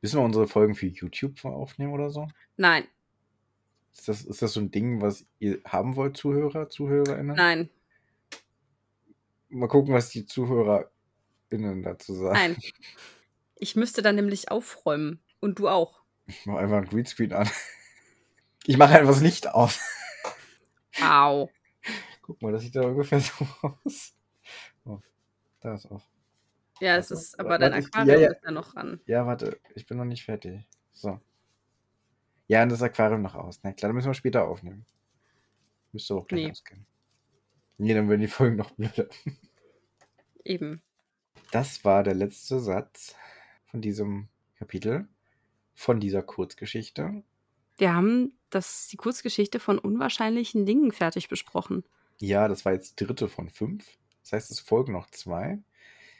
Müssen 0.00 0.18
wir 0.18 0.24
unsere 0.24 0.48
Folgen 0.48 0.74
für 0.74 0.86
YouTube 0.86 1.44
aufnehmen 1.44 1.92
oder 1.92 2.10
so? 2.10 2.28
Nein. 2.56 2.84
Ist 3.92 4.08
das, 4.08 4.24
ist 4.24 4.42
das 4.42 4.52
so 4.52 4.60
ein 4.60 4.70
Ding, 4.70 5.00
was 5.00 5.26
ihr 5.40 5.60
haben 5.64 5.96
wollt, 5.96 6.16
Zuhörer, 6.16 6.68
ZuhörerInnen? 6.68 7.36
Nein. 7.36 7.70
Mal 9.48 9.66
gucken, 9.66 9.92
was 9.92 10.10
die 10.10 10.26
ZuhörerInnen 10.26 11.82
dazu 11.82 12.14
sagen. 12.14 12.34
Nein. 12.34 12.56
Ich 13.56 13.76
müsste 13.76 14.00
dann 14.00 14.14
nämlich 14.14 14.50
aufräumen. 14.50 15.20
Und 15.40 15.58
du 15.58 15.68
auch. 15.68 16.02
Ich 16.26 16.46
mache 16.46 16.58
einfach 16.58 16.78
ein 16.78 16.86
Greenscreen 16.86 17.32
an. 17.32 17.48
Ich 18.70 18.76
mache 18.76 18.94
einfach 18.94 19.14
das 19.14 19.20
Licht 19.20 19.48
aus. 19.48 19.80
Au. 21.02 21.50
Guck 22.22 22.40
mal, 22.40 22.52
das 22.52 22.62
sieht 22.62 22.76
da 22.76 22.82
ungefähr 22.82 23.18
so 23.18 23.44
aus. 23.62 24.14
Oh, 24.84 25.00
da 25.58 25.74
ist 25.74 25.90
auch. 25.90 26.06
Ja, 26.78 26.96
es 26.96 27.10
ist, 27.10 27.40
aber 27.40 27.58
dein 27.58 27.72
Aquarium 27.72 28.08
ja, 28.08 28.20
ja. 28.20 28.30
ist 28.30 28.44
ja 28.44 28.52
noch 28.52 28.76
an. 28.76 29.00
Ja, 29.06 29.26
warte, 29.26 29.58
ich 29.74 29.86
bin 29.86 29.96
noch 29.98 30.04
nicht 30.04 30.24
fertig. 30.24 30.68
So. 30.92 31.18
Ja, 32.46 32.62
und 32.62 32.68
das 32.68 32.80
Aquarium 32.80 33.22
noch 33.22 33.34
aus. 33.34 33.58
Na 33.64 33.72
klar, 33.72 33.88
dann 33.88 33.96
müssen 33.96 34.06
wir 34.06 34.14
später 34.14 34.46
aufnehmen. 34.46 34.86
Müsste 35.90 36.14
auch 36.14 36.28
gleich 36.28 36.44
nee. 36.44 36.50
ausgehen. 36.52 36.86
Nee, 37.78 37.94
dann 37.94 38.08
werden 38.08 38.20
die 38.20 38.28
Folgen 38.28 38.54
noch 38.54 38.70
blöder. 38.70 39.08
Eben. 40.44 40.80
Das 41.50 41.84
war 41.84 42.04
der 42.04 42.14
letzte 42.14 42.60
Satz 42.60 43.16
von 43.64 43.80
diesem 43.80 44.28
Kapitel, 44.54 45.08
von 45.74 45.98
dieser 45.98 46.22
Kurzgeschichte. 46.22 47.24
Wir 47.76 47.94
haben 47.94 48.36
das, 48.50 48.88
die 48.88 48.96
Kurzgeschichte 48.96 49.60
von 49.60 49.78
unwahrscheinlichen 49.78 50.66
Dingen 50.66 50.92
fertig 50.92 51.28
besprochen. 51.28 51.84
Ja, 52.18 52.48
das 52.48 52.64
war 52.64 52.72
jetzt 52.72 53.00
die 53.00 53.06
dritte 53.06 53.28
von 53.28 53.48
fünf. 53.48 53.86
Das 54.22 54.32
heißt, 54.32 54.50
es 54.50 54.60
folgen 54.60 54.92
noch 54.92 55.10
zwei. 55.10 55.58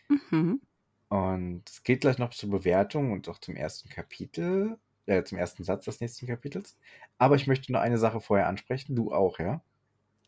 Mhm. 0.08 0.60
Und 1.08 1.68
es 1.68 1.82
geht 1.82 2.02
gleich 2.02 2.18
noch 2.18 2.30
zur 2.30 2.50
Bewertung 2.50 3.12
und 3.12 3.28
auch 3.28 3.38
zum 3.38 3.56
ersten 3.56 3.88
Kapitel, 3.88 4.78
äh, 5.06 5.24
zum 5.24 5.38
ersten 5.38 5.64
Satz 5.64 5.84
des 5.84 6.00
nächsten 6.00 6.26
Kapitels. 6.26 6.76
Aber 7.18 7.34
ich 7.34 7.46
möchte 7.46 7.72
noch 7.72 7.80
eine 7.80 7.98
Sache 7.98 8.20
vorher 8.20 8.46
ansprechen. 8.46 8.94
Du 8.94 9.12
auch, 9.12 9.38
ja? 9.38 9.60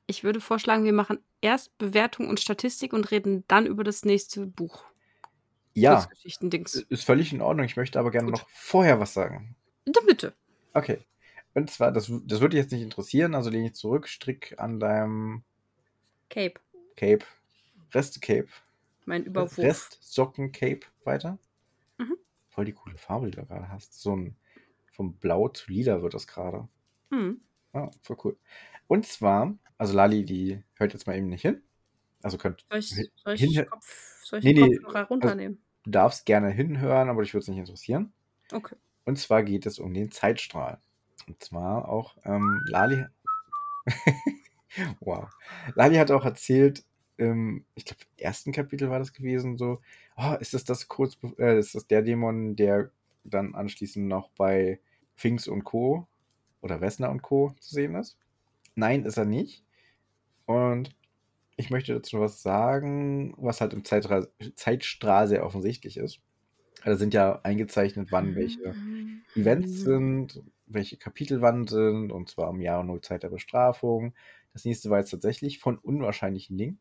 Ich 0.07 0.25
würde 0.25 0.41
vorschlagen, 0.41 0.85
wir 0.85 0.93
machen 0.93 1.21
erst 1.41 1.77
Bewertung 1.79 2.29
und 2.29 2.41
Statistik 2.41 2.93
und 2.93 3.11
reden 3.11 3.45
dann 3.49 3.67
über 3.67 3.85
das 3.85 4.05
nächste 4.05 4.47
Buch. 4.47 4.85
Ja, 5.75 6.07
ist 6.23 7.05
völlig 7.05 7.33
in 7.33 7.41
Ordnung. 7.41 7.65
Ich 7.65 7.77
möchte 7.77 7.99
aber 7.99 8.11
gerne 8.11 8.31
Gut. 8.31 8.41
noch 8.41 8.49
vorher 8.51 9.01
was 9.01 9.15
sagen. 9.15 9.57
Dann 9.87 10.05
bitte. 10.07 10.35
Okay. 10.75 10.99
Und 11.55 11.71
zwar, 11.71 11.93
das, 11.93 12.11
das 12.25 12.41
würde 12.41 12.57
dich 12.57 12.65
jetzt 12.65 12.73
nicht 12.73 12.83
interessieren, 12.83 13.35
also 13.35 13.51
lehne 13.51 13.67
ich 13.67 13.75
zurück, 13.75 14.09
strick 14.09 14.55
an 14.59 14.81
deinem 14.81 15.43
Cape. 16.31 16.61
Cape. 16.97 17.25
Reste 17.93 18.21
Cape. 18.21 18.49
Mein 19.05 19.25
Überwurf. 19.25 19.59
Rest-Socken-Cape 19.59 20.87
weiter. 21.05 21.39
Mhm. 21.99 22.17
Voll 22.49 22.65
die 22.65 22.73
coole 22.73 22.97
Farbe, 22.97 23.31
die 23.31 23.37
du 23.37 23.45
gerade 23.45 23.69
hast. 23.69 24.01
So 24.01 24.17
ein 24.17 24.37
vom 24.93 25.15
Blau 25.15 25.49
zu 25.49 25.71
Lila 25.73 26.03
wird 26.03 26.15
das 26.15 26.27
gerade. 26.27 26.69
Mhm. 27.11 27.41
Ah, 27.73 27.91
voll 28.03 28.17
cool. 28.25 28.37
Und 28.87 29.07
zwar, 29.07 29.57
also 29.79 29.95
Lali, 29.95 30.25
die 30.25 30.63
hört 30.75 30.93
jetzt 30.93 31.07
mal 31.07 31.17
eben 31.17 31.29
nicht 31.29 31.43
hin. 31.43 31.63
Also 32.23 32.39
könnt 32.39 32.65
soll 32.69 32.79
ich, 32.79 33.11
soll 33.17 33.35
ich, 33.35 33.67
Kopf, 33.69 34.23
soll 34.25 34.39
ich 34.39 34.45
nee, 34.45 34.53
nee, 34.53 34.77
runternehmen? 34.77 35.57
Also, 35.57 35.83
du 35.85 35.91
darfst 35.91 36.27
gerne 36.27 36.51
hinhören, 36.51 37.09
aber 37.09 37.23
dich 37.23 37.35
würde 37.35 37.43
es 37.43 37.49
nicht 37.49 37.59
interessieren. 37.59 38.13
Okay. 38.53 38.77
Und 39.05 39.19
zwar 39.19 39.43
geht 39.43 39.67
es 39.67 39.79
um 39.79 39.93
den 39.93 40.13
Zeitstrahl. 40.13 40.81
Und 41.27 41.43
zwar 41.43 41.89
auch 41.89 42.17
ähm, 42.25 42.61
Lali. 42.67 43.07
wow. 45.01 45.29
Lali 45.75 45.97
hat 45.97 46.11
auch 46.11 46.25
erzählt, 46.25 46.85
im, 47.17 47.65
ich 47.75 47.85
glaube, 47.85 48.03
im 48.17 48.25
ersten 48.25 48.53
Kapitel 48.53 48.91
war 48.91 48.99
das 48.99 49.13
gewesen, 49.13 49.57
so, 49.57 49.81
oh, 50.17 50.35
ist 50.41 50.55
das 50.55 50.65
das 50.65 50.89
kurz, 50.89 51.17
äh, 51.39 51.59
ist 51.59 51.75
das 51.75 51.87
der 51.87 52.03
Dämon, 52.03 52.57
der 52.57 52.91
dann 53.25 53.55
anschließend 53.55 54.07
noch 54.07 54.31
bei 54.31 54.81
Finks 55.15 55.47
und 55.47 55.65
Co. 55.65 56.07
oder 56.61 56.81
Wessner 56.81 57.11
und 57.11 57.23
Co. 57.23 57.55
zu 57.61 57.75
sehen 57.75 57.95
ist? 57.95 58.17
Nein, 58.75 59.05
ist 59.05 59.19
er 59.19 59.25
nicht. 59.25 59.65
Und 60.47 60.95
ich 61.57 61.71
möchte 61.71 61.95
dazu 61.95 62.21
was 62.21 62.43
sagen, 62.43 63.35
was 63.37 63.61
halt 63.61 63.73
im 63.73 63.85
Zeitra 63.85 64.27
Zeitstrahl 64.57 65.29
sehr 65.29 65.47
offensichtlich 65.47 65.97
ist. 65.97 66.21
Da 66.85 66.97
sind 66.97 67.15
ja 67.15 67.41
eingezeichnet, 67.43 68.09
wann 68.11 68.35
welche 68.35 68.75
Events 69.35 69.81
sind, 69.81 70.43
welche 70.67 70.97
Kapitel 70.97 71.41
wann 71.41 71.67
sind, 71.67 72.11
und 72.11 72.29
zwar 72.29 72.51
im 72.51 72.61
Jahre 72.61 72.85
Null 72.85 73.01
Zeit 73.01 73.23
der 73.23 73.29
Bestrafung. 73.29 74.15
Das 74.53 74.65
nächste 74.65 74.91
war 74.91 74.99
jetzt 74.99 75.11
tatsächlich 75.11 75.59
von 75.59 75.79
unwahrscheinlichen 75.79 76.57
Dingen 76.59 76.79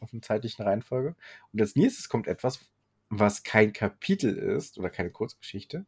auf 0.00 0.12
einer 0.12 0.22
zeitlichen 0.22 0.64
Reihenfolge. 0.64 1.16
Und 1.52 1.60
als 1.60 1.76
nächstes 1.76 2.08
kommt 2.08 2.26
etwas, 2.26 2.60
was 3.08 3.42
kein 3.42 3.72
Kapitel 3.72 4.36
ist 4.36 4.78
oder 4.78 4.90
keine 4.90 5.10
Kurzgeschichte, 5.10 5.86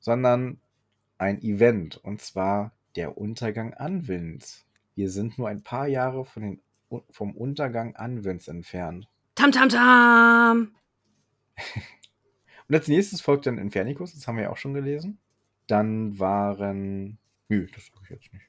sondern 0.00 0.60
ein 1.18 1.40
Event 1.42 1.96
und 1.96 2.20
zwar 2.20 2.72
der 2.96 3.16
Untergang 3.16 3.74
Anwins. 3.74 4.66
Wir 4.94 5.10
sind 5.10 5.38
nur 5.38 5.48
ein 5.48 5.62
paar 5.62 5.86
Jahre 5.86 6.24
von 6.24 6.42
den, 6.42 6.60
vom 7.10 7.36
Untergang 7.36 7.94
Anwins 7.96 8.48
entfernt. 8.48 9.08
Tam 9.34 9.52
tam 9.52 9.68
tam! 9.68 10.74
und 12.68 12.74
als 12.74 12.88
nächstes 12.88 13.20
folgt 13.20 13.46
dann 13.46 13.58
Infernicus, 13.58 14.14
das 14.14 14.26
haben 14.26 14.36
wir 14.36 14.44
ja 14.44 14.50
auch 14.50 14.56
schon 14.56 14.74
gelesen. 14.74 15.18
Dann 15.66 16.18
waren. 16.18 17.18
Nö, 17.48 17.66
das 17.74 17.86
sage 17.86 18.00
ich 18.04 18.10
jetzt 18.10 18.32
nicht. 18.32 18.44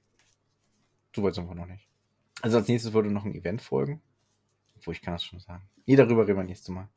So 1.15 1.23
weit 1.23 1.35
sind 1.35 1.47
wir 1.47 1.55
noch 1.55 1.65
nicht. 1.65 1.87
Also 2.41 2.57
als 2.57 2.67
nächstes 2.67 2.93
würde 2.93 3.11
noch 3.11 3.25
ein 3.25 3.35
Event 3.35 3.61
folgen. 3.61 4.01
Obwohl, 4.77 4.93
ich 4.93 5.01
kann 5.01 5.13
das 5.13 5.23
schon 5.23 5.39
sagen. 5.39 5.63
Nee, 5.85 5.95
darüber 5.95 6.27
reden 6.27 6.37
wir 6.37 6.43
nächstes 6.43 6.69
Mal. 6.69 6.87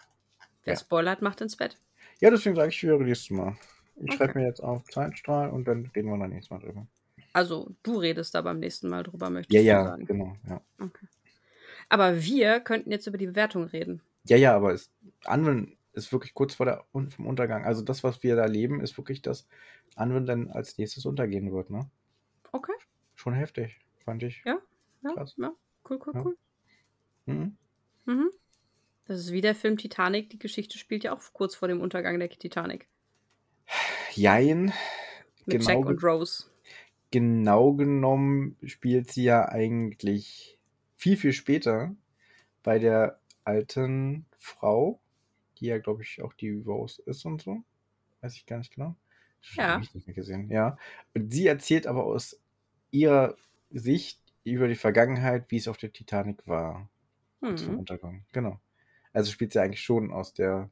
Wer 0.64 0.74
ja. 0.74 0.80
spoilert, 0.80 1.22
macht 1.22 1.40
ins 1.40 1.56
Bett. 1.56 1.76
Ja, 2.20 2.30
deswegen 2.30 2.54
sage 2.54 2.68
ich, 2.68 2.76
ich 2.76 2.82
höre 2.82 3.00
nächstes 3.00 3.30
Mal. 3.30 3.56
Ich 3.96 4.02
okay. 4.02 4.16
schreibe 4.16 4.38
mir 4.38 4.46
jetzt 4.46 4.60
auf 4.60 4.84
Zeitstrahl 4.84 5.50
und 5.50 5.66
dann 5.66 5.86
reden 5.94 6.08
wir 6.08 6.18
dann 6.18 6.30
nächstes 6.30 6.50
Mal 6.50 6.58
drüber. 6.58 6.86
Also, 7.32 7.74
du 7.82 7.98
redest 7.98 8.34
da 8.34 8.42
beim 8.42 8.60
nächsten 8.60 8.88
Mal 8.88 9.02
drüber, 9.02 9.30
möchte 9.30 9.54
ja, 9.54 9.60
ich 9.60 9.66
ja, 9.66 9.84
sagen. 9.84 10.02
Ja, 10.02 10.06
genau, 10.06 10.36
ja. 10.48 10.60
Okay. 10.78 11.06
Aber 11.88 12.22
wir 12.22 12.60
könnten 12.60 12.90
jetzt 12.90 13.06
über 13.06 13.18
die 13.18 13.26
Bewertung 13.26 13.64
reden. 13.64 14.02
Ja, 14.24 14.36
ja, 14.36 14.54
aber 14.54 14.72
es, 14.72 14.90
Anwen 15.24 15.76
ist 15.92 16.12
wirklich 16.12 16.34
kurz 16.34 16.54
vor 16.54 16.66
der, 16.66 16.84
vom 16.92 17.26
Untergang. 17.26 17.64
Also 17.64 17.82
das, 17.82 18.02
was 18.04 18.22
wir 18.22 18.36
da 18.36 18.46
leben, 18.46 18.80
ist 18.80 18.96
wirklich, 18.96 19.22
dass 19.22 19.46
Anwen 19.96 20.26
dann 20.26 20.50
als 20.50 20.78
nächstes 20.78 21.04
untergehen 21.06 21.52
wird, 21.52 21.70
ne? 21.70 21.90
Okay. 22.52 22.72
Schon 23.14 23.34
heftig, 23.34 23.78
fand 24.04 24.22
ich. 24.22 24.42
Ja, 24.44 24.58
ja, 25.04 25.12
Krass. 25.14 25.34
ja. 25.38 25.52
Cool, 25.88 25.98
cool, 26.06 26.12
Ja. 26.14 26.22
cool. 26.24 26.36
Mhm. 27.26 27.56
Mhm. 28.06 28.30
Das 29.06 29.20
ist 29.20 29.32
wie 29.32 29.40
der 29.40 29.54
Film 29.54 29.76
Titanic. 29.76 30.30
Die 30.30 30.38
Geschichte 30.38 30.78
spielt 30.78 31.04
ja 31.04 31.12
auch 31.14 31.22
kurz 31.32 31.54
vor 31.54 31.68
dem 31.68 31.80
Untergang 31.80 32.18
der 32.18 32.30
Titanic. 32.30 32.88
Jein. 34.12 34.72
Mit 35.46 35.60
Genau, 35.60 35.68
Jack 35.70 35.86
und 35.86 36.04
Rose. 36.04 36.44
genau 37.10 37.72
genommen 37.74 38.56
spielt 38.64 39.10
sie 39.10 39.24
ja 39.24 39.48
eigentlich 39.48 40.58
viel, 40.96 41.16
viel 41.16 41.32
später 41.32 41.94
bei 42.62 42.78
der 42.78 43.20
alten 43.44 44.26
Frau, 44.38 45.00
die 45.62 45.68
ja, 45.68 45.78
glaube 45.78 46.02
ich, 46.02 46.20
auch 46.22 46.34
die 46.34 46.60
Rose 46.60 47.02
ist 47.06 47.24
und 47.24 47.40
so. 47.40 47.62
Weiß 48.20 48.36
ich 48.36 48.46
gar 48.46 48.58
nicht 48.58 48.74
genau. 48.74 48.96
Ja. 49.54 49.78
ewig 49.78 49.94
nicht 49.94 50.06
mehr 50.06 50.14
gesehen. 50.14 50.50
Ja. 50.50 50.76
Und 51.14 51.32
sie 51.32 51.46
erzählt 51.46 51.86
aber 51.86 52.04
aus 52.04 52.40
ihrer 52.90 53.36
Sicht 53.70 54.20
über 54.44 54.68
die 54.68 54.74
Vergangenheit, 54.74 55.46
wie 55.48 55.56
es 55.56 55.68
auf 55.68 55.78
der 55.78 55.92
Titanic 55.92 56.46
war. 56.46 56.88
Mhm. 57.40 57.78
Untergang. 57.78 58.24
Genau. 58.32 58.60
Also 59.12 59.30
spielt 59.30 59.52
sie 59.52 59.60
eigentlich 59.60 59.82
schon 59.82 60.12
aus 60.12 60.34
der 60.34 60.70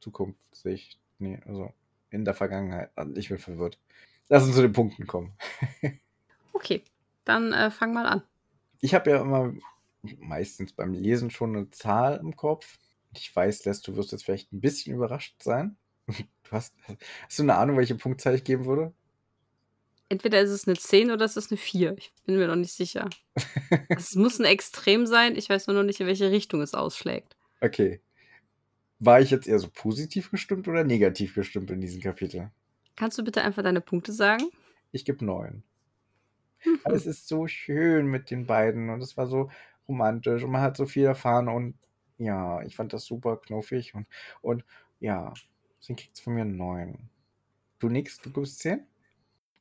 Zukunftssicht. 0.00 1.00
Nee, 1.18 1.40
also 1.46 1.72
in 2.10 2.24
der 2.24 2.34
Vergangenheit. 2.34 2.90
Also 2.94 3.16
Ich 3.16 3.28
bin 3.28 3.38
verwirrt. 3.38 3.78
Lass 4.28 4.44
uns 4.44 4.54
zu 4.54 4.62
den 4.62 4.72
Punkten 4.72 5.06
kommen. 5.06 5.32
Okay, 6.52 6.82
dann 7.26 7.52
äh, 7.52 7.70
fang 7.70 7.92
mal 7.92 8.06
an. 8.06 8.22
Ich 8.80 8.94
habe 8.94 9.10
ja 9.10 9.20
immer 9.20 9.52
meistens 10.20 10.72
beim 10.72 10.94
Lesen 10.94 11.30
schon 11.30 11.54
eine 11.54 11.70
Zahl 11.70 12.16
im 12.16 12.34
Kopf. 12.34 12.78
Ich 13.18 13.34
weiß, 13.34 13.64
Les, 13.64 13.80
du 13.82 13.96
wirst 13.96 14.12
jetzt 14.12 14.24
vielleicht 14.24 14.52
ein 14.52 14.60
bisschen 14.60 14.94
überrascht 14.94 15.42
sein. 15.42 15.76
Du 16.48 16.52
hast, 16.52 16.76
hast 17.24 17.38
du 17.40 17.42
eine 17.42 17.56
Ahnung, 17.56 17.76
welche 17.76 17.96
Punktzahl 17.96 18.36
ich 18.36 18.44
geben 18.44 18.66
würde? 18.66 18.94
Entweder 20.08 20.40
ist 20.40 20.50
es 20.50 20.68
eine 20.68 20.76
10 20.76 21.10
oder 21.10 21.24
es 21.24 21.36
ist 21.36 21.50
eine 21.50 21.58
4. 21.58 21.96
Ich 21.98 22.12
bin 22.24 22.38
mir 22.38 22.46
noch 22.46 22.54
nicht 22.54 22.72
sicher. 22.72 23.10
es 23.88 24.14
muss 24.14 24.38
ein 24.38 24.44
Extrem 24.44 25.06
sein. 25.06 25.34
Ich 25.34 25.48
weiß 25.48 25.66
nur 25.66 25.74
noch 25.74 25.82
nicht, 25.82 25.98
in 25.98 26.06
welche 26.06 26.30
Richtung 26.30 26.60
es 26.60 26.74
ausschlägt. 26.74 27.36
Okay. 27.60 28.00
War 29.00 29.20
ich 29.20 29.32
jetzt 29.32 29.48
eher 29.48 29.58
so 29.58 29.68
positiv 29.68 30.30
gestimmt 30.30 30.68
oder 30.68 30.84
negativ 30.84 31.34
gestimmt 31.34 31.72
in 31.72 31.80
diesem 31.80 32.00
Kapitel? 32.00 32.52
Kannst 32.94 33.18
du 33.18 33.24
bitte 33.24 33.42
einfach 33.42 33.64
deine 33.64 33.80
Punkte 33.80 34.12
sagen? 34.12 34.44
Ich 34.92 35.04
gebe 35.04 35.24
neun. 35.24 35.64
Weil 36.84 36.94
es 36.94 37.06
ist 37.06 37.28
so 37.28 37.48
schön 37.48 38.06
mit 38.06 38.30
den 38.30 38.46
beiden 38.46 38.90
und 38.90 39.02
es 39.02 39.16
war 39.16 39.26
so 39.26 39.50
romantisch 39.88 40.42
und 40.42 40.50
man 40.50 40.62
hat 40.62 40.76
so 40.76 40.86
viel 40.86 41.04
erfahren 41.04 41.48
und 41.48 41.74
ja, 42.18 42.62
ich 42.62 42.76
fand 42.76 42.92
das 42.92 43.04
super 43.04 43.36
knuffig 43.36 43.94
und, 43.94 44.06
und 44.40 44.64
ja, 45.00 45.32
deswegen 45.78 45.96
kriegt 45.96 46.14
es 46.16 46.20
von 46.20 46.34
mir 46.34 46.42
einen 46.42 46.56
neun. 46.56 47.10
Du 47.78 47.88
nix, 47.88 48.18
du 48.20 48.30
gibst 48.30 48.60
zehn? 48.60 48.86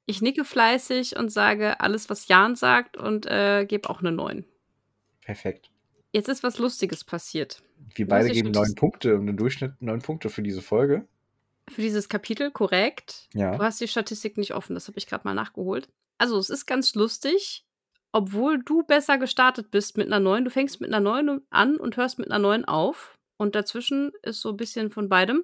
Ich 0.05 0.21
nicke 0.21 0.45
fleißig 0.45 1.17
und 1.17 1.29
sage 1.29 1.79
alles, 1.79 2.09
was 2.09 2.27
Jan 2.27 2.55
sagt 2.55 2.95
und 2.95 3.25
äh, 3.25 3.65
gebe 3.65 3.89
auch 3.89 3.99
eine 4.01 4.11
9. 4.11 4.45
Perfekt. 5.21 5.71
Jetzt 6.11 6.29
ist 6.29 6.43
was 6.43 6.59
Lustiges 6.59 7.03
passiert. 7.03 7.61
Wir 7.95 8.07
beide 8.07 8.29
geben 8.29 8.51
neun 8.51 8.75
Punkte 8.75 9.15
und 9.15 9.27
im 9.27 9.35
Durchschnitt 9.35 9.81
neun 9.81 10.01
Punkte 10.01 10.29
für 10.29 10.43
diese 10.43 10.61
Folge. 10.61 11.07
Für 11.67 11.81
dieses 11.81 12.07
Kapitel, 12.07 12.51
korrekt. 12.51 13.27
Ja. 13.33 13.57
Du 13.57 13.63
hast 13.63 13.81
die 13.81 13.87
Statistik 13.87 14.37
nicht 14.37 14.53
offen, 14.53 14.75
das 14.75 14.87
habe 14.87 14.97
ich 14.97 15.07
gerade 15.07 15.27
mal 15.27 15.33
nachgeholt. 15.33 15.89
Also, 16.17 16.37
es 16.37 16.49
ist 16.49 16.67
ganz 16.67 16.93
lustig, 16.95 17.64
obwohl 18.15 18.63
du 18.63 18.81
besser 18.81 19.17
gestartet 19.17 19.71
bist 19.71 19.97
mit 19.97 20.07
einer 20.07 20.21
9. 20.21 20.45
Du 20.45 20.49
fängst 20.49 20.79
mit 20.79 20.93
einer 20.93 21.01
9 21.01 21.41
an 21.49 21.75
und 21.75 21.97
hörst 21.97 22.17
mit 22.17 22.31
einer 22.31 22.39
9 22.39 22.63
auf. 22.63 23.17
Und 23.35 23.55
dazwischen 23.55 24.13
ist 24.21 24.39
so 24.39 24.51
ein 24.51 24.57
bisschen 24.57 24.89
von 24.89 25.09
beidem. 25.09 25.43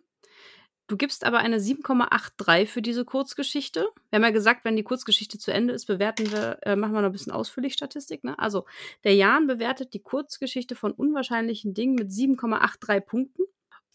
Du 0.87 0.95
gibst 0.95 1.25
aber 1.25 1.39
eine 1.39 1.57
7,83 1.57 2.67
für 2.67 2.81
diese 2.81 3.03
Kurzgeschichte. 3.03 3.89
Wir 4.09 4.15
haben 4.15 4.23
ja 4.23 4.29
gesagt, 4.29 4.63
wenn 4.63 4.77
die 4.77 4.83
Kurzgeschichte 4.83 5.37
zu 5.37 5.51
Ende 5.51 5.73
ist, 5.73 5.85
bewerten 5.85 6.31
wir, 6.31 6.59
äh, 6.61 6.77
machen 6.77 6.93
wir 6.93 7.01
noch 7.01 7.09
ein 7.09 7.11
bisschen 7.11 7.33
ausführlich 7.33 7.73
Statistik. 7.73 8.23
Ne? 8.23 8.39
Also, 8.39 8.65
der 9.03 9.15
Jan 9.15 9.47
bewertet 9.47 9.93
die 9.93 10.01
Kurzgeschichte 10.01 10.75
von 10.75 10.93
unwahrscheinlichen 10.93 11.73
Dingen 11.73 11.95
mit 11.95 12.09
7,83 12.09 13.01
Punkten 13.01 13.43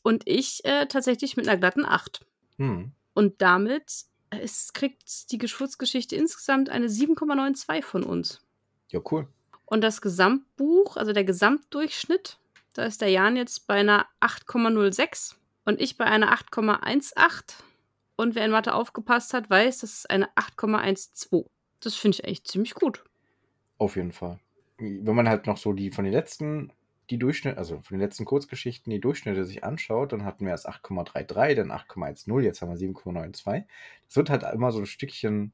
und 0.03 0.23
ich 0.27 0.63
äh, 0.67 0.85
tatsächlich 0.85 1.39
mit 1.39 1.49
einer 1.49 1.57
glatten 1.57 1.87
8. 1.87 2.27
Hm. 2.59 2.93
Und 3.15 3.41
damit 3.41 4.05
äh, 4.29 4.45
ist, 4.45 4.75
kriegt 4.75 5.33
die 5.33 5.39
Kurzgeschichte 5.39 6.15
insgesamt 6.15 6.69
eine 6.69 6.89
7,92 6.89 7.83
von 7.83 8.03
uns. 8.03 8.46
Ja, 8.91 9.01
cool. 9.11 9.29
Und 9.65 9.83
das 9.83 10.01
Gesamtbuch, 10.01 10.97
also 10.97 11.13
der 11.13 11.25
Gesamtdurchschnitt, 11.25 12.39
da 12.75 12.85
ist 12.85 13.01
der 13.01 13.09
Jan 13.09 13.37
jetzt 13.37 13.67
bei 13.67 13.75
einer 13.75 14.07
8,06 14.21 15.35
und 15.65 15.81
ich 15.81 15.97
bei 15.97 16.05
einer 16.05 16.33
8,18. 16.33 17.55
Und 18.17 18.35
wer 18.35 18.45
in 18.45 18.51
Mathe 18.51 18.75
aufgepasst 18.75 19.35
hat, 19.35 19.51
weiß, 19.51 19.81
das 19.81 19.93
ist 19.93 20.11
eine 20.11 20.29
8,12. 20.37 21.47
Das 21.81 21.95
finde 21.95 22.17
ich 22.17 22.25
eigentlich 22.25 22.45
ziemlich 22.45 22.75
gut. 22.75 23.05
Auf 23.79 23.97
jeden 23.97 24.13
Fall. 24.13 24.39
Wenn 24.79 25.15
man 25.15 25.29
halt 25.29 25.47
noch 25.47 25.57
so 25.57 25.73
die 25.73 25.91
von 25.91 26.05
den 26.05 26.13
letzten, 26.13 26.73
die 27.11 27.19
Durchschnitte, 27.19 27.59
also 27.59 27.81
von 27.81 27.97
den 27.97 28.01
letzten 28.01 28.25
Kurzgeschichten 28.25 28.91
die 28.91 29.01
Durchschnitte 29.01 29.45
sich 29.45 29.65
anschaut, 29.65 30.13
dann 30.13 30.25
hatten 30.25 30.45
wir 30.45 30.53
erst 30.53 30.69
8,33, 30.69 31.55
dann 31.55 31.73
8,10, 31.73 32.41
jetzt 32.41 32.63
haben 32.63 32.71
wir 32.71 32.77
7,92. 32.77 33.65
Das 34.07 34.17
wird 34.17 34.31
halt 34.31 34.45
immer 34.53 34.73
so 34.73 34.79
ein 34.79 34.87
Stückchen 34.87 35.53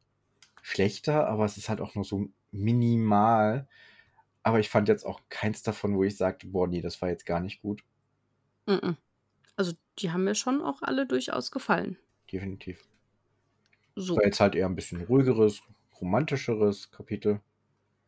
schlechter, 0.61 1.26
aber 1.26 1.45
es 1.45 1.57
ist 1.57 1.68
halt 1.68 1.80
auch 1.80 1.95
nur 1.95 2.05
so 2.05 2.28
minimal. 2.53 3.69
Aber 4.43 4.61
ich 4.61 4.71
fand 4.71 4.89
jetzt 4.89 5.05
auch 5.07 5.21
keins 5.29 5.63
davon, 5.63 5.97
wo 5.97 6.05
ich 6.05 6.17
sagte, 6.17 6.47
boah, 6.49 6.69
nee, 6.69 6.81
das 6.81 7.01
war 7.03 7.09
jetzt 7.09 7.27
gar 7.27 7.41
nicht 7.41 7.63
gut. 7.63 7.85
Also 9.57 9.73
die 9.99 10.11
haben 10.11 10.25
mir 10.25 10.35
schon 10.35 10.61
auch 10.63 10.83
alle 10.83 11.07
durchaus 11.07 11.51
gefallen. 11.51 11.99
Definitiv. 12.31 12.85
So. 13.97 14.17
War 14.17 14.25
jetzt 14.25 14.41
halt 14.41 14.55
eher 14.55 14.67
ein 14.67 14.75
bisschen 14.75 15.03
ruhigeres, 15.03 15.63
romantischeres 16.01 16.91
Kapitel 16.91 17.41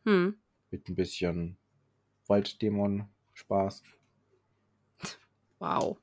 Hm. 0.05 0.35
mit 0.69 0.87
ein 0.89 0.95
bisschen 0.95 1.57
Walddämon-Spaß. 2.27 3.83
Wow. 5.59 5.97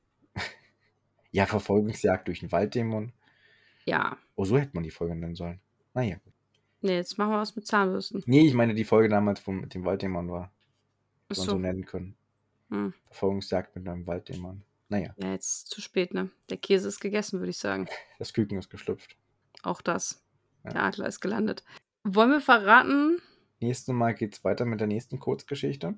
Ja, 1.31 1.45
Verfolgungsjagd 1.47 2.27
durch 2.29 2.41
einen 2.41 2.51
Walddämon. 2.53 3.11
Ja. 3.85 4.17
Oh, 4.35 4.45
so 4.45 4.57
hätte 4.57 4.71
man 4.73 4.83
die 4.83 4.91
Folge 4.91 5.15
nennen 5.15 5.35
sollen. 5.35 5.59
Naja. 5.93 6.17
Nee, 6.83 6.97
jetzt 6.97 7.17
machen 7.17 7.31
wir 7.31 7.39
was 7.39 7.55
mit 7.55 7.65
Zahnbürsten. 7.65 8.23
Nee, 8.25 8.45
ich 8.45 8.53
meine 8.53 8.73
die 8.75 8.83
Folge 8.83 9.07
damals, 9.07 9.47
wo 9.47 9.51
mit 9.51 9.73
dem 9.73 9.85
Walddämon 9.85 10.29
war. 10.29 10.51
Die 11.31 11.39
man 11.39 11.47
so 11.47 11.57
nennen 11.57 11.85
können. 11.85 12.15
Hm. 12.69 12.93
Verfolgungsjagd 13.05 13.73
mit 13.75 13.87
einem 13.87 14.05
Walddämon. 14.05 14.63
Naja, 14.89 15.15
Ja, 15.17 15.31
jetzt 15.31 15.67
zu 15.67 15.79
spät, 15.79 16.13
ne? 16.13 16.29
Der 16.49 16.57
Käse 16.57 16.89
ist 16.89 16.99
gegessen, 16.99 17.39
würde 17.39 17.51
ich 17.51 17.57
sagen. 17.57 17.87
das 18.19 18.33
Küken 18.33 18.57
ist 18.57 18.69
geschlüpft. 18.69 19.15
Auch 19.61 19.81
das. 19.81 20.21
Ja. 20.65 20.71
Der 20.71 20.83
Adler 20.83 21.07
ist 21.07 21.21
gelandet. 21.21 21.63
Wollen 22.03 22.31
wir 22.31 22.41
verraten? 22.41 23.21
Nächstes 23.61 23.95
Mal 23.95 24.13
geht's 24.13 24.43
weiter 24.43 24.65
mit 24.65 24.81
der 24.81 24.87
nächsten 24.87 25.19
Kurzgeschichte. 25.19 25.95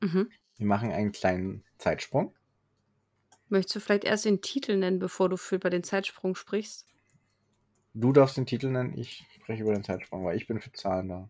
Mhm. 0.00 0.30
Wir 0.58 0.66
machen 0.66 0.92
einen 0.92 1.12
kleinen 1.12 1.64
Zeitsprung. 1.78 2.34
Möchtest 3.48 3.76
du 3.76 3.80
vielleicht 3.80 4.04
erst 4.04 4.26
den 4.26 4.42
Titel 4.42 4.76
nennen, 4.76 4.98
bevor 4.98 5.30
du 5.30 5.38
für 5.38 5.54
über 5.54 5.70
den 5.70 5.84
Zeitsprung 5.84 6.34
sprichst? 6.34 6.86
Du 7.94 8.12
darfst 8.12 8.36
den 8.36 8.46
Titel 8.46 8.68
nennen, 8.68 8.96
ich 8.96 9.26
spreche 9.34 9.62
über 9.62 9.72
den 9.72 9.84
Zeitsprung, 9.84 10.24
weil 10.24 10.36
ich 10.36 10.46
bin 10.46 10.60
für 10.60 10.72
Zahlen 10.72 11.08
da. 11.08 11.28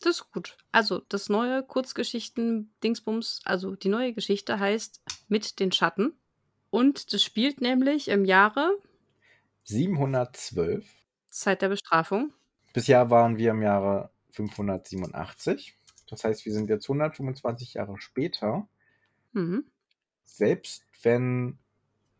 Das 0.00 0.16
ist 0.16 0.30
gut. 0.30 0.56
Also, 0.70 1.00
das 1.08 1.28
neue 1.28 1.62
Kurzgeschichten-Dingsbums, 1.64 3.40
also 3.44 3.74
die 3.74 3.88
neue 3.88 4.12
Geschichte 4.12 4.60
heißt 4.60 5.02
Mit 5.26 5.58
den 5.58 5.72
Schatten. 5.72 6.16
Und 6.70 7.12
das 7.12 7.22
spielt 7.22 7.60
nämlich 7.60 8.08
im 8.08 8.24
Jahre 8.24 8.70
712. 9.64 10.86
Zeit 11.30 11.62
der 11.62 11.68
Bestrafung. 11.68 12.32
Bisher 12.72 13.10
waren 13.10 13.36
wir 13.38 13.50
im 13.50 13.62
Jahre 13.62 14.10
587. 14.30 15.74
Das 16.08 16.24
heißt, 16.24 16.44
wir 16.44 16.52
sind 16.52 16.70
jetzt 16.70 16.88
125 16.88 17.74
Jahre 17.74 17.98
später. 17.98 18.68
Mhm. 19.32 19.64
Selbst 20.24 20.84
wenn 21.02 21.58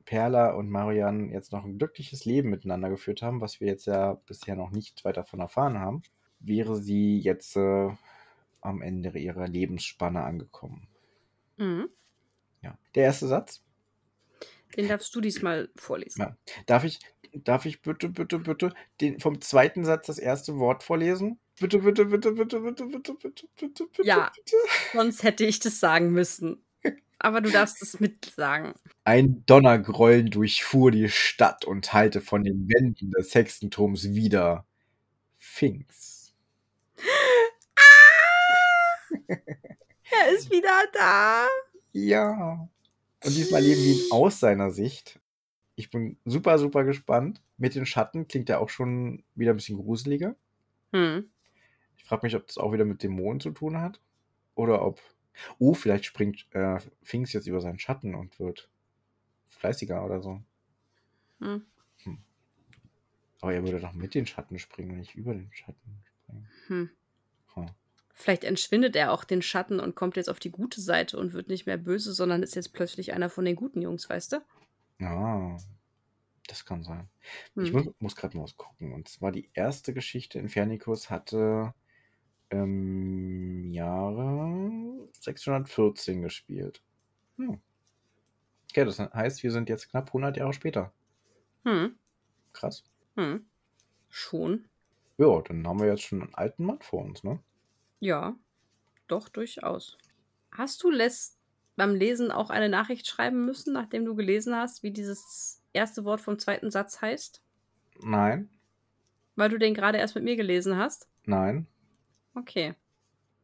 Perla 0.08 0.52
und 0.52 0.70
Marianne 0.70 1.30
jetzt 1.34 1.52
noch 1.52 1.66
ein 1.66 1.76
glückliches 1.76 2.24
Leben 2.24 2.48
miteinander 2.48 2.88
geführt 2.88 3.20
haben, 3.20 3.42
was 3.42 3.60
wir 3.60 3.66
jetzt 3.68 3.84
ja 3.84 4.14
bisher 4.24 4.56
noch 4.56 4.70
nicht 4.70 5.04
weiter 5.04 5.20
davon 5.20 5.40
erfahren 5.40 5.78
haben, 5.78 6.02
wäre 6.40 6.76
sie 6.76 7.18
jetzt 7.18 7.56
äh, 7.56 7.90
am 8.62 8.80
Ende 8.80 9.10
ihrer 9.18 9.46
Lebensspanne 9.46 10.22
angekommen. 10.22 10.88
Mhm. 11.58 11.90
Ja. 12.62 12.78
Der 12.94 13.04
erste 13.04 13.26
Satz. 13.26 13.62
Den 14.78 14.88
darfst 14.88 15.14
du 15.14 15.20
diesmal 15.20 15.68
vorlesen. 15.76 16.22
Ja. 16.22 16.36
Darf 16.64 16.84
ich, 16.84 17.00
darf 17.34 17.66
ich 17.66 17.82
bitte, 17.82 18.08
bitte, 18.08 18.38
bitte 18.38 18.72
den, 19.02 19.20
vom 19.20 19.42
zweiten 19.42 19.84
Satz 19.84 20.06
das 20.06 20.18
erste 20.18 20.56
Wort 20.56 20.84
vorlesen? 20.84 21.38
Bitte, 21.60 21.80
bitte, 21.80 22.06
bitte, 22.06 22.32
bitte, 22.32 22.60
bitte, 22.60 22.86
bitte, 22.86 23.14
bitte, 23.14 23.46
bitte, 23.60 23.84
bitte. 23.84 24.02
Ja. 24.04 24.32
bitte. 24.34 24.56
Sonst 24.94 25.22
hätte 25.22 25.44
ich 25.44 25.60
das 25.60 25.80
sagen 25.80 26.12
müssen. 26.12 26.64
Aber 27.18 27.40
du 27.40 27.50
darfst 27.50 27.82
es 27.82 27.98
mitsagen. 27.98 28.74
Ein 29.04 29.44
Donnergrollen 29.46 30.30
durchfuhr 30.30 30.90
die 30.90 31.08
Stadt 31.08 31.64
und 31.64 31.92
hallte 31.92 32.20
von 32.20 32.44
den 32.44 32.68
Wänden 32.68 33.10
des 33.10 33.34
Hexenturms 33.34 34.14
wieder. 34.14 34.66
Finks. 35.36 36.34
Er 39.28 40.32
ist 40.32 40.50
wieder 40.50 40.84
da. 40.92 41.46
Ja. 41.92 42.68
Und 43.24 43.36
diesmal 43.36 43.62
leben 43.62 43.82
wir 43.82 43.94
ihn 43.94 44.12
aus 44.12 44.38
seiner 44.40 44.70
Sicht. 44.70 45.20
Ich 45.74 45.90
bin 45.90 46.18
super, 46.24 46.58
super 46.58 46.84
gespannt. 46.84 47.42
Mit 47.56 47.74
den 47.74 47.86
Schatten 47.86 48.28
klingt 48.28 48.48
er 48.48 48.60
auch 48.60 48.68
schon 48.68 49.24
wieder 49.34 49.52
ein 49.52 49.56
bisschen 49.56 49.78
gruseliger. 49.78 50.36
Hm. 50.92 51.30
Ich 51.96 52.04
frage 52.04 52.26
mich, 52.26 52.36
ob 52.36 52.46
das 52.46 52.58
auch 52.58 52.72
wieder 52.72 52.84
mit 52.84 53.02
Dämonen 53.02 53.40
zu 53.40 53.50
tun 53.50 53.80
hat. 53.80 54.00
Oder 54.54 54.84
ob. 54.84 55.00
Oh, 55.58 55.74
vielleicht 55.74 56.04
springt 56.04 56.46
äh, 56.52 56.78
Finks 57.02 57.32
jetzt 57.32 57.46
über 57.46 57.60
seinen 57.60 57.78
Schatten 57.78 58.14
und 58.14 58.38
wird 58.40 58.70
fleißiger 59.48 60.04
oder 60.04 60.22
so. 60.22 60.42
Hm. 61.40 61.58
Aber 63.40 63.52
er 63.52 63.64
würde 63.64 63.80
doch 63.80 63.94
mit 63.94 64.14
den 64.14 64.26
Schatten 64.28 64.60
springen, 64.60 64.96
nicht 64.96 65.16
über 65.16 65.34
den 65.34 65.52
Schatten 65.52 66.04
springen. 66.04 66.52
Hm. 66.68 66.90
Hm. 67.54 67.68
Vielleicht 68.12 68.44
entschwindet 68.44 68.96
er 68.96 69.12
auch 69.12 69.24
den 69.24 69.40
Schatten 69.40 69.80
und 69.80 69.94
kommt 69.94 70.16
jetzt 70.16 70.28
auf 70.28 70.40
die 70.40 70.50
gute 70.50 70.80
Seite 70.82 71.16
und 71.18 71.32
wird 71.32 71.48
nicht 71.48 71.64
mehr 71.66 71.78
böse, 71.78 72.12
sondern 72.12 72.42
ist 72.42 72.54
jetzt 72.54 72.74
plötzlich 72.74 73.12
einer 73.14 73.30
von 73.30 73.44
den 73.46 73.56
guten 73.56 73.80
Jungs, 73.80 74.10
weißt 74.10 74.32
du? 74.32 74.42
Ja, 75.00 75.56
das 76.48 76.64
kann 76.66 76.84
sein. 76.84 77.10
Ich 77.62 77.72
Hm. 77.72 77.72
muss, 77.72 77.86
muss 78.00 78.16
gerade 78.16 78.36
mal 78.36 78.44
was 78.44 78.56
gucken. 78.56 78.92
Und 78.94 79.08
zwar 79.08 79.32
die 79.32 79.50
erste 79.54 79.94
Geschichte 79.94 80.38
in 80.38 80.48
Fernicus 80.48 81.10
hatte 81.10 81.74
im 82.50 83.66
Jahre 83.70 85.08
614 85.20 86.22
gespielt. 86.22 86.82
Hm. 87.38 87.60
Okay, 88.70 88.84
das 88.84 88.98
heißt, 88.98 89.42
wir 89.42 89.50
sind 89.50 89.68
jetzt 89.68 89.90
knapp 89.90 90.08
100 90.08 90.36
Jahre 90.38 90.52
später. 90.54 90.92
Hm. 91.64 91.96
Krass. 92.52 92.84
Hm. 93.16 93.46
Schon. 94.10 94.68
Ja, 95.18 95.40
dann 95.42 95.66
haben 95.68 95.80
wir 95.80 95.86
jetzt 95.88 96.02
schon 96.02 96.22
einen 96.22 96.34
alten 96.34 96.64
Mann 96.64 96.80
vor 96.80 97.04
uns, 97.04 97.22
ne? 97.24 97.40
Ja. 98.00 98.36
Doch, 99.08 99.28
durchaus. 99.28 99.98
Hast 100.52 100.82
du 100.84 100.90
Les 100.90 101.38
beim 101.76 101.94
Lesen 101.94 102.30
auch 102.32 102.50
eine 102.50 102.68
Nachricht 102.68 103.06
schreiben 103.08 103.44
müssen, 103.46 103.72
nachdem 103.74 104.04
du 104.04 104.14
gelesen 104.16 104.56
hast, 104.56 104.82
wie 104.82 104.92
dieses 104.92 105.62
erste 105.72 106.04
Wort 106.04 106.20
vom 106.20 106.38
zweiten 106.38 106.70
Satz 106.70 107.00
heißt? 107.02 107.42
Nein, 108.02 108.48
Weil 109.36 109.48
du 109.48 109.58
den 109.58 109.72
gerade 109.72 109.96
erst 109.98 110.14
mit 110.16 110.24
mir 110.24 110.36
gelesen 110.36 110.76
hast? 110.76 111.08
nein. 111.24 111.66
Okay. 112.38 112.74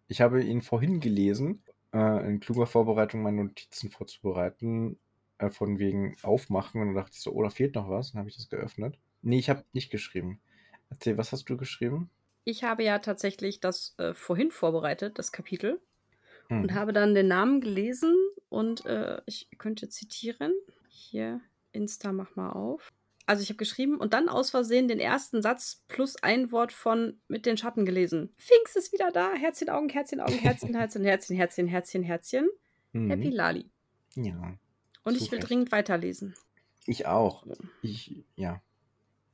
Ich 0.09 0.21
habe 0.21 0.43
ihn 0.43 0.63
vorhin 0.63 1.01
gelesen, 1.01 1.63
äh, 1.93 2.27
in 2.29 2.41
kluger 2.41 2.67
Vorbereitung 2.67 3.23
meine 3.23 3.45
Notizen 3.45 3.91
vorzubereiten, 3.91 4.99
äh, 5.39 5.51
von 5.51 5.79
wegen 5.79 6.17
Aufmachen. 6.23 6.81
Und 6.81 6.89
dann 6.89 6.97
dachte 6.97 7.13
ich 7.15 7.21
so, 7.21 7.33
oh, 7.33 7.43
da 7.43 7.51
fehlt 7.51 7.75
noch 7.75 7.89
was. 7.89 8.13
Dann 8.13 8.21
habe 8.21 8.29
ich 8.29 8.37
das 8.37 8.49
geöffnet. 8.49 8.99
Nee, 9.23 9.39
ich 9.39 9.51
habe 9.51 9.65
nicht 9.73 9.91
geschrieben. 9.91 10.41
Erzähl, 10.91 11.17
was 11.19 11.33
hast 11.33 11.49
du 11.49 11.57
geschrieben? 11.57 12.11
Ich 12.45 12.63
habe 12.63 12.85
ja 12.85 12.99
tatsächlich 12.99 13.61
das 13.61 13.95
äh, 13.99 14.13
vorhin 14.13 14.51
vorbereitet, 14.51 15.19
das 15.19 15.33
Kapitel, 15.33 15.81
Hm. 16.49 16.63
und 16.63 16.75
habe 16.75 16.93
dann 16.93 17.15
den 17.15 17.29
Namen 17.29 17.61
gelesen 17.63 18.15
und 18.51 18.85
äh, 18.85 19.23
ich 19.27 19.49
könnte 19.57 19.89
zitieren. 19.89 20.53
Hier, 20.89 21.41
Insta, 21.73 22.13
mach 22.13 22.37
mal 22.37 22.51
auf. 22.51 22.93
Also 23.27 23.43
ich 23.43 23.49
habe 23.49 23.57
geschrieben 23.57 23.97
und 23.99 24.13
dann 24.13 24.29
aus 24.29 24.51
Versehen 24.51 24.87
den 24.87 25.01
ersten 25.01 25.41
Satz 25.41 25.83
plus 25.89 26.17
ein 26.23 26.53
Wort 26.53 26.73
von 26.73 27.19
mit 27.29 27.47
den 27.47 27.57
Schatten 27.57 27.87
gelesen. 27.87 28.35
Finks 28.37 28.77
ist 28.77 28.93
wieder 28.93 29.11
da. 29.11 29.33
Herzchen, 29.33 29.71
Augen, 29.71 29.89
Herzchen, 29.89 30.21
Augen, 30.21 30.35
Herzchen, 30.39 30.75
Herzchen, 30.77 31.05
Herzchen, 31.05 31.37
Herzchen, 31.37 31.67
Herzchen, 31.67 32.03
Herzchen. 32.03 32.49
Mhm. 32.93 33.11
Happy 33.11 33.31
Lali. 33.31 33.71
Ja, 34.15 34.57
Und 35.05 35.15
ich 35.17 35.31
will 35.33 35.39
Super. 35.41 35.47
dringend 35.49 35.73
weiterlesen. 35.73 36.35
ich 36.87 37.07
auch. 37.07 37.47
Ich, 37.83 38.25
ja. 38.37 38.61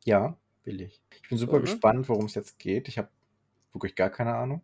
Ja, 0.04 0.38
will 0.64 0.80
ich. 0.80 1.02
Ich 1.22 1.28
bin 1.28 1.36
super 1.36 1.52
So, 1.54 1.58
ne? 1.58 1.62
gespannt, 1.64 2.08
worum 2.08 2.26
es 2.26 2.34
jetzt 2.36 2.58
geht. 2.58 2.86
Ich 2.88 2.96
habe 2.96 3.08
wirklich 3.72 3.96
gar 3.96 4.08
keine 4.10 4.34
Ahnung. 4.36 4.62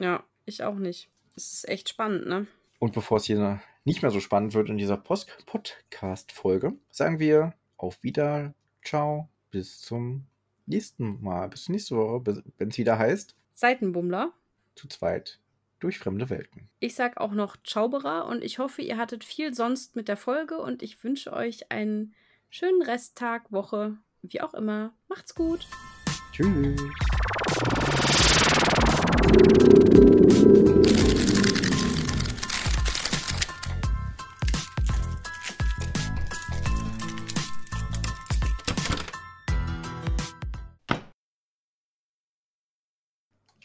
Ja, 0.00 0.24
ich 0.46 0.62
auch 0.64 0.74
nicht. 0.76 1.10
Es 1.36 1.52
ist 1.54 1.68
echt 1.68 1.88
spannend, 1.88 2.26
ne? 2.26 2.46
Und 2.80 2.92
bevor 2.92 3.16
es 3.18 3.24
hier 3.24 3.62
nicht 3.84 4.02
mehr 4.02 4.10
so 4.10 4.20
spannend 4.20 4.52
wird 4.54 4.68
in 4.68 4.76
dieser 4.78 4.96
Podcast-Folge, 4.96 6.74
sagen 6.90 7.18
wir 7.18 7.54
auf 7.76 8.02
Wieder, 8.02 8.54
ciao, 8.84 9.28
bis 9.50 9.80
zum 9.80 10.26
nächsten 10.66 11.22
Mal, 11.22 11.48
bis 11.48 11.68
nächste 11.68 11.96
Woche, 11.96 12.42
wenn 12.58 12.68
es 12.68 12.78
wieder 12.78 12.98
heißt, 12.98 13.34
Seitenbummler. 13.54 14.32
zu 14.74 14.88
zweit 14.88 15.40
durch 15.80 15.98
fremde 15.98 16.30
Welten. 16.30 16.68
Ich 16.80 16.94
sag 16.94 17.18
auch 17.18 17.32
noch 17.32 17.56
Zauberer 17.62 18.26
und 18.26 18.42
ich 18.42 18.58
hoffe, 18.58 18.82
ihr 18.82 18.96
hattet 18.96 19.24
viel 19.24 19.54
sonst 19.54 19.96
mit 19.96 20.08
der 20.08 20.16
Folge 20.16 20.58
und 20.58 20.82
ich 20.82 21.02
wünsche 21.04 21.32
euch 21.32 21.70
einen 21.70 22.14
schönen 22.48 22.82
Resttag, 22.82 23.52
Woche, 23.52 23.96
wie 24.22 24.40
auch 24.40 24.54
immer. 24.54 24.94
Macht's 25.08 25.34
gut. 25.34 25.66
Tschüss. 26.32 26.80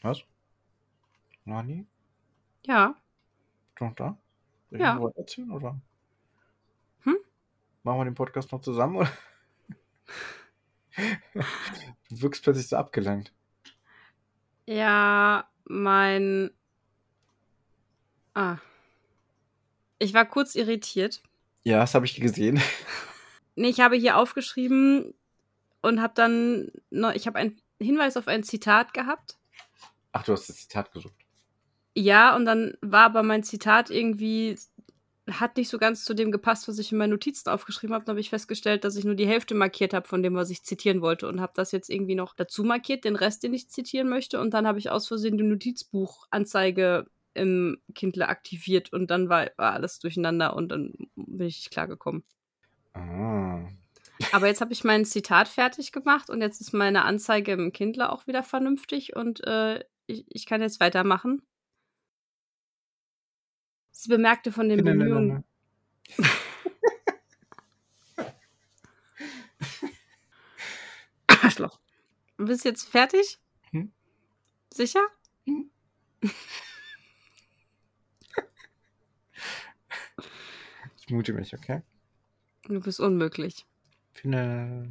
Was? 0.01 0.23
Nani? 1.45 1.85
Ja. 2.65 2.95
Du 3.75 3.85
noch 3.85 3.95
da? 3.95 4.17
Soll 4.69 4.79
ich 4.79 4.85
Ja. 4.85 4.95
noch 4.95 5.15
erzählen, 5.15 5.51
oder? 5.51 5.79
Hm? 7.03 7.17
Machen 7.83 7.99
wir 7.99 8.05
den 8.05 8.15
Podcast 8.15 8.51
noch 8.51 8.61
zusammen, 8.61 8.97
oder? 8.97 9.11
du 10.95 12.21
wirkst 12.21 12.43
plötzlich 12.43 12.67
so 12.67 12.75
abgelenkt. 12.77 13.33
Ja, 14.67 15.49
mein. 15.65 16.51
Ah. 18.33 18.57
Ich 19.97 20.13
war 20.13 20.25
kurz 20.25 20.55
irritiert. 20.55 21.21
Ja, 21.63 21.79
das 21.79 21.93
habe 21.95 22.05
ich 22.05 22.15
gesehen. 22.15 22.61
Nee, 23.55 23.69
ich 23.69 23.79
habe 23.81 23.95
hier 23.95 24.17
aufgeschrieben 24.17 25.13
und 25.81 26.01
habe 26.01 26.13
dann. 26.15 26.71
noch- 26.91 27.13
Ich 27.13 27.27
habe 27.27 27.39
einen 27.39 27.59
Hinweis 27.81 28.15
auf 28.17 28.27
ein 28.27 28.43
Zitat 28.43 28.93
gehabt. 28.93 29.37
Ach, 30.11 30.23
du 30.23 30.33
hast 30.33 30.49
das 30.49 30.57
Zitat 30.57 30.91
gesucht. 30.91 31.15
Ja, 31.95 32.35
und 32.35 32.45
dann 32.45 32.73
war 32.81 33.05
aber 33.05 33.23
mein 33.23 33.43
Zitat 33.43 33.89
irgendwie, 33.89 34.57
hat 35.29 35.57
nicht 35.57 35.69
so 35.69 35.77
ganz 35.77 36.05
zu 36.05 36.13
dem 36.13 36.31
gepasst, 36.31 36.67
was 36.67 36.79
ich 36.79 36.91
in 36.91 36.97
meinen 36.97 37.11
Notizen 37.11 37.49
aufgeschrieben 37.49 37.93
habe. 37.93 38.05
Dann 38.05 38.13
habe 38.13 38.21
ich 38.21 38.29
festgestellt, 38.29 38.83
dass 38.83 38.95
ich 38.95 39.05
nur 39.05 39.15
die 39.15 39.27
Hälfte 39.27 39.53
markiert 39.53 39.93
habe 39.93 40.07
von 40.07 40.23
dem, 40.23 40.35
was 40.35 40.49
ich 40.49 40.63
zitieren 40.63 41.01
wollte 41.01 41.27
und 41.27 41.41
habe 41.41 41.53
das 41.55 41.71
jetzt 41.71 41.89
irgendwie 41.89 42.15
noch 42.15 42.35
dazu 42.35 42.63
markiert, 42.63 43.03
den 43.03 43.15
Rest, 43.15 43.43
den 43.43 43.53
ich 43.53 43.69
zitieren 43.69 44.09
möchte. 44.09 44.39
Und 44.39 44.53
dann 44.53 44.67
habe 44.67 44.79
ich 44.79 44.89
aus 44.89 45.07
Versehen 45.07 45.37
die 45.37 45.43
Notizbuchanzeige 45.43 47.05
im 47.33 47.81
Kindle 47.95 48.27
aktiviert 48.27 48.91
und 48.91 49.11
dann 49.11 49.29
war, 49.29 49.49
war 49.57 49.73
alles 49.73 49.99
durcheinander 49.99 50.55
und 50.55 50.69
dann 50.69 50.93
bin 51.15 51.47
ich 51.47 51.57
nicht 51.57 51.71
klargekommen. 51.71 52.23
Ah. 52.93 53.67
Aber 54.31 54.47
jetzt 54.47 54.61
habe 54.61 54.73
ich 54.73 54.83
mein 54.83 55.05
Zitat 55.05 55.47
fertig 55.47 55.91
gemacht 55.91 56.29
und 56.29 56.41
jetzt 56.41 56.59
ist 56.59 56.73
meine 56.73 57.05
Anzeige 57.05 57.53
im 57.53 57.71
Kindle 57.71 58.11
auch 58.11 58.27
wieder 58.27 58.43
vernünftig 58.43 59.15
und 59.15 59.45
äh, 59.45 59.83
ich, 60.09 60.25
ich 60.27 60.45
kann 60.45 60.61
jetzt 60.61 60.79
weitermachen. 60.79 61.41
Sie 63.91 64.09
bemerkte 64.09 64.51
von 64.51 64.69
den 64.69 64.83
Bemühungen. 64.83 65.43
Arschloch. 71.27 71.79
Bist 72.37 72.65
jetzt 72.65 72.89
fertig? 72.89 73.39
Hm? 73.71 73.91
Sicher? 74.73 75.05
Ich 80.97 81.09
mute 81.09 81.33
mich, 81.33 81.53
okay? 81.53 81.83
Du 82.63 82.79
bist 82.79 82.99
unmöglich. 82.99 83.67
Finde. 84.11 84.87